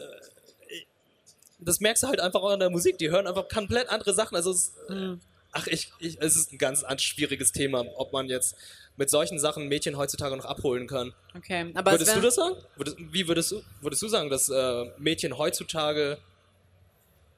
das 1.58 1.80
merkst 1.80 2.02
du 2.02 2.08
halt 2.08 2.20
einfach 2.20 2.42
auch 2.42 2.50
an 2.50 2.60
der 2.60 2.70
Musik. 2.70 2.98
Die 2.98 3.10
hören 3.10 3.26
einfach 3.26 3.48
komplett 3.48 3.88
andere 3.88 4.12
Sachen. 4.14 4.36
Also 4.36 4.50
es, 4.52 4.72
Mhm. 4.88 5.20
Ach, 5.56 5.66
ich, 5.66 5.90
ich, 5.98 6.20
es 6.20 6.36
ist 6.36 6.52
ein 6.52 6.58
ganz, 6.58 6.84
schwieriges 7.02 7.52
Thema, 7.52 7.84
ob 7.96 8.12
man 8.12 8.28
jetzt 8.28 8.56
mit 8.96 9.10
solchen 9.10 9.38
Sachen 9.38 9.68
Mädchen 9.68 9.96
heutzutage 9.96 10.36
noch 10.36 10.44
abholen 10.44 10.86
kann. 10.86 11.14
Okay, 11.34 11.70
aber 11.74 11.92
es 11.92 12.00
würdest 12.00 12.16
du 12.16 12.20
das 12.20 12.34
sagen? 12.34 12.56
Würdest, 12.76 12.96
wie 12.98 13.28
würdest 13.28 13.50
du, 13.52 13.62
würdest 13.80 14.02
du 14.02 14.08
sagen, 14.08 14.30
dass 14.30 14.48
äh, 14.48 14.84
Mädchen 14.98 15.36
heutzutage 15.36 16.18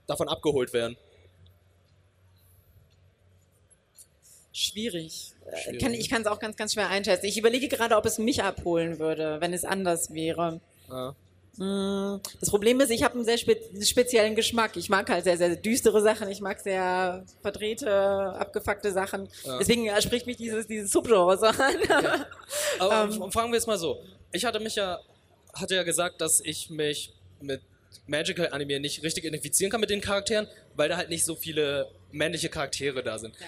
davon 0.06 0.28
abgeholt 0.28 0.72
werden? 0.72 0.96
Schwierig. 4.52 5.32
Äh, 5.46 5.56
Schwierig, 5.62 5.82
Kann, 5.82 5.94
ich 5.94 6.10
kann 6.10 6.22
es 6.22 6.26
auch 6.26 6.40
ganz, 6.40 6.56
ganz 6.56 6.74
schwer 6.74 6.88
einschätzen. 6.88 7.26
Ich 7.26 7.38
überlege 7.38 7.68
gerade, 7.68 7.96
ob 7.96 8.06
es 8.06 8.18
mich 8.18 8.42
abholen 8.42 8.98
würde, 8.98 9.40
wenn 9.40 9.52
es 9.52 9.64
anders 9.64 10.12
wäre. 10.12 10.60
Ja. 10.88 11.14
Mm, 11.58 12.20
Das 12.40 12.50
Problem 12.50 12.80
ist, 12.80 12.90
ich 12.90 13.02
habe 13.02 13.14
einen 13.16 13.24
sehr 13.24 13.36
spe 13.38 13.56
speziellen 13.82 14.34
Geschmack. 14.36 14.76
Ich 14.76 14.88
mag 14.88 15.08
halt 15.10 15.24
sehr, 15.24 15.36
sehr 15.36 15.56
düstere 15.56 16.00
Sachen. 16.02 16.28
Ich 16.28 16.40
mag 16.40 16.60
sehr 16.60 17.24
verdrehte, 17.42 17.90
abgefuckte 17.90 18.92
Sachen. 18.92 19.28
Ja. 19.44 19.58
Deswegen 19.58 19.86
äh, 19.88 20.00
spricht 20.00 20.26
mich 20.26 20.36
dieses, 20.36 20.66
dieses 20.66 20.90
Subgenre 20.92 21.36
so 21.36 21.46
an. 21.46 21.56
Aber 22.78 23.04
Ähm. 23.12 23.22
f- 23.22 23.32
fragen 23.32 23.50
wir 23.50 23.56
jetzt 23.56 23.66
mal 23.66 23.78
so. 23.78 24.00
Ich 24.32 24.44
hatte 24.44 24.60
mich 24.60 24.76
ja, 24.76 24.98
hatte 25.54 25.74
ja 25.74 25.82
gesagt, 25.82 26.20
dass 26.20 26.40
ich 26.40 26.70
mich 26.70 27.12
mit 27.40 27.60
Magical 28.06 28.48
Anime 28.52 28.78
nicht 28.80 29.02
richtig 29.02 29.24
identifizieren 29.24 29.70
kann 29.70 29.80
mit 29.80 29.90
den 29.90 30.00
Charakteren, 30.00 30.46
weil 30.76 30.88
da 30.88 30.96
halt 30.96 31.08
nicht 31.08 31.24
so 31.24 31.34
viele 31.34 31.90
männliche 32.12 32.48
Charaktere 32.48 33.02
da 33.02 33.18
sind. 33.18 33.34
Ja. 33.40 33.46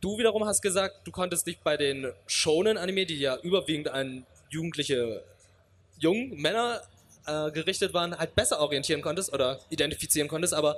Du 0.00 0.16
wiederum 0.16 0.44
hast 0.46 0.62
gesagt, 0.62 1.06
du 1.06 1.10
konntest 1.10 1.46
dich 1.46 1.58
bei 1.58 1.76
den 1.76 2.12
Shonen 2.26 2.76
Anime, 2.78 3.04
die 3.04 3.18
ja 3.18 3.36
überwiegend 3.42 3.88
an 3.88 4.24
jugendliche 4.48 5.22
jungen 5.98 6.40
Männer 6.40 6.80
äh, 7.28 7.50
gerichtet 7.52 7.94
waren, 7.94 8.16
halt 8.18 8.34
besser 8.34 8.60
orientieren 8.60 9.02
konntest 9.02 9.32
oder 9.32 9.60
identifizieren 9.70 10.28
konntest, 10.28 10.54
aber 10.54 10.76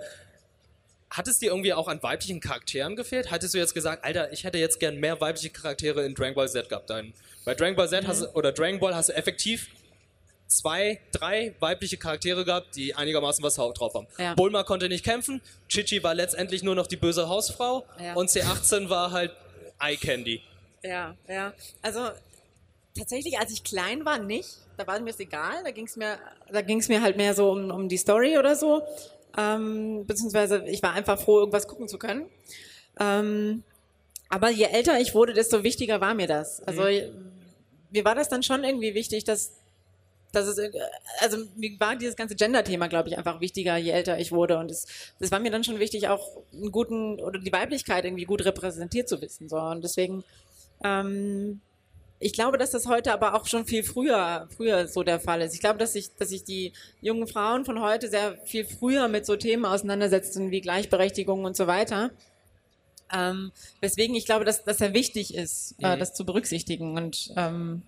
hat 1.10 1.26
es 1.26 1.38
dir 1.38 1.50
irgendwie 1.50 1.72
auch 1.74 1.88
an 1.88 2.02
weiblichen 2.02 2.40
Charakteren 2.40 2.94
gefehlt? 2.94 3.30
Hattest 3.30 3.54
du 3.54 3.58
jetzt 3.58 3.74
gesagt, 3.74 4.04
Alter, 4.04 4.32
ich 4.32 4.44
hätte 4.44 4.58
jetzt 4.58 4.78
gern 4.78 4.96
mehr 4.96 5.20
weibliche 5.20 5.50
Charaktere 5.50 6.04
in 6.04 6.14
Dragon 6.14 6.34
Ball 6.34 6.48
Z 6.48 6.68
gehabt? 6.68 6.88
Dein, 6.88 7.12
bei 7.44 7.54
Dragon 7.54 7.74
Ball 7.74 7.88
Z 7.88 8.06
hast 8.06 8.22
du, 8.22 8.28
oder 8.34 8.52
Dragon 8.52 8.78
Ball 8.78 8.94
hast 8.94 9.08
du 9.08 9.14
effektiv 9.14 9.68
zwei, 10.46 11.00
drei 11.12 11.54
weibliche 11.60 11.96
Charaktere 11.96 12.44
gehabt, 12.44 12.76
die 12.76 12.94
einigermaßen 12.94 13.42
was 13.42 13.54
drauf 13.56 13.94
haben. 13.94 14.06
Ja. 14.18 14.34
Bulma 14.34 14.62
konnte 14.62 14.88
nicht 14.88 15.04
kämpfen, 15.04 15.40
Chichi 15.68 16.02
war 16.02 16.14
letztendlich 16.14 16.62
nur 16.62 16.74
noch 16.74 16.86
die 16.86 16.96
böse 16.96 17.28
Hausfrau 17.28 17.84
Ja. 18.02 18.14
und 18.14 18.28
C18 18.30 18.88
war 18.88 19.10
halt 19.10 19.32
Eye 19.80 19.96
Candy. 19.96 20.42
Ja, 20.82 21.16
ja. 21.28 21.52
Also 21.82 22.08
tatsächlich, 22.96 23.38
als 23.38 23.52
ich 23.52 23.64
klein 23.64 24.04
war, 24.04 24.18
nicht. 24.18 24.58
Da 24.76 24.86
war 24.86 24.98
mir 25.00 25.10
es 25.10 25.20
egal. 25.20 25.62
Da 25.64 25.70
ging 25.70 25.86
es 25.86 25.96
mir, 25.96 26.18
da 26.50 26.62
ging 26.62 26.78
es 26.80 26.88
mir 26.88 27.02
halt 27.02 27.16
mehr 27.16 27.34
so 27.34 27.50
um, 27.50 27.70
um 27.70 27.88
die 27.88 27.96
Story 27.96 28.38
oder 28.38 28.56
so. 28.56 28.82
Ähm, 29.36 30.06
beziehungsweise 30.06 30.64
ich 30.66 30.82
war 30.82 30.92
einfach 30.92 31.20
froh, 31.20 31.38
irgendwas 31.38 31.68
gucken 31.68 31.88
zu 31.88 31.98
können. 31.98 32.26
Ähm, 32.98 33.62
aber 34.28 34.50
je 34.50 34.64
älter 34.64 34.98
ich 35.00 35.14
wurde, 35.14 35.32
desto 35.32 35.62
wichtiger 35.62 36.00
war 36.00 36.14
mir 36.14 36.26
das. 36.26 36.62
Also 36.62 36.82
mir 37.90 38.04
war 38.04 38.14
das 38.14 38.28
dann 38.28 38.42
schon 38.42 38.64
irgendwie 38.64 38.94
wichtig, 38.94 39.24
dass 39.24 39.52
dass 40.32 40.46
es, 40.46 40.58
also 41.20 41.38
mir 41.56 41.78
war 41.80 41.96
dieses 41.96 42.16
ganze 42.16 42.36
Gender-Thema, 42.36 42.88
glaube 42.88 43.08
ich, 43.08 43.18
einfach 43.18 43.40
wichtiger, 43.40 43.76
je 43.76 43.90
älter 43.90 44.18
ich 44.18 44.32
wurde. 44.32 44.58
Und 44.58 44.70
es, 44.70 44.86
das 45.18 45.30
war 45.32 45.40
mir 45.40 45.50
dann 45.50 45.64
schon 45.64 45.78
wichtig, 45.78 46.08
auch 46.08 46.24
einen 46.52 46.70
guten, 46.70 47.18
oder 47.20 47.38
die 47.38 47.52
Weiblichkeit 47.52 48.04
irgendwie 48.04 48.24
gut 48.24 48.44
repräsentiert 48.44 49.08
zu 49.08 49.20
wissen. 49.20 49.48
So. 49.48 49.56
Und 49.56 49.82
deswegen, 49.82 50.24
ähm, 50.84 51.60
ich 52.20 52.34
glaube, 52.34 52.58
dass 52.58 52.70
das 52.70 52.86
heute 52.86 53.12
aber 53.12 53.34
auch 53.34 53.46
schon 53.46 53.64
viel 53.64 53.82
früher, 53.82 54.46
früher 54.54 54.86
so 54.86 55.02
der 55.02 55.20
Fall 55.20 55.40
ist. 55.40 55.54
Ich 55.54 55.60
glaube, 55.60 55.78
dass 55.78 55.94
sich, 55.94 56.14
dass 56.16 56.28
sich 56.28 56.44
die 56.44 56.72
jungen 57.00 57.26
Frauen 57.26 57.64
von 57.64 57.80
heute 57.80 58.08
sehr 58.10 58.36
viel 58.44 58.64
früher 58.66 59.08
mit 59.08 59.24
so 59.24 59.36
Themen 59.36 59.64
auseinandersetzen 59.64 60.50
wie 60.50 60.60
Gleichberechtigung 60.60 61.44
und 61.44 61.56
so 61.56 61.66
weiter. 61.66 62.10
Ähm, 63.12 63.52
weswegen 63.80 64.14
ich 64.14 64.26
glaube, 64.26 64.44
dass, 64.44 64.62
dass 64.64 64.78
sehr 64.78 64.92
wichtig 64.94 65.34
ist, 65.34 65.74
äh, 65.80 65.96
Mhm. 65.96 65.98
das 65.98 66.14
zu 66.14 66.24
berücksichtigen. 66.24 66.96
Und 66.96 67.32
ähm, 67.36 67.82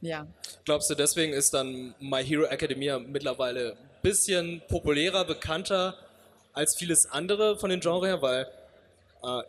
ja. 0.00 0.26
Glaubst 0.64 0.90
du, 0.90 0.94
deswegen 0.94 1.32
ist 1.32 1.54
dann 1.54 1.94
My 2.00 2.24
Hero 2.24 2.44
Academia 2.44 2.98
mittlerweile 2.98 3.72
ein 3.72 3.78
bisschen 4.02 4.62
populärer, 4.68 5.24
bekannter 5.24 5.96
als 6.52 6.74
vieles 6.76 7.06
andere 7.06 7.56
von 7.56 7.70
den 7.70 7.80
Genres 7.80 8.06
her? 8.08 8.20
Weil 8.20 8.42
äh, 8.42 8.46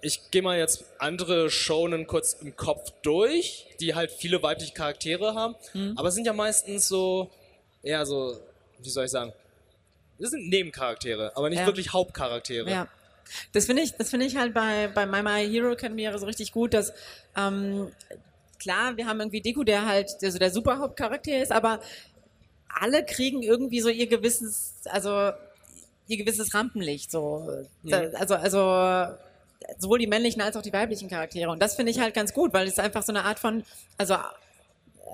ich 0.02 0.32
gehe 0.32 0.42
mal 0.42 0.58
jetzt 0.58 0.86
andere 1.00 1.50
Shonen 1.50 2.08
kurz 2.08 2.34
im 2.42 2.56
Kopf 2.56 2.92
durch, 3.04 3.68
die 3.80 3.96
halt 3.96 4.12
viele 4.12 4.42
weibliche 4.42 4.74
Charaktere 4.74 5.36
haben, 5.36 5.56
aber 5.96 6.10
es 6.10 6.16
sind 6.16 6.26
ja 6.26 6.34
meistens 6.34 6.88
so, 6.88 7.30
eher 7.84 8.06
so, 8.06 8.40
wie 8.80 8.90
soll 8.90 9.06
ich 9.06 9.12
sagen, 9.12 9.34
das 10.20 10.32
sind 10.32 10.50
Nebencharaktere, 10.50 11.32
aber 11.36 11.50
nicht 11.50 11.60
Ja. 11.60 11.66
wirklich 11.68 11.94
Hauptcharaktere. 11.94 12.70
Ja. 12.70 12.88
Das 13.52 13.66
finde 13.66 13.84
ich, 13.84 13.92
das 13.94 14.10
finde 14.10 14.26
ich 14.26 14.36
halt 14.38 14.54
bei, 14.54 14.88
bei 14.88 15.06
My 15.06 15.22
My 15.22 15.48
Hero 15.48 15.72
Academy 15.74 16.10
so 16.18 16.26
richtig 16.26 16.54
gut, 16.54 16.74
dass, 16.74 16.94
ähm, 17.36 17.92
klar, 18.60 18.98
wir 18.98 19.06
haben 19.06 19.20
irgendwie 19.20 19.42
Deku, 19.42 19.64
der 19.64 19.86
halt 19.86 20.22
der, 20.22 20.32
so 20.32 20.40
der 20.40 20.50
super 20.50 20.80
Hauptcharakter 20.80 21.40
ist, 21.40 21.52
aber 21.52 21.82
alle 22.68 23.06
kriegen 23.06 23.44
irgendwie 23.44 23.82
so 23.82 23.90
ihr 23.90 24.08
gewisses, 24.08 24.74
also 24.86 25.32
ihr 26.08 26.18
gewisses 26.18 26.54
Rampenlicht, 26.54 27.12
so. 27.12 27.66
Da, 27.84 28.00
also, 28.14 28.36
also, 28.36 29.18
sowohl 29.78 30.00
die 30.00 30.08
männlichen 30.08 30.42
als 30.42 30.56
auch 30.56 30.62
die 30.62 30.74
weiblichen 30.74 31.10
Charaktere. 31.10 31.50
Und 31.50 31.62
das 31.62 31.76
finde 31.76 31.92
ich 31.92 32.00
halt 32.00 32.14
ganz 32.14 32.34
gut, 32.34 32.54
weil 32.54 32.68
es 32.68 32.80
einfach 32.80 33.04
so 33.04 33.12
eine 33.12 33.24
Art 33.24 33.40
von, 33.40 33.64
also 33.98 34.16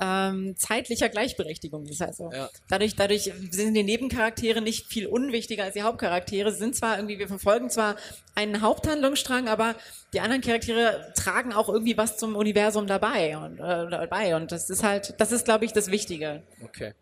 ähm, 0.02 0.56
zeitlicher 0.58 1.10
Gleichberechtigung. 1.10 1.86
Das 1.86 2.00
heißt 2.00 2.18
so. 2.18 2.32
Ja. 2.32 2.50
Dadurch, 2.70 2.96
dadurch 2.96 3.32
sind 3.52 3.74
die 3.74 3.84
Nebencharaktere 3.84 4.62
nicht 4.62 4.88
viel 4.88 5.08
unwichtiger 5.08 5.64
als 5.64 5.74
die 5.74 5.84
Hauptcharaktere. 5.84 6.52
Sie 6.52 6.58
sind 6.58 6.76
zwar 6.76 6.98
irgendwie, 6.98 7.20
wir 7.20 7.28
verfolgen 7.28 7.70
zwar 7.70 7.96
einen 8.36 8.62
Haupthandlungsstrang, 8.62 9.48
aber 9.48 9.76
die 10.14 10.20
anderen 10.20 10.42
Charaktere 10.42 11.14
tragen 11.16 11.54
auch 11.54 11.70
irgendwie 11.70 11.98
was 11.98 12.18
zum 12.18 12.36
Universum 12.36 12.88
dabei 12.88 13.38
und 13.38 13.60
äh, 13.60 13.90
dabei. 13.90 14.36
Und 14.36 14.52
das 14.52 14.70
ist 14.70 14.84
halt, 14.84 15.16
das 15.20 15.32
ist, 15.32 15.46
glaube 15.46 15.66
ich, 15.66 15.74
das 15.74 15.92
Wichtige. 15.92 16.44
Okay. 16.64 16.94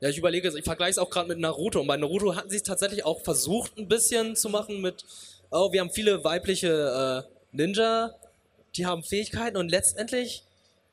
Ja, 0.00 0.10
ich 0.10 0.18
überlege, 0.18 0.52
ich 0.58 0.64
vergleiche 0.64 0.90
es 0.90 0.98
auch 0.98 1.08
gerade 1.08 1.28
mit 1.28 1.38
Naruto. 1.38 1.80
Und 1.80 1.86
bei 1.86 1.96
Naruto 1.96 2.36
hatten 2.36 2.50
sie 2.50 2.56
es 2.56 2.62
tatsächlich 2.62 3.04
auch 3.04 3.22
versucht, 3.22 3.78
ein 3.78 3.88
bisschen 3.88 4.36
zu 4.36 4.50
machen 4.50 4.82
mit, 4.82 5.04
oh, 5.54 5.72
wir 5.72 5.80
haben 5.80 5.90
viele 5.90 6.24
weibliche 6.24 7.24
äh, 7.26 7.34
Ninja, 7.52 8.14
die 8.76 8.86
haben 8.86 9.02
Fähigkeiten 9.02 9.56
und 9.56 9.70
letztendlich 9.70 10.42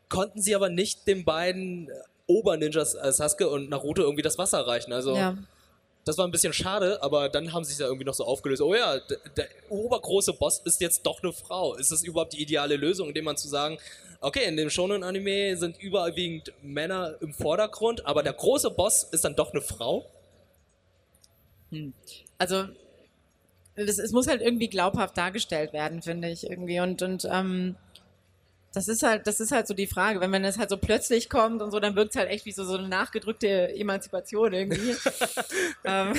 konnten 0.09 0.41
sie 0.41 0.55
aber 0.55 0.69
nicht 0.69 1.07
den 1.07 1.25
beiden 1.25 1.89
äh, 1.89 1.93
Oberninjas 2.27 2.93
äh, 2.95 3.11
Sasuke 3.11 3.49
und 3.49 3.69
Naruto 3.69 4.01
irgendwie 4.03 4.21
das 4.21 4.37
Wasser 4.37 4.65
reichen. 4.67 4.93
Also 4.93 5.15
Ja. 5.15 5.35
das 6.05 6.17
war 6.17 6.27
ein 6.27 6.31
bisschen 6.31 6.53
schade, 6.53 7.01
aber 7.01 7.29
dann 7.29 7.51
haben 7.53 7.63
sie 7.63 7.71
sich 7.71 7.79
ja 7.79 7.87
irgendwie 7.87 8.05
noch 8.05 8.13
so 8.13 8.23
aufgelöst. 8.25 8.61
Oh 8.61 8.75
ja, 8.75 8.99
d- 8.99 9.17
der 9.37 9.47
obergroße 9.69 10.33
Boss 10.33 10.59
ist 10.63 10.79
jetzt 10.81 11.05
doch 11.05 11.21
eine 11.23 11.33
Frau. 11.33 11.75
Ist 11.75 11.91
das 11.91 12.03
überhaupt 12.03 12.33
die 12.33 12.41
ideale 12.41 12.75
Lösung, 12.75 13.07
indem 13.09 13.25
man 13.25 13.37
zu 13.37 13.47
sagen, 13.47 13.77
okay, 14.21 14.45
in 14.45 14.55
dem 14.57 14.69
Shonen-Anime 14.69 15.57
sind 15.57 15.77
überwiegend 15.79 16.53
Männer 16.61 17.15
im 17.21 17.33
Vordergrund, 17.33 18.05
aber 18.05 18.21
der 18.23 18.33
große 18.33 18.69
Boss 18.69 19.03
ist 19.11 19.23
dann 19.25 19.35
doch 19.35 19.51
eine 19.51 19.61
Frau? 19.61 20.05
Also 22.37 22.65
das, 23.75 23.97
es 23.97 24.11
muss 24.11 24.27
halt 24.27 24.41
irgendwie 24.41 24.67
glaubhaft 24.69 25.17
dargestellt 25.17 25.73
werden, 25.73 26.01
finde 26.01 26.29
ich 26.29 26.49
irgendwie. 26.49 26.79
Und, 26.79 27.01
und 27.01 27.27
ähm, 27.31 27.75
das 28.73 28.87
ist 28.87 29.03
halt, 29.03 29.27
das 29.27 29.41
ist 29.41 29.51
halt 29.51 29.67
so 29.67 29.73
die 29.73 29.87
Frage. 29.87 30.21
Wenn 30.21 30.29
man 30.29 30.43
das 30.43 30.57
halt 30.57 30.69
so 30.69 30.77
plötzlich 30.77 31.29
kommt 31.29 31.61
und 31.61 31.71
so, 31.71 31.79
dann 31.81 31.95
wirkt 31.97 32.11
es 32.11 32.15
halt 32.15 32.29
echt 32.29 32.45
wie 32.45 32.53
so, 32.53 32.63
so 32.63 32.77
eine 32.77 32.87
nachgedrückte 32.87 33.75
Emanzipation 33.75 34.53
irgendwie. 34.53 34.95
ähm, 35.83 36.13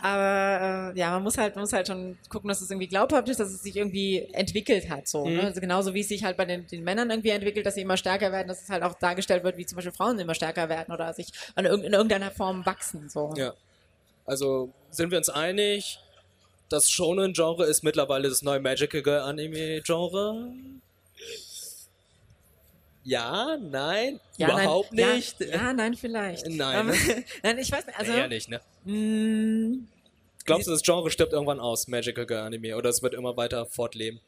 aber 0.00 0.92
äh, 0.94 0.98
ja, 0.98 1.10
man 1.10 1.24
muss 1.24 1.38
halt, 1.38 1.56
man 1.56 1.62
muss 1.62 1.72
halt 1.72 1.88
schon 1.88 2.18
gucken, 2.28 2.46
dass 2.48 2.60
es 2.60 2.70
irgendwie 2.70 2.86
glaubhaft 2.86 3.28
ist, 3.28 3.40
dass 3.40 3.50
es 3.50 3.62
sich 3.62 3.74
irgendwie 3.76 4.28
entwickelt 4.32 4.90
hat. 4.90 5.08
So, 5.08 5.24
Mhm. 5.26 5.36
ne? 5.36 5.42
also 5.42 5.60
genauso 5.60 5.92
wie 5.92 6.00
es 6.02 6.08
sich 6.08 6.22
halt 6.22 6.36
bei 6.36 6.44
den, 6.44 6.68
den 6.68 6.84
Männern 6.84 7.10
irgendwie 7.10 7.30
entwickelt, 7.30 7.66
dass 7.66 7.74
sie 7.74 7.80
immer 7.82 7.96
stärker 7.96 8.30
werden, 8.30 8.46
dass 8.46 8.62
es 8.62 8.70
halt 8.70 8.84
auch 8.84 8.94
dargestellt 8.94 9.42
wird, 9.42 9.56
wie 9.56 9.66
zum 9.66 9.76
Beispiel 9.76 9.92
Frauen 9.92 10.18
immer 10.20 10.34
stärker 10.34 10.68
werden 10.68 10.94
oder 10.94 11.12
sich 11.14 11.28
in 11.56 11.64
irgendeiner 11.64 12.30
Form 12.30 12.64
wachsen. 12.64 13.08
So. 13.08 13.34
Ja. 13.36 13.54
Also 14.24 14.70
sind 14.90 15.10
wir 15.10 15.18
uns 15.18 15.30
einig, 15.30 15.98
das 16.72 16.90
Shonen-Genre 16.90 17.64
ist 17.66 17.82
mittlerweile 17.84 18.28
das 18.28 18.42
neue 18.42 18.60
Magical 18.60 19.02
Girl 19.02 19.20
Anime-Genre? 19.20 20.52
Ja, 23.04 23.56
nein, 23.60 24.20
Ja, 24.36 24.48
überhaupt 24.60 24.92
nein, 24.92 25.16
nicht. 25.16 25.40
Ja, 25.40 25.46
ja, 25.46 25.72
nein, 25.72 25.94
vielleicht. 25.94 26.46
Nein, 26.48 26.88
Ähm, 26.90 27.24
nein, 27.42 27.58
ich 27.58 27.72
weiß 27.72 27.86
nicht. 27.86 27.98
Also, 27.98 28.12
Eher 28.12 28.28
nicht, 28.28 28.48
ne? 28.48 28.60
mh, 28.84 29.78
Glaubst 30.44 30.66
du, 30.66 30.70
das 30.72 30.82
Genre 30.82 31.10
stirbt 31.10 31.32
irgendwann 31.32 31.60
aus, 31.60 31.88
Magical 31.88 32.26
Girl 32.26 32.42
Anime, 32.46 32.76
oder 32.76 32.90
es 32.90 33.02
wird 33.02 33.14
immer 33.14 33.36
weiter 33.36 33.66
fortleben? 33.66 34.20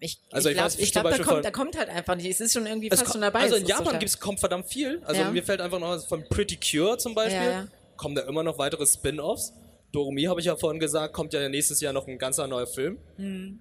ich, 0.00 0.18
Also 0.32 0.48
ich 0.48 0.56
ich 0.56 0.60
glaube, 0.60 0.74
ich 0.78 0.92
zum 0.92 1.02
glaub, 1.02 1.16
da, 1.16 1.22
kommt, 1.22 1.44
da 1.44 1.50
kommt 1.52 1.78
halt 1.78 1.88
einfach 1.88 2.16
nicht. 2.16 2.26
Es 2.28 2.40
ist 2.40 2.52
schon 2.52 2.66
irgendwie 2.66 2.90
fast 2.90 3.12
schon 3.12 3.20
dabei. 3.20 3.40
also 3.40 3.54
in 3.54 3.66
Japan 3.66 4.00
gibt's, 4.00 4.18
kommt 4.18 4.40
verdammt 4.40 4.66
viel. 4.66 5.00
Also 5.04 5.20
Ja. 5.22 5.30
mir 5.30 5.44
fällt 5.44 5.60
einfach 5.60 5.78
noch 5.78 6.04
von 6.08 6.24
Pretty 6.28 6.56
Cure 6.56 6.98
zum 6.98 7.14
Beispiel, 7.14 7.36
Ja, 7.36 7.50
ja. 7.50 7.68
kommen 7.96 8.16
da 8.16 8.22
immer 8.22 8.42
noch 8.42 8.58
weitere 8.58 8.84
Spin-Offs. 8.84 9.52
Doremi 9.92 10.24
habe 10.24 10.40
ich 10.40 10.46
ja 10.46 10.56
vorhin 10.56 10.80
gesagt, 10.80 11.12
kommt 11.14 11.32
ja 11.34 11.48
nächstes 11.48 11.80
Jahr 11.80 11.92
noch 11.92 12.08
ein 12.08 12.18
ganzer 12.18 12.46
neuer 12.46 12.66
Film. 12.66 12.98
Hm. 13.16 13.58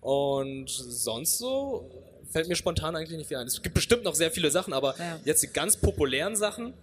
Und 0.00 0.68
sonst 0.68 1.38
so 1.38 1.90
fällt 2.30 2.48
mir 2.48 2.56
spontan 2.56 2.94
eigentlich 2.94 3.16
nicht 3.16 3.28
viel 3.28 3.38
ein. 3.38 3.46
Es 3.46 3.62
gibt 3.62 3.74
bestimmt 3.74 4.04
noch 4.04 4.14
sehr 4.14 4.30
viele 4.30 4.50
Sachen, 4.50 4.72
aber 4.72 4.94
Ja. 4.98 5.18
jetzt 5.24 5.42
die 5.42 5.46
ganz 5.48 5.76
populären 5.76 6.36
Sachen, 6.36 6.74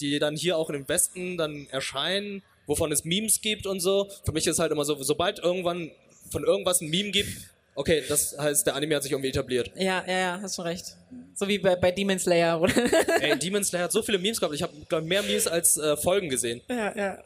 die 0.00 0.18
dann 0.18 0.36
hier 0.36 0.56
auch 0.56 0.70
im 0.70 0.88
Westen 0.88 1.36
dann 1.36 1.66
erscheinen, 1.70 2.42
wovon 2.66 2.90
es 2.90 3.04
Memes 3.04 3.40
gibt 3.40 3.66
und 3.66 3.80
so. 3.80 4.08
Für 4.24 4.32
mich 4.32 4.46
ist 4.46 4.58
halt 4.58 4.72
immer 4.72 4.84
so, 4.84 5.00
sobald 5.02 5.38
irgendwann 5.38 5.90
von 6.30 6.44
irgendwas 6.44 6.80
ein 6.80 6.88
Meme 6.88 7.10
gibt, 7.10 7.50
okay, 7.78 8.02
das 8.08 8.36
heißt, 8.38 8.66
der 8.66 8.74
Anime 8.74 8.96
hat 8.96 9.02
sich 9.02 9.12
irgendwie 9.12 9.28
etabliert. 9.30 9.70
Ja, 9.76 10.04
ja, 10.06 10.18
ja, 10.18 10.38
hast 10.42 10.56
schon 10.56 10.66
recht. 10.66 10.96
So 11.34 11.46
wie 11.48 11.58
bei, 11.58 11.76
bei 11.76 11.90
Demon 11.92 12.18
Slayer, 12.18 12.60
oder? 12.60 12.74
Ey, 13.22 13.38
Demon 13.38 13.62
Slayer 13.64 13.84
hat 13.84 13.92
so 13.92 14.02
viele 14.02 14.18
Memes 14.18 14.40
gehabt. 14.40 14.54
Ich 14.54 14.62
habe 14.62 14.72
glaub, 14.88 15.04
mehr 15.04 15.22
Memes 15.22 15.46
als 15.46 15.76
äh, 15.76 15.96
Folgen 15.96 16.28
gesehen. 16.28 16.60
ja, 16.68 16.96
ja. 16.96 17.18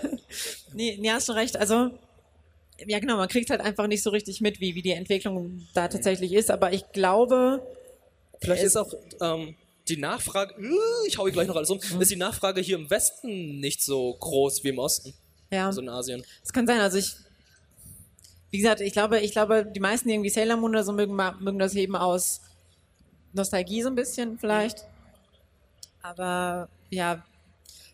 nee, 0.72 0.96
nee, 1.00 1.10
hast 1.10 1.26
schon 1.26 1.36
recht. 1.36 1.56
Also, 1.56 1.90
ja, 2.86 2.98
genau, 2.98 3.16
man 3.16 3.28
kriegt 3.28 3.50
halt 3.50 3.60
einfach 3.60 3.86
nicht 3.86 4.02
so 4.02 4.10
richtig 4.10 4.40
mit, 4.40 4.60
wie, 4.60 4.74
wie 4.74 4.82
die 4.82 4.92
Entwicklung 4.92 5.66
da 5.74 5.88
tatsächlich 5.88 6.32
ist. 6.32 6.50
Aber 6.50 6.72
ich 6.72 6.90
glaube, 6.92 7.62
Vielleicht 8.40 8.62
ist 8.64 8.76
auch 8.76 8.92
ähm, 9.20 9.54
die 9.88 9.98
Nachfrage, 9.98 10.54
äh, 10.54 11.06
ich 11.08 11.18
hau 11.18 11.24
hier 11.24 11.32
gleich 11.32 11.46
noch 11.48 11.56
alles 11.56 11.68
um, 11.70 11.78
Mhm. 11.92 12.00
ist 12.00 12.10
die 12.10 12.16
Nachfrage 12.16 12.60
hier 12.62 12.76
im 12.76 12.88
Westen 12.88 13.60
nicht 13.60 13.82
so 13.82 14.14
groß 14.14 14.64
wie 14.64 14.68
im 14.70 14.78
Osten, 14.78 15.12
ja. 15.52 15.66
also 15.66 15.82
in 15.82 15.88
Asien. 15.90 16.24
Es 16.42 16.52
kann 16.52 16.66
sein, 16.66 16.80
also 16.80 16.96
ich, 16.96 17.12
wie 18.50 18.58
gesagt, 18.58 18.80
ich 18.80 18.92
glaube, 18.92 19.20
ich 19.20 19.32
glaube, 19.32 19.64
die 19.64 19.80
meisten, 19.80 20.08
die 20.08 20.14
irgendwie 20.14 20.30
Sailor 20.30 20.56
Moon 20.56 20.72
oder 20.72 20.84
so 20.84 20.92
mögen, 20.92 21.14
mögen 21.14 21.58
das 21.58 21.74
eben 21.74 21.96
aus 21.96 22.40
Nostalgie 23.32 23.82
so 23.82 23.88
ein 23.88 23.94
bisschen 23.94 24.38
vielleicht. 24.38 24.84
Aber 26.02 26.68
ja, 26.90 27.22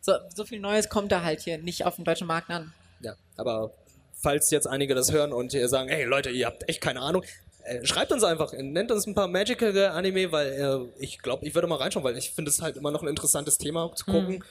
so, 0.00 0.12
so 0.34 0.44
viel 0.44 0.60
Neues 0.60 0.88
kommt 0.88 1.12
da 1.12 1.22
halt 1.22 1.40
hier 1.40 1.58
nicht 1.58 1.84
auf 1.84 1.96
dem 1.96 2.04
deutschen 2.04 2.26
Markt 2.26 2.50
an. 2.50 2.72
Ja, 3.00 3.14
aber 3.36 3.72
falls 4.14 4.50
jetzt 4.50 4.66
einige 4.66 4.94
das 4.94 5.12
hören 5.12 5.32
und 5.32 5.52
ihr 5.52 5.68
sagen, 5.68 5.88
hey 5.88 6.04
Leute, 6.04 6.30
ihr 6.30 6.46
habt 6.46 6.68
echt 6.68 6.80
keine 6.80 7.00
Ahnung, 7.00 7.22
äh, 7.64 7.84
schreibt 7.84 8.12
uns 8.12 8.24
einfach, 8.24 8.52
nennt 8.52 8.90
uns 8.92 9.06
ein 9.06 9.14
paar 9.14 9.28
Magical 9.28 9.76
Anime, 9.88 10.32
weil 10.32 10.52
äh, 10.52 11.02
ich 11.02 11.18
glaube, 11.18 11.44
ich 11.46 11.54
würde 11.54 11.66
mal 11.66 11.76
reinschauen, 11.76 12.04
weil 12.04 12.16
ich 12.16 12.30
finde 12.30 12.50
es 12.50 12.62
halt 12.62 12.76
immer 12.76 12.92
noch 12.92 13.02
ein 13.02 13.08
interessantes 13.08 13.58
Thema 13.58 13.92
zu 13.94 14.04
gucken, 14.06 14.44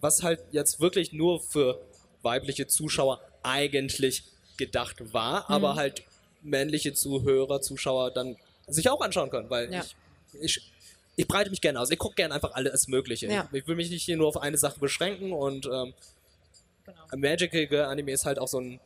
was 0.00 0.22
halt 0.22 0.40
jetzt 0.52 0.80
wirklich 0.80 1.12
nur 1.12 1.40
für 1.40 1.80
weibliche 2.22 2.66
Zuschauer 2.66 3.20
eigentlich 3.42 4.24
gedacht 4.58 5.12
war, 5.14 5.48
aber 5.48 5.74
halt 5.76 6.02
männliche 6.42 6.92
Zuhörer, 6.92 7.60
Zuschauer 7.62 8.10
dann 8.10 8.36
sich 8.66 8.88
auch 8.90 9.00
anschauen 9.00 9.30
können, 9.30 9.48
weil 9.50 9.72
Ja. 9.72 9.80
ich, 9.80 9.96
ich 10.58 10.72
ich 11.16 11.26
breite 11.26 11.50
mich 11.50 11.60
gerne 11.60 11.80
aus. 11.80 11.90
Ich 11.90 11.98
gucke 11.98 12.14
gerne 12.14 12.32
einfach 12.34 12.52
alles 12.52 12.86
Mögliche. 12.86 13.26
Ja. 13.26 13.48
Ich, 13.50 13.62
ich 13.62 13.66
will 13.66 13.74
mich 13.74 13.90
nicht 13.90 14.04
hier 14.04 14.16
nur 14.16 14.28
auf 14.28 14.36
eine 14.40 14.56
Sache 14.56 14.78
beschränken 14.78 15.32
und 15.32 15.66
ähm, 15.66 15.92
Genau. 16.86 16.98
Magical 17.16 17.84
Anime 17.86 18.12
ist 18.12 18.24
halt 18.24 18.38
auch 18.38 18.48
so 18.48 18.60
ein, 18.60 18.80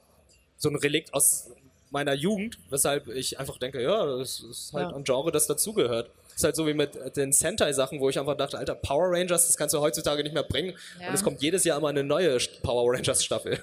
so 0.59 0.69
ein 0.71 0.77
Relikt 0.77 1.13
aus 1.15 1.49
meiner 1.91 2.15
Jugend, 2.15 2.59
weshalb 2.71 3.07
ich 3.09 3.39
einfach 3.39 3.59
denke, 3.59 3.83
ja, 3.83 4.07
das 4.17 4.41
ist 4.41 4.73
halt 4.73 4.91
Ja. 4.91 4.97
ein 4.97 5.05
Genre, 5.05 5.31
das 5.31 5.47
dazugehört. 5.47 6.11
Ist 6.35 6.43
halt 6.43 6.57
so 6.57 6.67
wie 6.67 6.73
mit 6.75 6.99
den 7.17 7.33
Sentai-Sachen, 7.33 8.01
wo 8.01 8.09
ich 8.09 8.19
einfach 8.19 8.37
dachte, 8.37 8.57
Alter, 8.59 8.75
Power 8.75 9.11
Rangers, 9.11 9.47
das 9.49 9.57
kannst 9.59 9.75
du 9.75 9.81
heutzutage 9.81 10.23
nicht 10.23 10.33
mehr 10.33 10.43
bringen. 10.43 10.75
Ja. 11.01 11.09
Und 11.09 11.15
es 11.15 11.23
kommt 11.23 11.43
jedes 11.43 11.65
Jahr 11.65 11.77
immer 11.79 11.89
eine 11.91 12.03
neue 12.03 12.39
Power 12.63 12.95
Rangers 12.95 13.23
Staffel. 13.25 13.61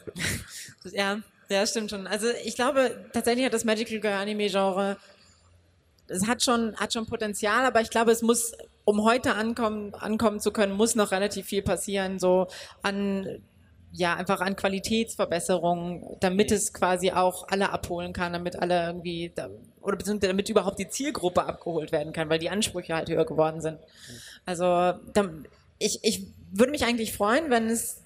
Das- 0.84 0.94
Ja, 0.94 1.20
ja, 1.50 1.66
stimmt 1.66 1.90
schon. 1.90 2.08
Also 2.08 2.28
ich 2.44 2.56
glaube, 2.56 3.10
tatsächlich 3.12 3.46
hat 3.46 3.54
das 3.54 3.66
Magical 3.66 4.00
Girl 4.00 4.14
Anime 4.14 4.50
Genre, 4.50 4.98
es 6.08 6.28
hat 6.28 6.44
schon, 6.44 6.76
hat 6.76 6.94
schon 6.94 7.06
Potenzial, 7.06 7.66
aber 7.66 7.82
ich 7.82 7.90
glaube, 7.90 8.12
es 8.12 8.22
muss, 8.22 8.54
um 8.86 9.04
heute 9.04 9.36
ankommen, 9.36 9.94
ankommen 9.96 10.40
zu 10.40 10.52
können, 10.52 10.74
muss 10.74 10.96
noch 10.96 11.12
relativ 11.12 11.46
viel 11.46 11.62
passieren, 11.62 12.20
so 12.20 12.48
an, 12.82 13.42
ja, 13.92 14.16
einfach 14.16 14.42
an 14.42 14.56
Qualitätsverbesserungen, 14.56 16.18
damit 16.20 16.52
es 16.52 16.74
quasi 16.74 17.12
auch 17.12 17.48
alle 17.48 17.72
abholen 17.72 18.14
kann, 18.14 18.34
damit 18.34 18.56
alle 18.56 18.86
irgendwie, 18.86 19.32
oder 19.82 19.98
beziehungsweise 19.98 20.32
damit 20.32 20.50
überhaupt 20.50 20.80
die 20.80 20.90
Zielgruppe 20.90 21.44
abgeholt 21.44 21.92
werden 21.92 22.14
kann, 22.14 22.30
weil 22.30 22.40
die 22.40 22.50
Ansprüche 22.50 22.96
halt 22.96 23.10
höher 23.10 23.26
geworden 23.26 23.62
sind. 23.62 23.80
Also, 24.46 24.64
da, 24.64 25.30
ich, 25.80 26.00
ich 26.04 26.28
würde 26.52 26.72
mich 26.72 26.86
eigentlich 26.86 27.14
freuen, 27.14 27.50
wenn 27.50 27.70
es 27.70 28.04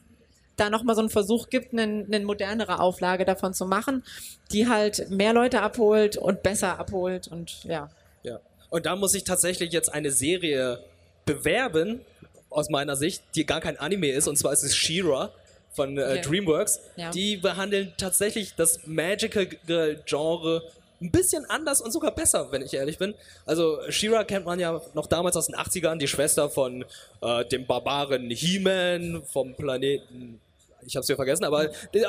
da 0.55 0.69
nochmal 0.69 0.95
so 0.95 1.01
einen 1.01 1.09
Versuch 1.09 1.49
gibt, 1.49 1.73
eine, 1.73 2.05
eine 2.05 2.19
modernere 2.25 2.79
Auflage 2.79 3.25
davon 3.25 3.53
zu 3.53 3.65
machen, 3.65 4.03
die 4.51 4.67
halt 4.67 5.09
mehr 5.09 5.33
Leute 5.33 5.61
abholt 5.61 6.17
und 6.17 6.43
besser 6.43 6.79
abholt 6.79 7.27
und 7.27 7.63
ja. 7.63 7.89
Ja. 8.23 8.39
Und 8.69 8.85
da 8.85 8.95
muss 8.95 9.13
ich 9.13 9.23
tatsächlich 9.23 9.71
jetzt 9.71 9.93
eine 9.93 10.11
Serie 10.11 10.83
bewerben, 11.25 12.01
aus 12.49 12.69
meiner 12.69 12.95
Sicht, 12.95 13.23
die 13.35 13.45
gar 13.45 13.61
kein 13.61 13.77
Anime 13.77 14.11
ist, 14.11 14.27
und 14.27 14.37
zwar 14.37 14.53
ist 14.53 14.63
es 14.63 14.75
She-Ra 14.75 15.31
von 15.71 15.97
äh, 15.97 16.01
Okay. 16.03 16.21
DreamWorks. 16.21 16.81
Ja. 16.95 17.09
Die 17.09 17.37
behandeln 17.37 17.93
tatsächlich 17.97 18.53
das 18.55 18.85
Magical 18.85 19.47
Girl 19.65 20.01
Genre 20.05 20.63
ein 21.03 21.11
bisschen 21.11 21.45
anders 21.45 21.81
und 21.81 21.91
sogar 21.91 22.15
besser, 22.15 22.51
wenn 22.51 22.61
ich 22.61 22.73
ehrlich 22.73 22.97
bin. 22.97 23.13
Also 23.45 23.79
She-Ra 23.89 24.23
kennt 24.23 24.45
man 24.45 24.59
ja 24.59 24.81
noch 24.93 25.07
damals 25.07 25.35
aus 25.35 25.47
den 25.47 25.55
80ern, 25.55 25.97
die 25.97 26.07
Schwester 26.07 26.49
von 26.49 26.85
äh, 27.21 27.45
dem 27.45 27.67
Barbaren 27.67 28.29
He-Man 28.29 29.23
vom 29.25 29.55
Planeten, 29.55 30.39
ich 30.85 30.95
hab's 30.95 31.08
hier 31.08 31.15
vergessen, 31.15 31.43
aber 31.43 31.65
äh, 31.65 32.06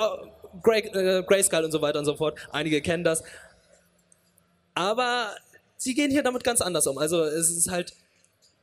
Grey, 0.63 0.81
äh, 0.81 1.23
Grayskull 1.25 1.65
und 1.65 1.73
so 1.73 1.83
weiter 1.83 1.99
und 1.99 2.05
so 2.05 2.15
fort. 2.15 2.39
Einige 2.53 2.81
kennen 2.81 3.03
das. 3.03 3.25
Aber 4.75 5.35
sie 5.77 5.95
gehen 5.95 6.11
hier 6.11 6.23
damit 6.23 6.45
ganz 6.45 6.61
anders 6.61 6.87
um. 6.87 6.99
Also 6.99 7.23
es 7.25 7.51
ist 7.51 7.71
halt, 7.71 7.95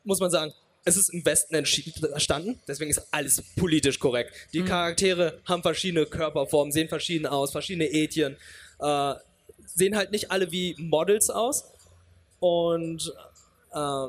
muss 0.03 0.19
man 0.19 0.31
sagen, 0.31 0.53
es 0.83 0.97
ist 0.97 1.09
im 1.09 1.23
Westen 1.25 1.53
entstanden, 1.53 2.59
deswegen 2.67 2.89
ist 2.89 3.07
alles 3.11 3.43
politisch 3.55 3.99
korrekt. 3.99 4.33
Die 4.53 4.63
Charaktere 4.63 5.39
haben 5.45 5.61
verschiedene 5.61 6.05
Körperformen, 6.05 6.71
sehen 6.71 6.89
verschieden 6.89 7.27
aus, 7.27 7.51
verschiedene 7.51 7.87
Ethien, 7.87 8.35
äh, 8.79 9.13
sehen 9.75 9.95
halt 9.95 10.11
nicht 10.11 10.31
alle 10.31 10.51
wie 10.51 10.75
Models 10.77 11.29
aus. 11.29 11.65
Und 12.39 13.13
äh, 13.73 14.07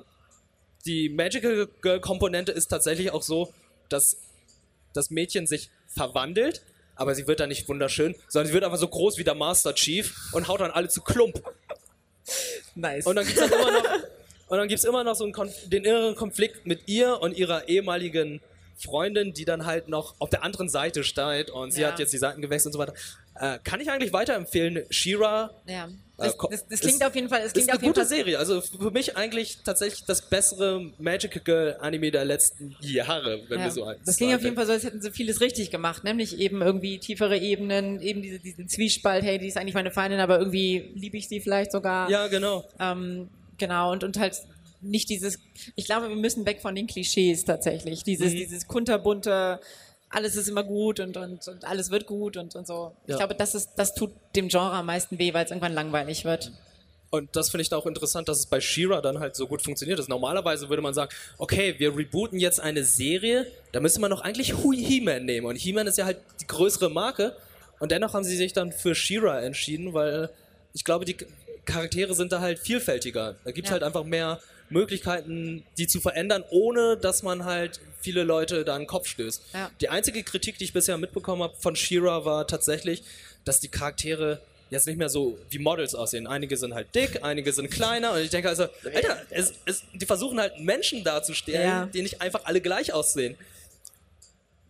die 0.87 1.09
Magical 1.09 1.69
Girl 1.81 2.01
Komponente 2.01 2.53
ist 2.53 2.69
tatsächlich 2.69 3.13
auch 3.13 3.23
so, 3.23 3.53
dass 3.89 4.17
das 4.95 5.11
Mädchen 5.11 5.47
sich 5.47 5.71
verwandelt, 5.89 6.63
aber 6.97 7.15
sie 7.15 7.27
wird 7.27 7.41
dann 7.41 7.49
nicht 7.49 7.69
wunderschön, 7.69 8.15
sondern 8.29 8.49
sie 8.49 8.55
wird 8.55 8.65
einfach 8.65 8.79
so 8.79 8.89
groß 8.89 9.19
wie 9.19 9.25
der 9.25 9.35
Master 9.35 9.75
Chief 9.75 10.15
und 10.33 10.49
haut 10.49 10.61
dann 10.61 10.71
alle 10.71 10.89
zu 10.89 11.03
Klump. 11.03 11.43
Nice. 12.75 13.07
Und 13.07 13.17
dann 13.17 13.27
gibt 13.27 13.39
es 13.39 13.51
immer 13.51 13.71
noch, 13.73 13.85
und 14.49 14.59
dann 14.59 14.69
gibt's 14.69 14.85
immer 14.85 15.05
noch 15.05 15.15
so 15.15 15.27
den 15.67 15.85
inneren 15.85 16.15
Konflikt 16.15 16.67
mit 16.67 16.89
ihr 16.89 17.21
und 17.21 17.37
ihrer 17.37 17.69
ehemaligen 17.69 18.41
Freundin, 18.77 19.33
die 19.33 19.45
dann 19.45 19.67
halt 19.67 19.89
noch 19.89 20.15
auf 20.19 20.31
der 20.31 20.43
anderen 20.43 20.69
Seite 20.69 21.05
steht 21.05 21.51
und 21.51 21.71
sie 21.73 21.83
Ja. 21.83 21.89
hat 21.93 21.99
jetzt 21.99 22.13
die 22.13 22.19
Seiten 22.19 22.43
gewechselt 22.43 22.69
und 22.69 22.73
so 22.73 22.79
weiter. 22.79 22.95
Äh, 23.35 23.59
kann 23.65 23.81
ich 23.81 23.91
eigentlich 23.91 24.13
weiterempfehlen. 24.13 24.85
Shira 24.91 25.51
ja. 25.67 25.87
Äh, 25.87 25.89
Das, 26.19 26.37
das, 26.37 26.69
das 26.69 26.81
klingt 26.81 26.97
ist- 26.97 27.05
auf 27.05 27.15
jeden 27.15 27.29
Fall, 27.31 27.41
ist 27.43 27.55
klingt 27.55 27.69
eine 27.71 27.77
auf 27.79 27.83
jeden 27.83 27.95
gute 27.95 28.07
Fall 28.07 28.17
Serie. 28.17 28.39
Also 28.39 28.61
für 28.61 28.91
mich 28.91 29.17
eigentlich 29.17 29.59
tatsächlich 29.65 30.05
das 30.05 30.29
bessere 30.29 30.93
Magical 30.99 31.41
Girl 31.43 31.77
Anime 31.81 32.11
der 32.11 32.25
letzten 32.27 32.77
Jahre, 32.81 33.41
wenn 33.49 33.59
Ja, 33.59 33.65
wir 33.65 33.71
so 33.73 33.85
eins 33.85 34.01
das 34.05 34.19
klingt 34.19 34.35
auf 34.35 34.43
jeden 34.43 34.55
Fall 34.55 34.67
so, 34.67 34.73
als 34.73 34.85
hätten 34.85 35.01
sie 35.01 35.11
vieles 35.11 35.41
richtig 35.41 35.71
gemacht, 35.71 36.05
nämlich 36.05 36.39
eben 36.39 36.61
irgendwie 36.61 36.99
tiefere 36.99 37.39
Ebenen, 37.39 38.01
eben 38.03 38.21
diese, 38.23 38.39
diesen 38.39 38.69
Zwiespalt, 38.69 39.25
hey, 39.25 39.39
die 39.39 39.49
ist 39.49 39.57
eigentlich 39.57 39.75
meine 39.75 39.91
Feindin, 39.91 40.21
aber 40.21 40.39
irgendwie 40.39 40.91
liebe 40.95 41.17
ich 41.17 41.29
sie 41.29 41.41
vielleicht 41.41 41.73
sogar. 41.73 42.11
Ja, 42.11 42.29
genau. 42.29 42.65
Ähm, 42.79 43.29
genau, 43.57 43.91
und, 43.93 44.05
und 44.05 44.19
halt 44.19 44.37
nicht 44.83 45.09
dieses, 45.09 45.39
ich 45.77 45.87
glaube, 45.87 46.09
wir 46.11 46.17
müssen 46.17 46.45
weg 46.45 46.61
von 46.61 46.75
den 46.75 46.87
Klischees 46.87 47.45
tatsächlich. 47.45 48.03
Dieses, 48.05 48.33
Mhm. 48.33 48.37
dieses 48.37 48.67
kunterbunte, 48.69 49.61
alles 50.13 50.37
ist 50.37 50.49
immer 50.49 50.63
gut 50.63 51.01
und, 51.01 51.17
und, 51.17 51.47
und 51.49 51.65
alles 51.65 51.91
wird 51.91 52.07
gut 52.07 52.37
und, 52.37 52.55
und 52.55 52.67
so. 52.67 52.95
Ich 53.07 53.11
Ja. 53.13 53.17
glaube, 53.19 53.35
das, 53.35 53.55
ist, 53.55 53.71
das 53.77 53.95
tut 53.95 54.13
dem 54.37 54.49
Genre 54.49 54.73
am 54.73 54.87
meisten 54.87 55.19
weh, 55.19 55.33
weil 55.35 55.45
es 55.45 55.51
irgendwann 55.51 55.73
langweilig 55.75 56.25
wird. 56.25 56.53
Und 57.11 57.35
das 57.37 57.51
finde 57.51 57.63
ich 57.63 57.69
da 57.69 57.77
auch 57.77 57.85
interessant, 57.87 58.29
dass 58.29 58.39
es 58.39 58.47
bei 58.47 58.61
Shira 58.61 59.03
dann 59.03 59.21
halt 59.21 59.37
so 59.37 59.47
gut 59.47 59.61
funktioniert 59.63 59.99
ist. 59.99 60.09
Normalerweise 60.09 60.71
würde 60.71 60.81
man 60.83 60.95
sagen, 60.95 61.13
okay, 61.37 61.75
wir 61.79 61.95
rebooten 61.97 62.39
jetzt 62.39 62.59
eine 62.61 62.85
Serie, 62.85 63.47
da 63.73 63.81
müsste 63.81 64.01
man 64.01 64.11
doch 64.11 64.23
eigentlich 64.23 64.55
He-Man 64.55 65.25
nehmen. 65.27 65.47
Und 65.47 65.57
He-Man 65.57 65.87
ist 65.87 65.99
ja 65.99 66.07
halt 66.07 66.19
die 66.41 66.47
größere 66.47 66.89
Marke. 66.91 67.37
Und 67.81 67.91
dennoch 67.93 68.15
haben 68.15 68.25
sie 68.25 68.37
sich 68.37 68.53
dann 68.55 68.73
für 68.73 68.95
Shira 68.95 69.41
entschieden, 69.43 69.93
weil 69.93 70.31
ich 70.73 70.85
glaube, 70.85 71.05
die 71.05 71.17
Charaktere 71.67 72.15
sind 72.15 72.33
da 72.33 72.41
halt 72.41 72.59
vielfältiger. 72.59 73.37
Da 73.45 73.51
gibt 73.51 73.67
es 73.67 73.71
Ja. 73.71 73.73
halt 73.75 73.83
einfach 73.83 74.05
mehr 74.05 74.41
Möglichkeiten, 74.71 75.65
die 75.79 75.87
zu 75.87 76.01
verändern, 76.01 76.45
ohne 76.51 76.97
dass 76.97 77.23
man 77.23 77.45
halt 77.45 77.81
viele 78.03 78.23
Leute 78.25 78.65
da 78.65 78.75
in 78.77 78.83
den 78.83 78.87
Kopf 78.87 79.07
stößt. 79.07 79.43
Ja. 79.55 79.71
Die 79.81 79.89
einzige 79.89 80.23
Kritik, 80.23 80.59
die 80.59 80.65
ich 80.65 80.73
bisher 80.73 80.99
mitbekommen 80.99 81.43
habe 81.43 81.55
von 81.59 81.77
Shira, 81.77 82.25
war 82.25 82.47
tatsächlich, 82.47 83.03
dass 83.45 83.61
die 83.61 83.69
Charaktere 83.69 84.41
jetzt 84.71 84.87
nicht 84.87 84.97
mehr 84.97 85.09
so 85.09 85.39
wie 85.51 85.59
Models 85.59 85.95
aussehen. 85.95 86.27
Einige 86.27 86.57
sind 86.57 86.75
halt 86.75 86.95
dick, 86.95 87.23
einige 87.23 87.53
sind 87.53 87.71
kleiner 87.71 88.13
und 88.13 88.21
ich 88.21 88.31
denke 88.31 88.49
also, 88.49 88.65
Alter, 88.95 89.23
es, 89.31 89.53
es, 89.67 89.85
die 89.93 90.07
versuchen 90.07 90.41
halt 90.41 90.59
Menschen 90.61 91.05
darzustellen, 91.05 91.69
Ja. 91.69 91.87
die 91.87 92.03
nicht 92.03 92.23
einfach 92.23 92.45
alle 92.45 92.61
gleich 92.61 92.93
aussehen. 92.93 93.37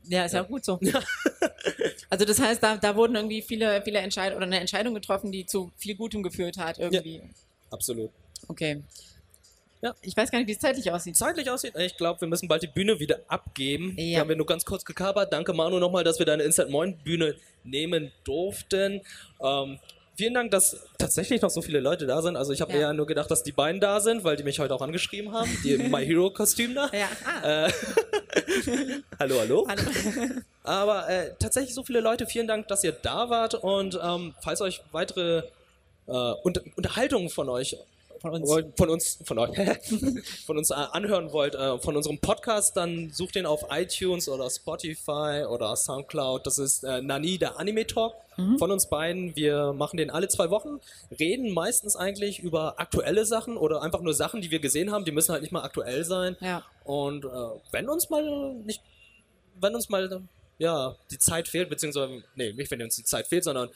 Ja, 0.04 0.24
ist 0.24 0.32
ja, 0.34 0.42
auch 0.42 0.48
gut 0.48 0.64
so. 0.64 0.80
Also 2.10 2.26
das 2.26 2.38
heißt, 2.40 2.62
da, 2.62 2.76
da 2.76 2.94
wurden 2.94 3.14
irgendwie 3.16 3.40
viele, 3.40 3.80
viele 3.82 4.00
Entscheidungen 4.00 4.36
oder 4.36 4.46
eine 4.46 4.60
Entscheidung 4.60 4.92
getroffen, 4.92 5.32
die 5.32 5.46
zu 5.46 5.72
viel 5.78 5.94
Gutem 5.94 6.22
geführt 6.22 6.58
hat 6.58 6.78
irgendwie. 6.78 7.22
Absolut. 7.70 8.10
Okay. 8.48 8.82
Ja. 9.82 9.94
Ich 10.02 10.16
weiß 10.16 10.30
gar 10.30 10.38
nicht, 10.38 10.48
wie 10.48 10.52
es 10.52 10.60
zeitlich 10.60 10.90
aussieht. 10.92 11.16
Zeitlich 11.16 11.50
aussieht, 11.50 11.74
ich 11.76 11.96
glaube, 11.96 12.20
wir 12.20 12.28
müssen 12.28 12.46
bald 12.48 12.62
die 12.62 12.68
Bühne 12.68 13.00
wieder 13.00 13.18
abgeben. 13.28 13.94
Ja. 13.98 14.04
Wir 14.04 14.18
haben 14.20 14.28
wir 14.28 14.36
nur 14.36 14.46
ganz 14.46 14.64
kurz 14.64 14.84
gekabert. 14.84 15.32
Danke 15.32 15.52
Manu 15.52 15.78
nochmal, 15.80 16.04
dass 16.04 16.18
wir 16.20 16.26
deine 16.26 16.44
Instant 16.44 16.70
Moin 16.70 16.96
Bühne 16.98 17.34
nehmen 17.64 18.12
durften. 18.22 19.00
Ähm, 19.42 19.78
vielen 20.16 20.34
Dank, 20.34 20.52
dass 20.52 20.76
tatsächlich 20.98 21.42
noch 21.42 21.50
so 21.50 21.62
viele 21.62 21.80
Leute 21.80 22.06
da 22.06 22.22
sind. 22.22 22.36
Also 22.36 22.52
ich 22.52 22.60
habe 22.60 22.72
Ja. 22.74 22.78
eher 22.78 22.92
nur 22.92 23.06
gedacht, 23.06 23.28
dass 23.28 23.42
die 23.42 23.50
beiden 23.50 23.80
da 23.80 23.98
sind, 23.98 24.22
weil 24.22 24.36
die 24.36 24.44
mich 24.44 24.60
heute 24.60 24.72
auch 24.72 24.82
angeschrieben 24.82 25.32
haben. 25.32 25.50
Die 25.64 25.72
im 25.72 25.90
My 25.90 26.06
Hero 26.06 26.30
Kostüm 26.30 26.76
da. 26.76 26.88
Ja, 26.92 27.08
ah, 27.42 27.68
Hallo, 29.18 29.38
hallo. 29.40 29.66
hallo. 29.68 29.82
Aber 30.62 31.08
äh, 31.08 31.34
tatsächlich 31.40 31.74
so 31.74 31.82
viele 31.82 32.00
Leute, 32.00 32.26
vielen 32.26 32.46
Dank, 32.46 32.68
dass 32.68 32.84
ihr 32.84 32.92
da 32.92 33.28
wart. 33.30 33.54
Und 33.54 33.98
ähm, 34.00 34.34
falls 34.40 34.60
euch 34.60 34.80
weitere 34.92 35.42
äh, 36.06 36.12
Unter 36.12 36.62
Unterhaltungen 36.76 37.28
von 37.30 37.48
euch 37.48 37.76
Von 38.22 38.32
uns. 38.34 38.50
von 38.76 38.88
uns, 38.88 39.18
von 39.24 39.38
euch, 39.38 39.50
von 40.46 40.56
uns 40.56 40.70
äh, 40.70 40.74
anhören 40.74 41.32
wollt, 41.32 41.54
äh, 41.54 41.78
von 41.78 41.96
unserem 41.96 42.18
Podcast, 42.18 42.76
dann 42.76 43.10
sucht 43.10 43.34
den 43.34 43.46
auf 43.46 43.66
iTunes 43.70 44.28
oder 44.28 44.48
Spotify 44.48 45.44
oder 45.48 45.74
Soundcloud. 45.76 46.46
Das 46.46 46.58
ist 46.58 46.84
äh, 46.84 47.02
Nani, 47.02 47.38
der 47.38 47.58
Anime 47.58 47.86
Talk 47.86 48.14
von 48.58 48.70
uns 48.70 48.88
beiden. 48.88 49.36
Wir 49.36 49.72
machen 49.72 49.96
den 49.96 50.10
alle 50.10 50.28
zwei 50.28 50.50
Wochen, 50.50 50.80
reden 51.18 51.52
meistens 51.52 51.96
eigentlich 51.96 52.38
über 52.38 52.80
aktuelle 52.80 53.26
Sachen 53.26 53.56
oder 53.56 53.82
einfach 53.82 54.00
nur 54.00 54.14
Sachen, 54.14 54.40
die 54.40 54.50
wir 54.50 54.60
gesehen 54.60 54.90
haben. 54.90 55.04
Die 55.04 55.12
müssen 55.12 55.32
halt 55.32 55.42
nicht 55.42 55.52
mal 55.52 55.62
aktuell 55.62 56.04
sein. 56.04 56.36
Ja. 56.40 56.64
Und 56.84 57.24
äh, 57.24 57.28
wenn 57.72 57.88
uns 57.88 58.08
mal 58.08 58.54
nicht, 58.64 58.80
wenn 59.60 59.74
uns 59.74 59.88
mal 59.88 60.22
ja 60.58 60.96
die 61.10 61.18
Zeit 61.18 61.48
fehlt, 61.48 61.68
beziehungsweise 61.68 62.22
nee, 62.34 62.52
nicht 62.52 62.70
wenn 62.70 62.82
uns 62.82 62.96
die 62.96 63.04
Zeit 63.04 63.26
fehlt, 63.26 63.44
sondern 63.44 63.68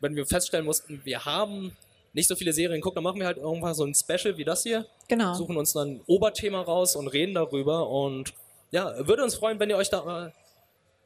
wenn 0.00 0.16
wir 0.16 0.26
feststellen 0.26 0.64
mussten, 0.64 1.00
wir 1.04 1.24
haben 1.24 1.76
nicht 2.12 2.28
so 2.28 2.34
viele 2.36 2.52
Serien 2.52 2.80
geguckt, 2.80 2.96
dann 2.96 3.04
machen 3.04 3.18
wir 3.20 3.26
halt 3.26 3.38
irgendwann 3.38 3.74
so 3.74 3.84
ein 3.84 3.94
Special 3.94 4.36
wie 4.36 4.44
das 4.44 4.62
hier, 4.62 4.86
Genau. 5.08 5.34
suchen 5.34 5.56
uns 5.56 5.72
dann 5.72 5.88
ein 5.96 6.00
Oberthema 6.06 6.60
raus 6.62 6.96
und 6.96 7.08
reden 7.08 7.34
darüber 7.34 7.88
und 7.88 8.32
ja, 8.72 8.94
würde 9.06 9.22
uns 9.24 9.34
freuen, 9.34 9.58
wenn 9.60 9.70
ihr 9.70 9.76
euch 9.76 9.90
da 9.90 10.26
äh, 10.26 10.30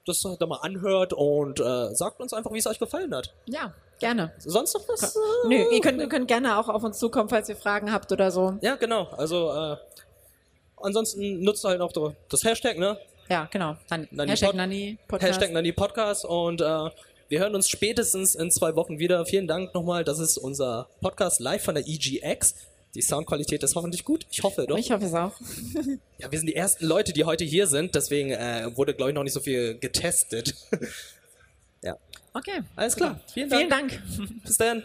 das 0.07 0.21
da 0.39 0.47
mal 0.47 0.59
anhört 0.59 1.15
und 1.15 1.61
äh, 1.61 1.95
sagt 1.95 2.21
uns 2.21 2.35
einfach, 2.35 2.53
wie 2.53 2.59
es 2.59 2.67
euch 2.67 2.79
gefallen 2.79 3.15
hat. 3.15 3.33
Ja, 3.47 3.73
gerne. 3.99 4.33
Sonst 4.39 4.75
noch 4.75 4.87
was? 4.89 5.17
Nö, 5.47 5.65
ihr 5.73 5.81
könnt, 5.81 5.99
ihr 5.99 6.09
könnt 6.11 6.29
gerne 6.29 6.59
auch 6.59 6.69
auf 6.69 6.85
uns 6.85 6.99
zukommen, 6.99 7.31
falls 7.31 7.49
ihr 7.49 7.57
Fragen 7.57 7.91
habt 7.91 8.13
oder 8.13 8.31
so. 8.31 8.59
Ja, 8.61 8.75
genau. 8.77 9.05
Also 9.17 9.51
äh, 9.51 9.77
ansonsten 10.77 11.41
nutzt 11.43 11.65
halt 11.65 11.81
auch 11.81 11.93
das 12.29 12.45
Hashtag, 12.45 12.79
ne? 12.79 12.99
Ja, 13.31 13.49
genau. 13.51 13.77
Dann 13.89 14.07
Nani 14.11 14.31
Hashtag 14.33 14.51
Pod- 14.51 14.57
Nani 14.57 14.99
Podcast. 15.09 15.33
Hashtag 15.41 15.53
Nani 15.53 15.73
Podcast 15.73 16.25
und 16.27 16.61
äh, 16.61 16.91
wir 17.29 17.41
hören 17.41 17.55
uns 17.55 17.69
spätestens 17.69 18.35
in 18.35 18.51
zwei 18.51 18.77
Wochen 18.77 18.99
wieder. 18.99 19.25
Vielen 19.27 19.47
Dank 19.47 19.75
nochmal. 19.75 20.05
Das 20.05 20.19
ist 20.19 20.37
unser 20.37 20.89
Podcast 21.01 21.41
live 21.41 21.65
von 21.65 21.75
der 21.75 21.87
EGX. 21.87 22.55
Die 22.95 23.03
Soundqualität 23.03 23.63
ist 23.63 23.75
hoffentlich 23.75 24.05
gut. 24.05 24.27
Ich 24.31 24.43
hoffe 24.43 24.67
doch. 24.69 24.79
Ich 24.79 24.91
hoffe 24.91 25.07
es 25.07 25.15
auch. 25.15 25.33
Ja, 26.19 26.31
wir 26.31 26.39
sind 26.39 26.47
die 26.47 26.55
ersten 26.55 26.87
Leute, 26.87 27.13
die 27.13 27.25
heute 27.25 27.45
hier 27.45 27.67
sind. 27.67 27.95
Deswegen 27.95 28.31
äh, 28.31 28.71
wurde, 28.77 28.95
glaube 28.95 29.11
ich, 29.11 29.15
noch 29.17 29.25
nicht 29.25 29.33
so 29.33 29.41
viel 29.41 29.77
getestet. 29.79 30.55
ja. 31.83 31.97
Okay. 32.33 32.63
Alles 32.77 32.95
klar. 32.95 33.21
Vielen 33.33 33.51
Dank. 33.51 33.61
Vielen 33.61 33.71
Dank. 33.71 34.03
Bis 34.45 34.57
dann. 34.57 34.85